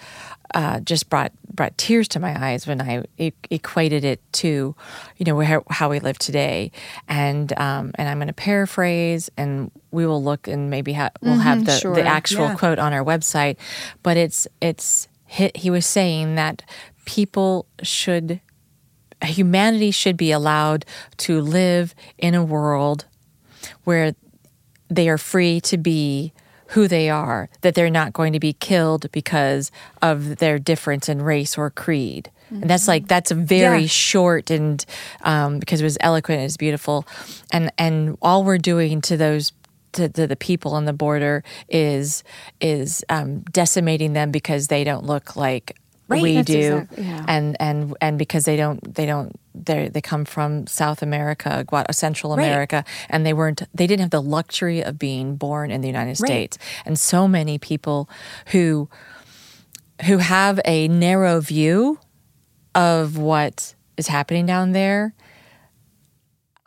[0.54, 4.74] uh, just brought brought tears to my eyes when I e- equated it to,
[5.16, 6.70] you know, how, how we live today.
[7.08, 11.38] And um, and I'm going to paraphrase, and we will look and maybe ha- we'll
[11.38, 11.94] have the, sure.
[11.94, 12.54] the actual Yeah.
[12.56, 13.56] quote on our website.
[14.02, 16.62] But it's it's he, he was saying that
[17.04, 18.40] people should
[19.22, 20.84] humanity should be allowed
[21.18, 23.06] to live in a world
[23.84, 24.14] where
[24.88, 26.32] they are free to be
[26.70, 29.70] who they are, that they're not going to be killed because
[30.02, 32.30] of their difference in race or creed.
[32.50, 33.86] And that's like that's a very Yeah.
[33.88, 34.84] short and
[35.22, 37.04] um, because it was eloquent, and it's beautiful,
[37.52, 39.52] and and all we're doing to those
[39.94, 42.22] to, to the people on the border is
[42.60, 45.76] is um, decimating them because they don't look like
[46.08, 47.24] we do, exactly- yeah.
[47.28, 51.86] and and and because they don't they don't they they come from South America, Gua-
[51.88, 52.44] uh, Central Right.
[52.46, 56.20] America, and they weren't they didn't have the luxury of being born in the United
[56.20, 56.28] Right.
[56.54, 58.08] States, and so many people
[58.52, 58.88] who
[60.06, 61.98] who have a narrow view
[62.74, 65.14] of what is happening down there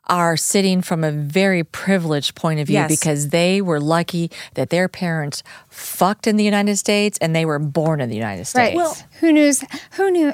[0.10, 2.90] are sitting from a very privileged point of view Yes.
[2.90, 7.60] because they were lucky that their parents fucked in the United States and they were
[7.60, 8.69] born in the United States.
[8.69, 8.76] Right.
[8.76, 9.53] Well, who knew?
[9.94, 10.34] Who knew?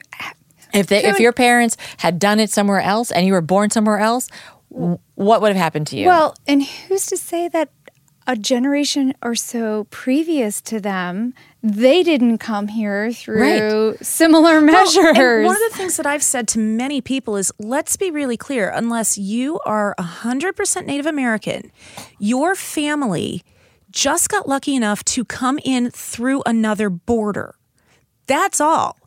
[0.74, 4.00] If they, if your parents had done it somewhere else and you were born somewhere
[4.00, 4.28] else,
[4.72, 6.08] w- what would have happened to you?
[6.08, 7.70] Well, and who's to say that
[8.28, 11.34] a generation or so previous to them,
[11.66, 14.96] they didn't come here through similar measures?
[14.96, 18.12] Well, and one of the things that I've said to many people is let's be
[18.12, 21.72] really clear unless you are 100% Native American,
[22.20, 23.42] your family
[23.90, 27.56] just got lucky enough to come in through another border.
[28.28, 28.98] That's all.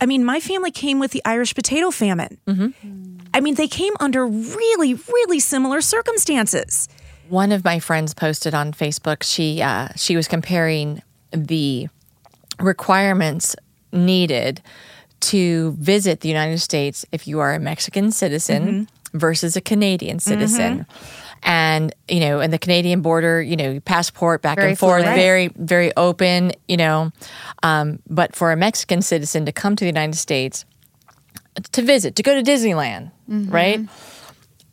[0.00, 2.38] I mean, my family came with the Irish potato famine.
[3.34, 6.88] I mean, they came under really, really similar circumstances.
[7.28, 9.22] One of my friends posted on Facebook.
[9.22, 11.02] She uh, she was comparing
[11.32, 11.88] the
[12.60, 13.56] requirements
[13.92, 14.62] needed
[15.20, 19.18] to visit the United States if you are a Mexican citizen mm-hmm.
[19.18, 20.80] versus a Canadian citizen.
[20.80, 21.38] Mm-hmm.
[21.44, 25.16] And you know, and the Canadian border, you know, passport back Very and forth, fluid.
[25.16, 26.52] very very open.
[26.66, 27.12] You know,
[27.62, 30.64] um, but for a Mexican citizen to come to the United States
[31.72, 33.50] to visit, to go to Disneyland, mm-hmm.
[33.50, 33.80] right?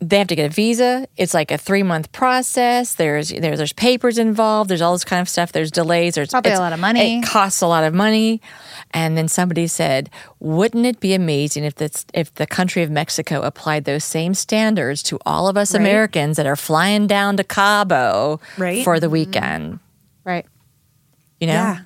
[0.02, 1.08] They have to get a visa.
[1.16, 2.96] It's like a three month process.
[2.96, 4.70] There's there's there's papers involved.
[4.70, 5.52] There's all this kind of stuff.
[5.52, 6.16] There's delays.
[6.16, 7.20] There's Probably a lot of money.
[7.20, 8.42] It costs a lot of money.
[8.92, 10.10] And then somebody said,
[10.40, 15.02] "Wouldn't it be amazing if this if the country of Mexico applied those same standards
[15.04, 18.84] to all of us Americans that are flying down to Cabo Right.
[18.84, 19.14] for the mm-hmm.
[19.14, 19.80] weekend?"
[20.26, 20.46] Right.
[21.40, 21.80] You know, Yeah.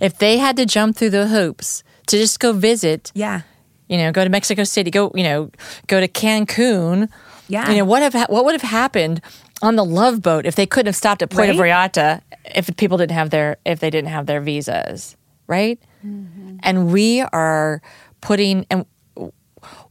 [0.00, 3.42] if they had to jump through the hoops to just go visit, Yeah.
[3.88, 5.50] you know, go to Mexico City, go, you know,
[5.86, 7.08] go to Cancun.
[7.48, 7.70] Yeah.
[7.70, 9.20] You know, what have what would have happened
[9.62, 11.92] on the Love Boat if they couldn't have stopped at Puerto Right?
[11.92, 15.16] Vallarta if people didn't have their if they didn't have their visas,
[15.46, 15.80] right?
[16.04, 16.58] Mm-hmm.
[16.62, 17.82] And we are
[18.20, 18.86] putting and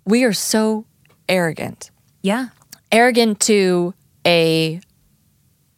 [0.06, 0.86] we are so
[1.27, 1.91] arrogant.
[2.22, 2.49] Yeah.
[2.91, 3.94] Arrogant to
[4.26, 4.82] a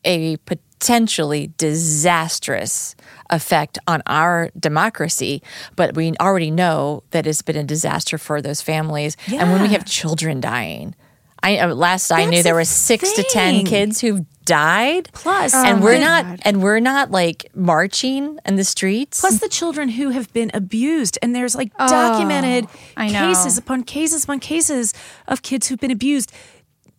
[0.04, 2.96] a potentially disastrous
[3.30, 5.42] effect on our democracy,
[5.76, 9.18] but we already know that it's been a disaster for those families.
[9.28, 9.42] Yeah.
[9.42, 10.96] And when we have children dying,
[11.44, 15.10] I uh, last I knew there were six to ten kids who've died.
[15.14, 16.40] Plus- and Oh we're my not God.
[16.44, 19.20] and we're not like marching in the streets.
[19.22, 23.28] Plus the children who have been abused, and there's like documented I know.
[23.28, 24.94] cases upon cases upon cases
[25.28, 26.32] of kids who've been abused.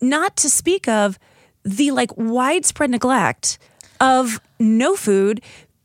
[0.01, 1.19] Not to speak of
[1.63, 3.57] the like widespread neglect
[3.99, 5.41] of no food,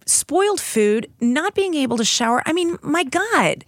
[0.07, 2.43] spoiled food, not being able to shower.
[2.47, 3.65] I mean, my God.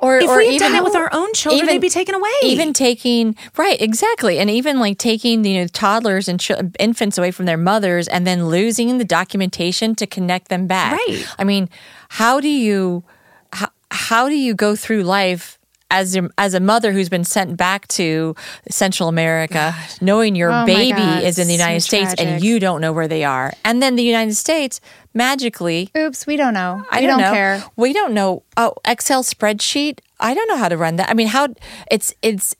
[0.00, 2.14] Or If or we had even done that with our own children, they'd be taken
[2.14, 2.30] away.
[2.42, 7.30] Even taking right, exactly, and even like taking you know toddlers and ch- infants away
[7.30, 10.92] from their mothers, and then losing the documentation to connect them back.
[10.92, 11.26] Right.
[11.38, 11.68] I mean,
[12.08, 13.04] how do you
[13.52, 15.58] how, how do you go through life?
[15.90, 18.36] As a, as a mother who's been sent back to
[18.70, 22.60] Central America, knowing your Oh baby God, is in the so United States and you
[22.60, 24.80] don't know where they are, and then the United States
[25.14, 26.84] magically Oops, we don't know.
[26.90, 27.32] I we don't, know.
[27.32, 27.64] care.
[27.76, 28.44] We don't know.
[28.56, 29.98] Oh, Excel spreadsheet.
[30.20, 31.10] I don't know how to run that.
[31.10, 31.48] I mean, how
[31.90, 32.54] it's it's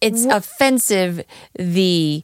[0.00, 1.22] it's offensive
[1.58, 2.22] the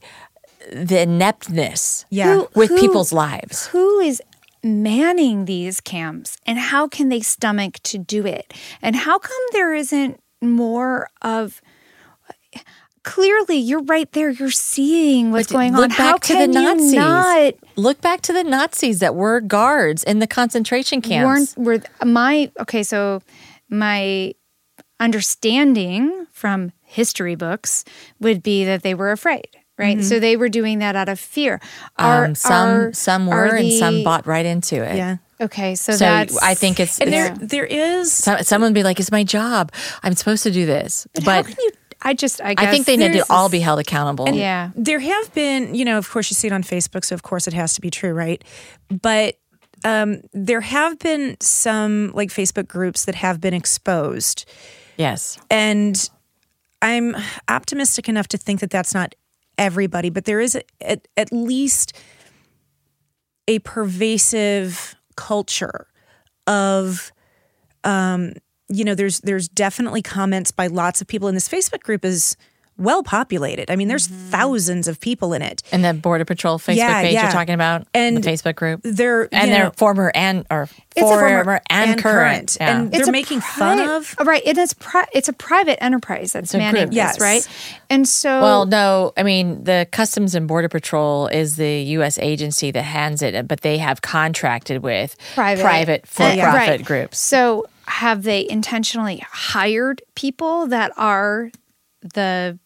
[0.73, 2.05] the ineptness.
[2.11, 2.35] Yeah.
[2.35, 3.67] Who- with who- people's lives.
[3.69, 4.21] Who is
[4.63, 8.53] manning these camps and how can they stomach to do it?
[8.81, 10.21] And how come there isn't
[10.53, 11.61] more of
[13.03, 16.51] clearly you're right there you're seeing what's But going look on back how to can
[16.53, 21.57] the you not Look back to the Nazis that were guards in the concentration camps.
[21.57, 23.21] weren't were my okay so
[23.69, 24.33] my
[25.01, 27.85] understanding from history books
[28.21, 31.61] would be that they were afraid right so they were doing that out of fear
[31.99, 34.97] Are- um, some are- some are were and some bought right into it.
[34.97, 35.17] yeah.
[35.45, 38.13] Okay so, So that's I think it's, And it's there, there is.
[38.13, 39.73] some, someone would be like, "It's my job.
[40.03, 41.71] I'm supposed to do this." how But can you
[42.07, 44.29] i just i guess I think they need to all be held accountable.
[44.35, 47.23] yeah There have been, you know, of course, you see it on Facebook, so of
[47.23, 48.43] course it has to be true, right?
[49.03, 49.39] But
[49.85, 54.45] um, there have been some like Facebook groups that have been exposed.
[54.97, 55.39] Yes.
[55.51, 55.97] And
[56.83, 57.17] I'm
[57.49, 59.15] optimistic enough to think that that's not
[59.59, 61.93] everybody, but there is a, at, at least
[63.49, 65.87] a pervasive culture
[66.47, 67.13] of,
[67.85, 68.33] um,
[68.69, 72.37] you know, there's there's definitely comments by lots of people, in this Facebook group is
[72.77, 73.71] well populated.
[73.71, 74.31] I mean, there's mm-hmm.
[74.31, 75.63] thousands of people in it.
[75.71, 77.23] And the Border Patrol Facebook Yeah, page yeah.
[77.23, 78.81] you're talking about, And the Facebook group.
[78.83, 80.69] They're and you they're know, former and or
[80.99, 82.27] former, former and, and current.
[82.29, 82.57] current.
[82.61, 82.77] Yeah.
[82.81, 86.33] And- They're a making fun of- oh, right and it's pri- it's a private enterprise
[86.33, 87.21] that's a manning this Yes.
[87.21, 87.49] right
[87.91, 92.19] and so well, no, I mean the Customs and Border Patrol is the U.S.
[92.19, 96.85] agency that hands it, but they have contracted with private private uh, for-profit right.
[96.85, 97.19] groups.
[97.19, 101.51] so have they intentionally hired people that are
[102.13, 102.59] the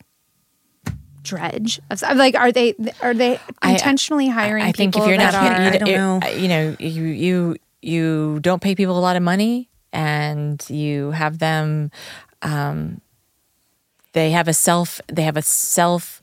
[1.22, 5.40] dredge of like are they are they intentionally hiring I think if you're not, are
[5.40, 6.20] I you, don't you- know.
[6.36, 11.38] you know, you you you don't pay people a lot of money, and you have
[11.38, 11.90] them.
[12.42, 13.00] Um,
[14.12, 15.00] they have a self.
[15.08, 16.20] They have a self.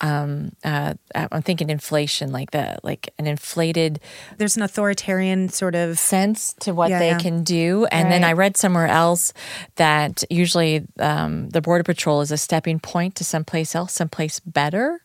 [0.00, 3.98] Um, uh, I'm thinking inflation, like the like an inflated
[4.36, 7.18] there's an authoritarian sort of sense to what Yeah, they yeah.
[7.18, 7.86] can do.
[7.90, 9.32] And then I read somewhere else
[9.76, 15.00] that usually um, the Border Patrol is a stepping point to someplace else, someplace better.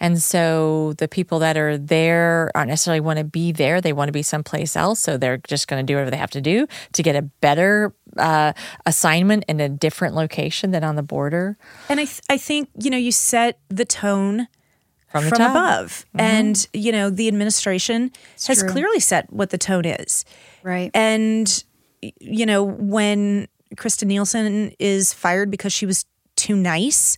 [0.00, 3.80] And so the people that are there aren't necessarily want to be there.
[3.80, 4.98] They want to be someplace else.
[5.00, 7.94] So they're just going to do whatever they have to do to get a better
[8.18, 8.52] uh,
[8.86, 11.56] assignment in a different location than on the border.
[11.88, 14.48] And I, th- I think, you know, you set the tone
[15.08, 15.50] From from, the top.
[15.50, 16.06] above.
[16.14, 18.10] And, you know, the administration
[18.46, 18.68] has true.
[18.68, 20.24] clearly set what the tone is.
[20.62, 21.64] right And,
[22.20, 26.04] you know, when Kirstjen Nielsen is fired because she was
[26.36, 27.16] too nice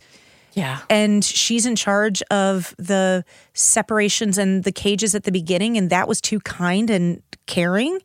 [0.54, 0.80] Yeah.
[0.90, 6.06] and she's in charge of the separations and the cages at the beginning and that
[6.08, 7.98] was too kind and caring,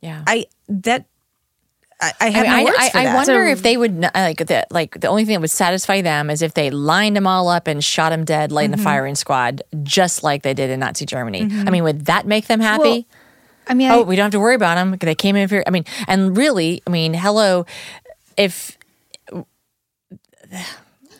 [0.00, 0.22] Yeah.
[0.26, 1.06] I, that,
[2.00, 3.14] I, I have I, no words I, for I, I that.
[3.14, 6.28] wonder if they would n- like the like the only thing that would satisfy them
[6.28, 8.84] is if they lined them all up and shot them dead, laid in a mm-hmm.
[8.84, 11.42] firing squad, just like they did in Nazi Germany.
[11.42, 11.70] I mm-hmm.
[11.70, 12.82] mean, would that make them happy?
[12.82, 13.04] Well,
[13.66, 14.90] I mean, oh, I, we don't have to worry about them.
[14.90, 15.64] Because they came in here.
[15.66, 17.64] I mean, and really, I mean, hello,
[18.36, 18.76] if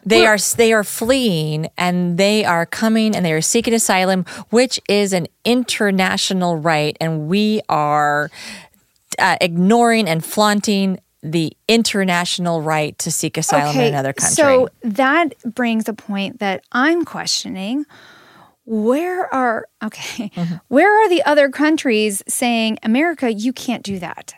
[0.05, 4.81] they are they are fleeing and they are coming and they are seeking asylum, which
[4.89, 8.31] is an international right, and we are
[9.19, 14.35] uh, ignoring and flaunting the international right to seek asylum in another country.
[14.35, 17.87] So that brings a point that I'm questioning.
[18.67, 20.31] Where are okay?
[20.35, 20.55] Mm-hmm.
[20.69, 24.35] Where are the other countries saying, America, you can't do that?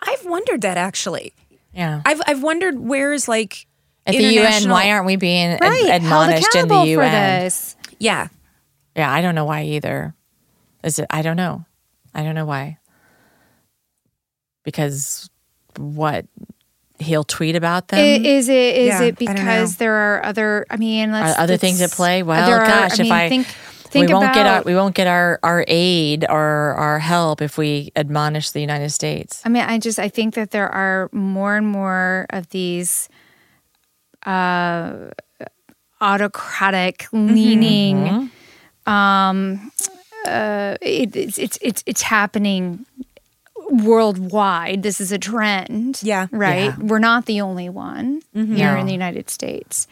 [0.00, 1.32] I've wondered that actually.
[1.74, 2.00] yeah.
[2.06, 3.66] I've I've wondered where's like
[4.06, 6.96] At the UN, international- why aren't we being ad- Right, held admonished in the UN?
[6.96, 7.10] for
[7.44, 7.76] this.
[7.98, 8.28] Yeah,
[8.96, 10.14] Yeah, I don't know why either.
[10.82, 11.06] Is it?
[11.10, 11.64] I don't know.
[12.14, 12.78] I don't know why.
[14.64, 15.28] Because
[15.76, 16.26] what?
[16.98, 17.98] He'll tweet about them.
[17.98, 20.66] I- Is it is Yeah, it because there are other?
[20.70, 22.22] I mean, let's, Are other let's- things at play?
[22.22, 23.46] Well, are- gosh, I mean, if I think
[23.90, 27.40] think we won't about get our we won't get our our aid or our help
[27.42, 29.40] if we admonish the United States.
[29.44, 33.08] I mean, I just I think that there are more and more of these
[34.26, 35.08] uh,
[36.00, 38.30] autocratic leaning.
[38.86, 39.72] Um,
[40.26, 42.84] uh, it, it's it's it's it's happening
[43.70, 44.82] worldwide.
[44.82, 46.00] This is a trend.
[46.02, 46.26] Yeah.
[46.30, 46.64] right.
[46.64, 46.76] Yeah.
[46.78, 49.86] We're not the only one here in the United States.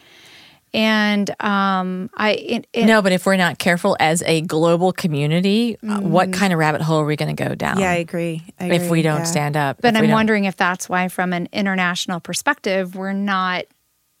[0.71, 5.77] And um, I it, it, No, but if we're not careful as a global community,
[5.87, 7.79] uh, what kind of rabbit hole are we going to go down?
[7.79, 8.43] yeah, I agree.
[8.59, 9.23] I if we don't yeah.
[9.23, 9.77] stand up.
[9.81, 13.65] But I'm wondering if that's why, from an international perspective, we're not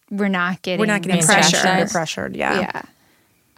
[0.09, 1.91] we're not getting we're not getting pressured.
[1.91, 2.35] pressured.
[2.35, 2.61] Yeah.
[2.61, 2.81] Yeah,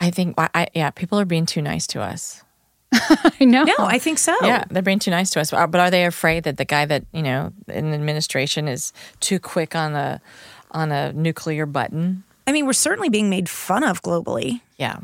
[0.02, 2.44] I think, I, I, yeah, people are being too nice to us.
[3.40, 3.64] I know.
[3.64, 4.36] No, I think so.
[4.42, 5.54] Yeah, they're being too nice to us.
[5.54, 8.92] Uh, But are they afraid that the guy that you know in the administration is
[9.20, 10.22] too quick on a
[10.72, 12.24] on a nuclear button?
[12.48, 14.62] I mean, we're certainly being made fun of globally.
[14.78, 14.98] Yeah,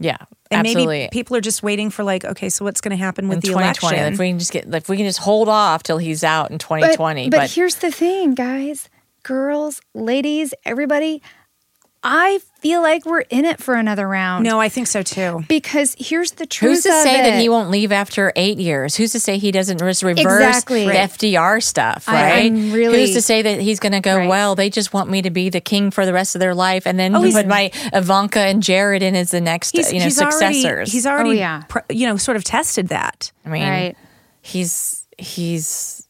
[0.00, 0.16] yeah,
[0.50, 0.98] And absolutely.
[1.00, 3.40] maybe people are just waiting for like, okay, so what's going to happen with in
[3.40, 4.12] the 2020, election?
[4.14, 6.56] if we can just get, if we can just hold off till he's out in
[6.56, 7.30] but, 2020.
[7.30, 8.88] but But, here's the thing, guys,
[9.22, 11.22] girls, ladies, everybody.
[12.04, 14.44] I feel like we're in it for another round.
[14.44, 15.44] no, I think so too.
[15.48, 16.70] because here's the truth.
[16.72, 18.96] who's to of say that he won't leave after eight years?
[18.96, 20.86] Who's to say he doesn't just reverse Exactly.
[20.86, 22.08] the FDR stuff?
[22.08, 22.46] Right?
[22.46, 24.16] I'm really- Who's to say that he's going to go?
[24.16, 24.28] Right.
[24.28, 26.86] Well, they just want me to be the king for the rest of their life,
[26.86, 30.64] and then Oh, put my Ivanka and Jared in as the next, you know, successors.
[30.66, 31.62] already he's already Oh, yeah.
[31.68, 33.30] pr- you know sort of tested that.
[33.46, 33.96] I mean, Right.
[34.40, 36.01] he's he's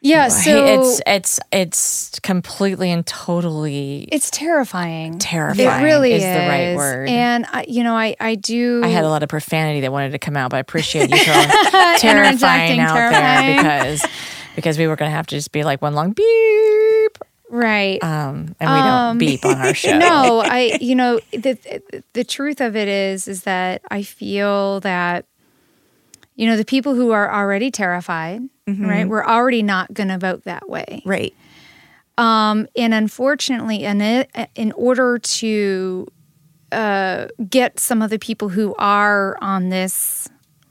[0.00, 0.28] Yeah.
[0.28, 5.18] So it's it's it's completely and totally it's terrifying.
[5.18, 5.68] terrifying.
[5.68, 7.08] It really is, is, the right word.
[7.08, 8.82] And I, you know, I I do.
[8.84, 11.18] I had a lot of profanity that wanted to come out, but I appreciate you
[11.18, 11.48] throwing
[11.98, 13.56] terrifying out terrifying.
[13.56, 14.06] there because
[14.54, 17.18] because we were going to have to just be like one long beep,
[17.48, 18.02] right.
[18.02, 19.98] um, and we don't beep on our show.
[19.98, 25.26] no, I you know the the truth of it is is that I feel that
[26.38, 29.06] you know the people who are already terrified, right?
[29.06, 31.02] We're already not going to vote that way.
[31.04, 31.34] Right.
[32.16, 36.06] Um, and unfortunately, in it, in order to
[36.72, 40.28] uh, get some of the people who are on this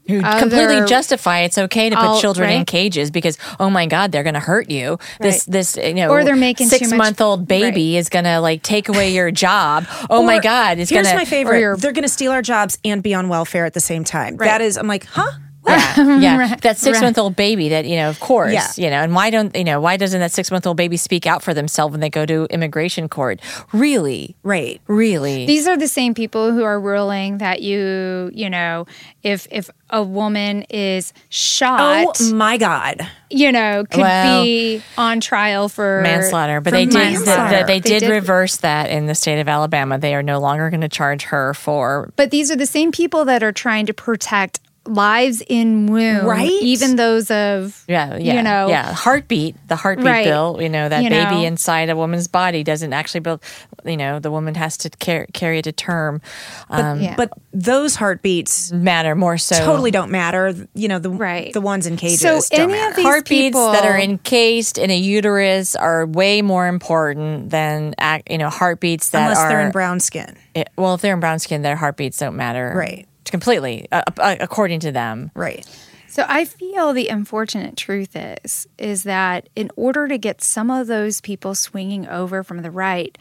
[0.07, 4.11] Who Other- completely justify it's okay to put children in cages because oh my god
[4.11, 4.99] they're going to hurt you.
[5.19, 5.51] This Right.
[5.53, 8.87] this you know Or they're making six month old baby is going to like take
[8.89, 9.85] away your job.
[10.09, 11.81] Oh my god, it's going Here's to my favorite.
[11.81, 14.37] They're going to steal our jobs and be on welfare at the same time.
[14.37, 15.31] That is, I'm like, huh?
[15.67, 16.55] Yeah, yeah.
[16.61, 18.67] that six month old baby that, you know, of course, Yeah.
[18.77, 21.25] you know, and why don't, you know, why doesn't that six month old baby speak
[21.25, 23.39] out for themselves when they go to immigration court?
[23.73, 24.35] Really?
[24.43, 24.81] Right.
[24.87, 25.45] Really?
[25.45, 28.85] These are the same people who are ruling that you, you know,
[29.23, 33.07] if if a woman is shot, Oh my God.
[33.29, 37.79] you know, could Well, be on trial for manslaughter, but for they did, they, they
[37.79, 39.97] They did reverse that in the state of Alabama.
[39.97, 43.25] They are no longer going to charge her for But these are the same people
[43.25, 46.49] that are trying to protect lives in womb, Right.
[46.61, 48.93] Even those of Yeah, yeah, you know, yeah.
[48.93, 50.25] Heartbeat, the heartbeat Right.
[50.25, 50.57] bill.
[50.61, 51.41] You know that You baby know.
[51.43, 53.41] inside a woman's body doesn't actually build.
[53.85, 56.21] You know, the woman has to car- carry it to term.
[56.69, 57.15] Um, Yeah.
[57.17, 59.55] But those heartbeats matter more so.
[59.63, 60.53] totally don't matter.
[60.73, 61.51] You know, the Right.
[61.53, 62.19] the ones in cages.
[62.21, 62.89] So don't any matter.
[62.91, 67.93] of these heartbeats that are encased in a uterus are way more important than
[68.29, 70.35] you know heartbeats that unless are they're in brown skin.
[70.55, 73.05] it- well if they're in brown skin their heartbeats don't matter Right.
[73.29, 75.65] Completely uh, uh, according to them Right.
[76.09, 80.87] So I feel the unfortunate truth is is that in order to get some of
[80.87, 83.15] those people swinging over from the right,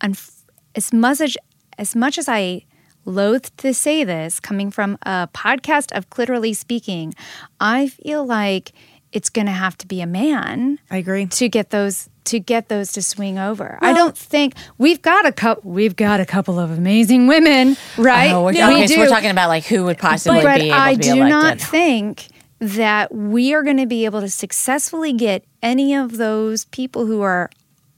[0.00, 0.42] unf-
[0.74, 1.36] as much as
[1.78, 2.64] as much as I
[3.04, 7.14] loathe to say this, coming from a podcast of literally speaking,
[7.60, 8.72] I feel like
[9.12, 11.26] it's going to have to be a man I agree.
[11.26, 13.78] to get those to get those to swing over.
[13.82, 15.70] I don't think we've got a couple.
[15.70, 18.32] We've got a couple of amazing women, right?
[18.32, 20.74] Oh, we're, We okay, so we're talking about like who would possibly but be able
[20.80, 21.30] I to be do elected.
[21.30, 22.28] not think
[22.60, 27.20] that we are going to be able to successfully get any of those people who
[27.20, 27.50] are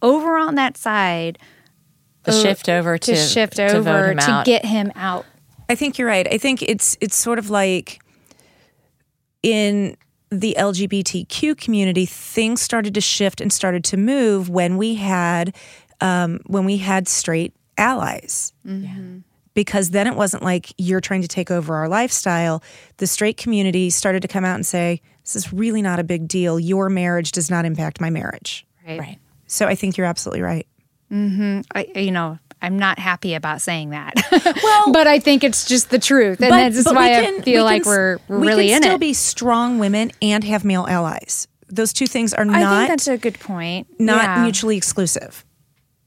[0.03, 1.39] over on that side
[2.24, 4.44] to uh, shift over to, to, shift to vote over him to out.
[4.47, 5.24] get him out.
[5.69, 6.27] I think you're right.
[6.32, 8.01] I think it's it's sort of like
[9.43, 9.97] in
[10.40, 15.54] the LGBTQ community, things started to shift and started to move when we had
[16.00, 18.52] um, when we had straight allies.
[19.54, 22.62] Because then it wasn't like you're trying to take over our lifestyle.
[22.98, 26.28] The straight community started to come out and say, "This is really not a big
[26.28, 26.60] deal.
[26.60, 29.18] Your marriage does not impact my marriage." right.
[29.46, 30.66] So I think you're absolutely right.
[31.08, 31.60] Hmm.
[31.74, 34.14] I, you know, I'm not happy about saying that.
[34.62, 37.62] Well, but I think it's just the truth, and that's why we I feel we
[37.62, 39.01] like can, we're, we're we really can in still it.
[39.01, 41.47] be strong women and have male allies.
[41.68, 43.86] Those two things are I not think that's a good point.
[44.01, 44.43] not yeah.
[44.43, 45.44] mutually exclusive.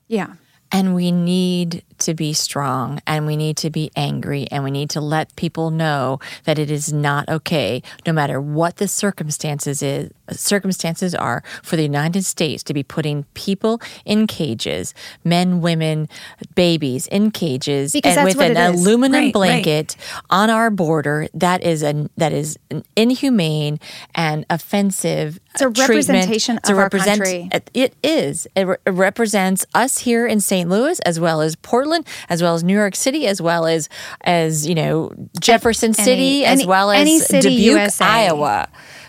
[0.07, 0.33] Yeah.
[0.71, 4.89] And we need to be strong and we need to be angry and we need
[4.91, 10.11] to let people know that it is not okay, no matter what the circumstances is
[10.31, 14.93] circumstances are for the United States to be putting people in cages,
[15.23, 16.07] men, women,
[16.55, 19.33] babies in cages Because and with an aluminum Right, right.
[19.33, 19.95] blanket
[20.29, 23.79] on our border that is an that is an inhumane
[24.13, 25.89] and offensive uh, It's a treatment.
[25.89, 27.49] representation It's a of our country.
[27.51, 28.47] it- it is.
[28.55, 30.69] It, re- it represents us here in St.
[30.69, 31.88] Louis, as well as Portland,
[32.29, 33.89] as well as New York City, as well as
[34.21, 38.05] as you know Jefferson Any- City, as well as any city, Dubuque, USA.
[38.05, 38.67] Iowa.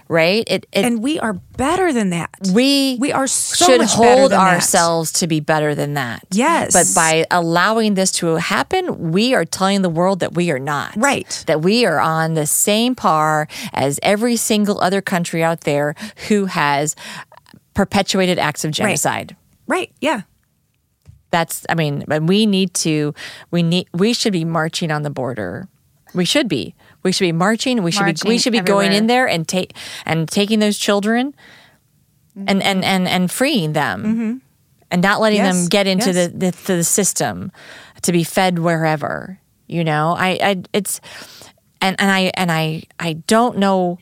[0.09, 0.43] Right?
[0.49, 2.31] It, it And we are better than that.
[2.53, 4.55] we we are so should much better hold than that.
[4.55, 6.25] ourselves to be better than that.
[6.33, 6.73] Yes.
[6.73, 10.95] But by allowing this to happen, we are telling the world that we are not.
[10.97, 11.45] Right.
[11.47, 15.95] That we are on the same par as every single other country out there
[16.27, 16.97] who has
[17.75, 19.37] perpetuated acts of genocide.
[19.69, 19.93] Right.
[20.01, 20.23] Yeah.
[21.31, 23.15] That's I mean, but we need to
[23.51, 25.69] we need we should be marching on the border.
[26.13, 26.75] We should be.
[27.05, 27.83] We should be marching.
[27.83, 29.75] We should be we should be going in there and take
[30.05, 31.35] and taking those children
[32.37, 32.49] Mm-hmm.
[32.49, 34.43] and and and and freeing them.
[34.93, 36.29] And not letting them get into yes.
[36.29, 37.51] the, the the system
[38.03, 39.39] to be fed wherever.
[39.67, 41.01] You know, I, I it's
[41.81, 43.99] and and I and I I don't know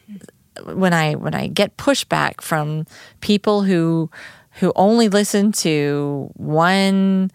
[0.64, 2.86] when I when I get pushback from
[3.20, 4.10] people who
[4.58, 7.30] who only listen to one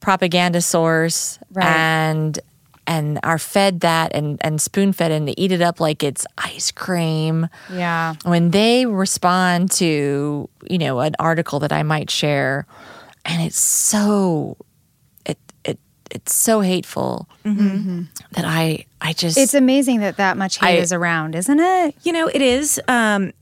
[0.00, 1.66] propaganda source Right.
[1.66, 2.38] and
[2.86, 6.26] and are fed that and and spoon fed and they eat it up like it's
[6.38, 8.14] ice cream Yeah.
[8.24, 12.66] when they respond to you know an article that I might share
[13.24, 14.56] and it's so
[15.26, 15.78] it it
[16.10, 20.92] it's so hateful that I I just It's amazing that that much hate I- is
[20.92, 21.94] around, isn't it?
[22.02, 22.80] You know, it is.
[22.88, 23.32] Um,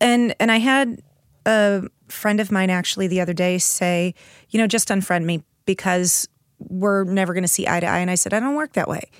[0.00, 1.00] and and I had
[1.46, 1.82] a
[2.14, 4.14] friend of mine actually the other day say,
[4.50, 6.28] you know, just unfriend me because
[6.58, 7.98] we're never going to see eye to eye.
[7.98, 9.10] And I said, I don't work that way.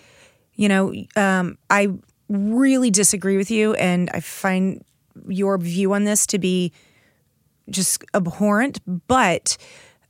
[0.55, 1.89] You know, um, I
[2.29, 4.85] really disagree with you, and I find
[5.29, 6.73] your view on this to be
[7.71, 8.81] just abhorrent.
[9.09, 9.57] But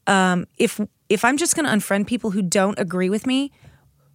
[0.06, 3.52] um, if if I'm just going to unfriend people who don't agree with me,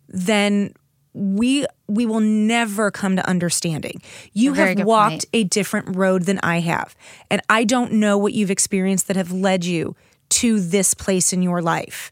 [0.08, 0.74] then
[1.20, 4.02] we we will never come to understanding.
[4.34, 5.26] You have walked point.
[5.34, 6.96] a different road than I have,
[7.30, 9.96] and I don't know what you've experienced that have led you
[10.30, 12.12] to this place in your life,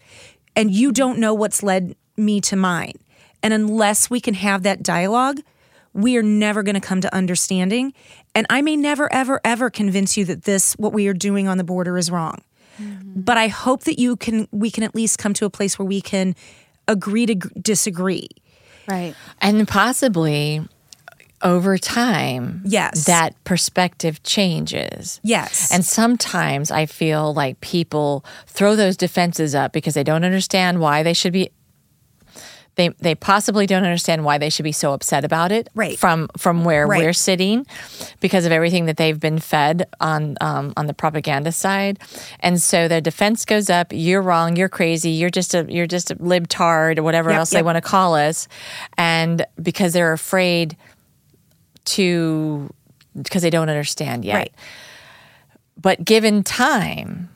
[0.55, 2.95] and you don't know what's led me to mine.
[3.41, 5.39] And unless we can have that dialogue,
[5.93, 7.93] we are never going to come to understanding.
[8.35, 11.57] And I may never, ever, ever convince you that this, what we are doing on
[11.57, 12.41] the border, is wrong.
[12.79, 15.85] But I hope that you can, we can at least come to a place where
[15.85, 16.35] we can
[16.87, 18.27] agree to g- disagree.
[18.87, 19.15] Right.
[19.41, 20.61] and possibly
[21.43, 23.05] over time Yes.
[23.05, 25.71] that perspective changes Yes.
[25.71, 31.03] and sometimes i feel like people throw those defenses up because they don't understand why
[31.03, 31.51] they should be
[32.77, 35.99] they they possibly don't understand why they should be so upset about it Right.
[35.99, 37.01] from from where Right.
[37.03, 37.65] we're sitting
[38.21, 41.99] because of everything that they've been fed on um, on the propaganda side.
[42.39, 43.87] And so their defense goes up.
[43.91, 44.55] You're wrong.
[44.55, 45.09] You're crazy.
[45.11, 48.15] You're just a you're just a libtard or whatever Yep, else they want to call
[48.15, 48.47] us.
[48.97, 50.77] And because they're afraid
[51.85, 52.69] to
[53.21, 54.35] because they don't understand yet.
[54.35, 54.53] Right.
[55.81, 57.29] but given time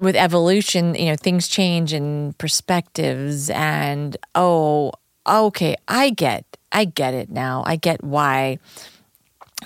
[0.00, 4.92] with evolution you know things change and perspectives and oh
[5.26, 6.44] okay i get
[6.76, 7.62] i get it now.
[7.66, 8.58] I get why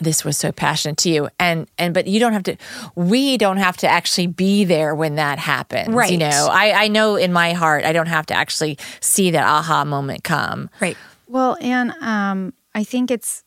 [0.00, 1.28] this was so passionate to you.
[1.38, 2.56] And and but you don't have to
[2.94, 6.10] we don't have to actually be there when that happens right.
[6.10, 6.48] you know.
[6.50, 10.24] I i know in my heart i don't have to actually see that aha moment
[10.24, 10.70] come.
[10.80, 10.96] Right.
[11.26, 13.44] Well, and um, I think it's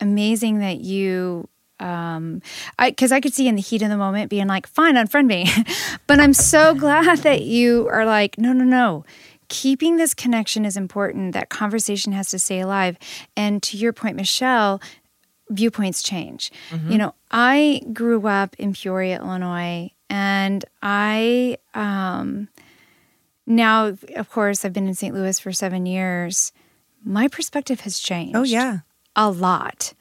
[0.00, 1.48] amazing that you
[1.80, 2.42] um,
[2.78, 5.26] I because I could see in the heat of the moment being like, "Fine, unfriend
[5.26, 5.46] me,"
[6.06, 9.04] but I'm so glad that you are like, "No, no, no."
[9.48, 11.32] Keeping this connection is important.
[11.32, 12.98] That conversation has to stay alive.
[13.36, 14.80] And to your point, Michelle,
[15.50, 16.50] viewpoints change.
[16.70, 16.90] Mm-hmm.
[16.90, 22.48] You know, I grew up in Peoria, Illinois, and I um,
[23.46, 25.14] now, of course, I've been in St.
[25.14, 26.52] Louis for seven years.
[27.04, 28.36] My perspective has changed.
[28.36, 28.78] Oh, yeah.
[29.14, 29.94] A lot.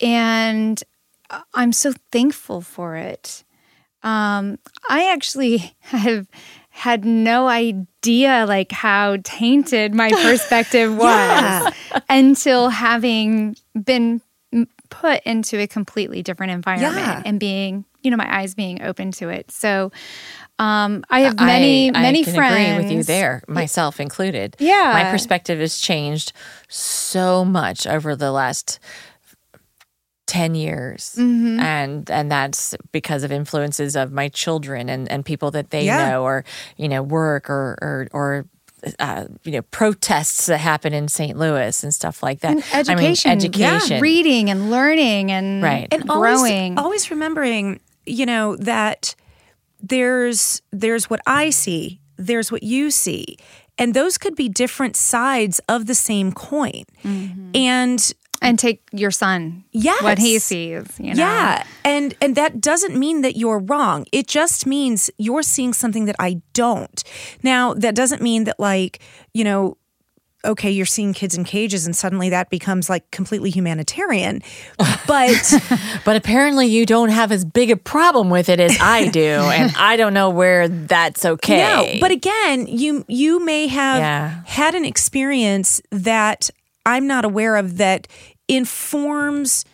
[0.00, 0.82] And
[1.54, 3.44] I'm so thankful for it.
[4.02, 4.58] Um,
[4.88, 6.28] I actually have
[6.70, 11.70] had no idea like how tainted my perspective was yeah.
[12.08, 14.22] until having been
[14.88, 17.22] put into a completely different environment yeah.
[17.24, 19.50] and being, you know, my eyes being open to it.
[19.50, 19.92] So
[20.58, 22.54] um, I have many, I, many I can friends.
[22.54, 24.56] agree with you there, myself included.
[24.58, 24.90] Yeah.
[24.92, 26.32] My perspective has changed
[26.68, 28.78] so much over the last
[30.30, 31.58] 10 years mm-hmm.
[31.58, 36.08] and and that's because of influences of my children and and people that they yeah.
[36.08, 36.44] know or
[36.76, 38.46] you know work or or or
[39.00, 41.36] uh, you know protests that happen in St.
[41.36, 42.52] Louis and stuff like that.
[42.52, 44.00] And education, I mean, education, yeah.
[44.00, 46.78] reading and learning and right, and growing.
[46.78, 49.16] Always, always remembering, you know, that
[49.82, 53.36] there's there's what I see, there's what you see,
[53.76, 56.84] and those could be different sides of the same coin.
[57.02, 57.50] Mm-hmm.
[57.54, 60.02] And and take your son yes.
[60.02, 61.22] what he sees you know?
[61.22, 66.04] yeah and and that doesn't mean that you're wrong it just means you're seeing something
[66.06, 67.04] that i don't
[67.42, 69.00] now that doesn't mean that like
[69.34, 69.76] you know
[70.44, 74.42] okay you're seeing kids in cages and suddenly that becomes like completely humanitarian
[75.06, 75.54] but
[76.04, 79.20] but apparently you don't have as big a problem with it as i do
[79.52, 84.42] and i don't know where that's okay no but again you you may have yeah.
[84.46, 86.50] had an experience that
[86.86, 88.08] I'm not aware of that
[88.50, 89.64] informs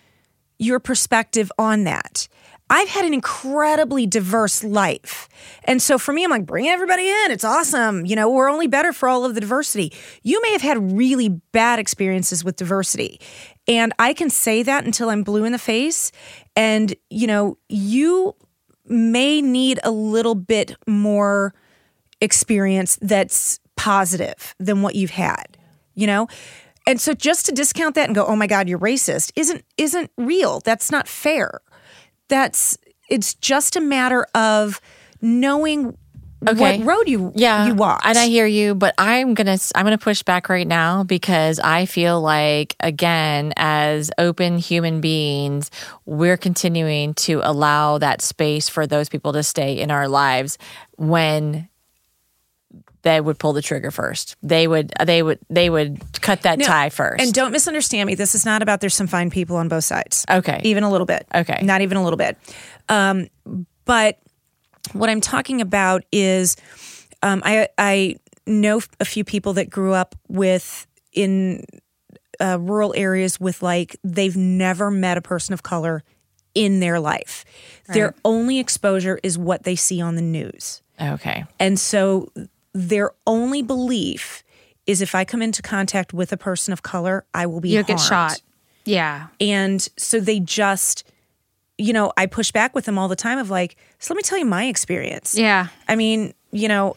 [0.59, 2.29] your perspective on that.
[2.69, 5.29] I've had an incredibly diverse life.
[5.65, 7.31] And so for me, I'm like, bring everybody in.
[7.31, 8.05] It's awesome.
[8.07, 9.93] You know, we're only better for all of the diversity.
[10.23, 13.21] You may have had really bad experiences with diversity.
[13.69, 16.11] And I can say that until I'm blue in the face.
[16.57, 18.35] And, you know, you
[18.85, 21.55] may need a little bit more
[22.21, 25.57] experience that's positive than what you've had,
[25.95, 26.27] you know?
[26.87, 30.11] And so just to discount that and go, "Oh my god, you're racist," isn't isn't
[30.17, 30.61] real.
[30.61, 31.61] That's not fair.
[32.29, 34.81] That's it's just a matter of
[35.21, 35.97] knowing
[36.47, 36.79] okay.
[36.79, 38.03] what road you yeah you walk.
[38.05, 41.87] And I hear you, but I'm gonna I'm gonna push back right now because I
[41.87, 45.71] feel like again, as open human beings,
[46.05, 50.59] we're continuing to allow that space for those people to stay in our lives
[50.97, 51.69] when
[53.07, 54.35] they would pull the trigger first.
[54.43, 57.23] They would they would they would cut that no, tie first.
[57.23, 58.17] And don't misunderstand me.
[58.17, 60.27] This is not about there's some fine people on both sides.
[60.29, 60.61] Okay.
[60.65, 61.25] Even a little bit.
[61.33, 61.61] Okay.
[61.63, 62.37] Not even a little bit.
[62.89, 63.29] Um,
[63.85, 64.19] but
[64.93, 66.57] what I'm talking about is
[67.23, 71.65] um, I I know a few people that grew up with in
[72.41, 76.03] uh, rural areas with like they've never met a person of color
[76.57, 77.45] in their life.
[77.87, 77.95] Right.
[77.95, 80.83] Their only exposure is what they see on the news.
[81.01, 81.45] Okay.
[81.61, 82.33] And so
[82.77, 84.45] their only belief
[84.87, 87.83] is if I come into contact with a person of color, I will be You'll
[87.83, 87.89] harmed.
[87.89, 88.41] get shot.
[88.85, 89.29] Yeah.
[89.41, 91.05] And so they just,
[91.79, 94.23] you know, I push back with them all the time of like, so let me
[94.23, 95.37] tell you my experience.
[95.37, 95.69] Yeah.
[95.89, 96.97] I mean, you know,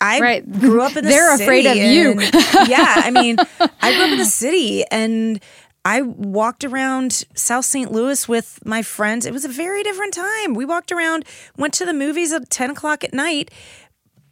[0.00, 0.52] I right.
[0.60, 1.20] grew up in the city.
[1.20, 2.20] They're afraid of you.
[2.68, 2.94] yeah.
[2.96, 3.36] I mean,
[3.80, 5.40] I grew up in the city and
[5.84, 7.90] I walked around South St.
[7.90, 9.24] Louis with my friends.
[9.24, 10.52] It was a very different time.
[10.52, 11.24] We walked around,
[11.56, 13.50] went to the movies at 10 o'clock at night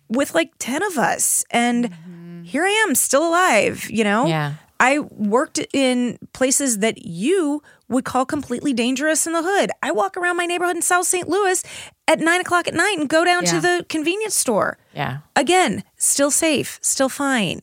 [0.09, 1.45] with like 10 of us.
[1.51, 2.43] And mm-hmm.
[2.43, 4.27] here I am, still alive, you know?
[4.27, 4.55] Yeah.
[4.81, 9.71] I worked in places that you would call completely dangerous in the hood.
[9.83, 11.29] I walk around my neighborhood in South St.
[11.29, 11.65] Louis
[12.07, 13.53] at nine o'clock at night and go down yeah.
[13.53, 14.79] to the convenience store.
[14.95, 15.19] Yeah.
[15.35, 17.61] Again, still safe, still fine.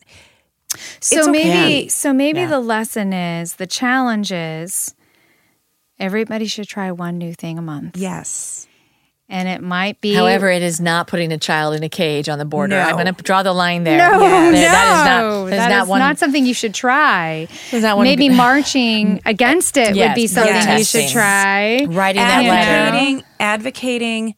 [0.99, 1.31] So okay.
[1.31, 2.47] maybe so maybe yeah.
[2.47, 4.93] the lesson is the challenge is
[5.97, 7.95] everybody should try one new thing a month.
[7.95, 8.67] Yes
[9.27, 10.13] and it might be.
[10.13, 12.75] However, it is not putting a child in a cage on the border.
[12.75, 12.81] No.
[12.81, 13.97] I'm going to draw the line there.
[13.97, 14.51] No, yeah.
[14.51, 15.49] no, that is not.
[15.49, 17.47] That, that is, one, not something you should try.
[17.73, 20.93] Not Maybe marching against it yes, would be something yes.
[20.93, 21.85] you should try.
[21.85, 23.27] Writing that advocating, letter.
[23.39, 24.35] Advocating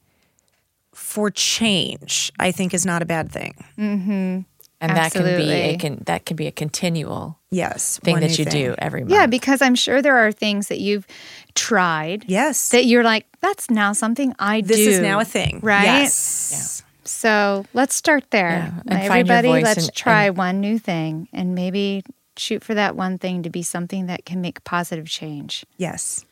[0.94, 3.56] for change, I think, is not a bad thing.
[3.78, 4.40] Mm-hmm.
[4.80, 5.32] And Absolutely.
[5.32, 8.66] that can be a can, that can be a continual yes thing that you thing.
[8.68, 9.12] do every month.
[9.12, 11.08] Yeah, because I'm sure there are things that you've
[11.56, 12.26] tried.
[12.28, 14.86] Yes, that you're like, that's now something I this do.
[14.86, 15.84] This is now a thing, right?
[15.84, 16.84] Yes.
[16.84, 16.86] Yeah.
[17.06, 18.72] So let's start there.
[18.86, 19.00] Yeah.
[19.00, 22.04] Everybody, let's and, try and, one new thing, and maybe
[22.36, 25.66] shoot for that one thing to be something that can make positive change.
[25.78, 26.24] Yes.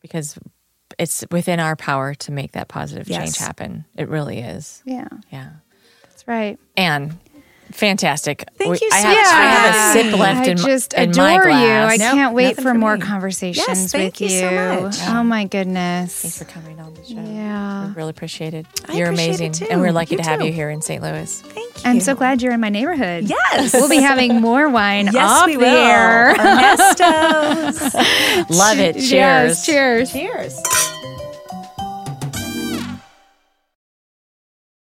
[0.00, 0.38] because
[0.98, 3.18] it's within our power to make that positive Yes.
[3.18, 3.84] change happen.
[3.96, 4.82] It really is.
[4.86, 5.50] Yeah, Yeah.
[6.04, 6.58] that's right.
[6.76, 7.18] And
[7.72, 8.44] fantastic.
[8.56, 10.18] Thank We- you I so have, much I have a sip me.
[10.20, 11.66] left I in, just in my adore you.
[11.70, 11.96] I.
[11.96, 13.02] Nope, can't wait for for more me.
[13.02, 14.50] conversations Yes, thank with you so
[14.82, 14.96] much.
[15.08, 16.20] Oh my goodness.
[16.22, 17.14] Thanks for coming on the show.
[17.14, 17.88] Yeah.
[17.88, 18.66] We really appreciate it.
[18.88, 19.52] I You're appreciate it amazing.
[19.52, 19.66] too.
[19.70, 21.02] And we're lucky You to have you here in St.
[21.02, 21.40] Louis.
[21.42, 21.90] Thank you.
[21.90, 23.24] I'm so glad you're in my neighborhood.
[23.24, 23.72] Yes.
[23.72, 25.66] We'll be having more wine Yes, off we the will.
[25.86, 26.34] air.
[26.36, 27.94] Ernestos.
[28.58, 28.94] Love it.
[28.94, 29.10] Cheers.
[29.12, 30.12] Yes, cheers.
[30.12, 30.56] Cheers.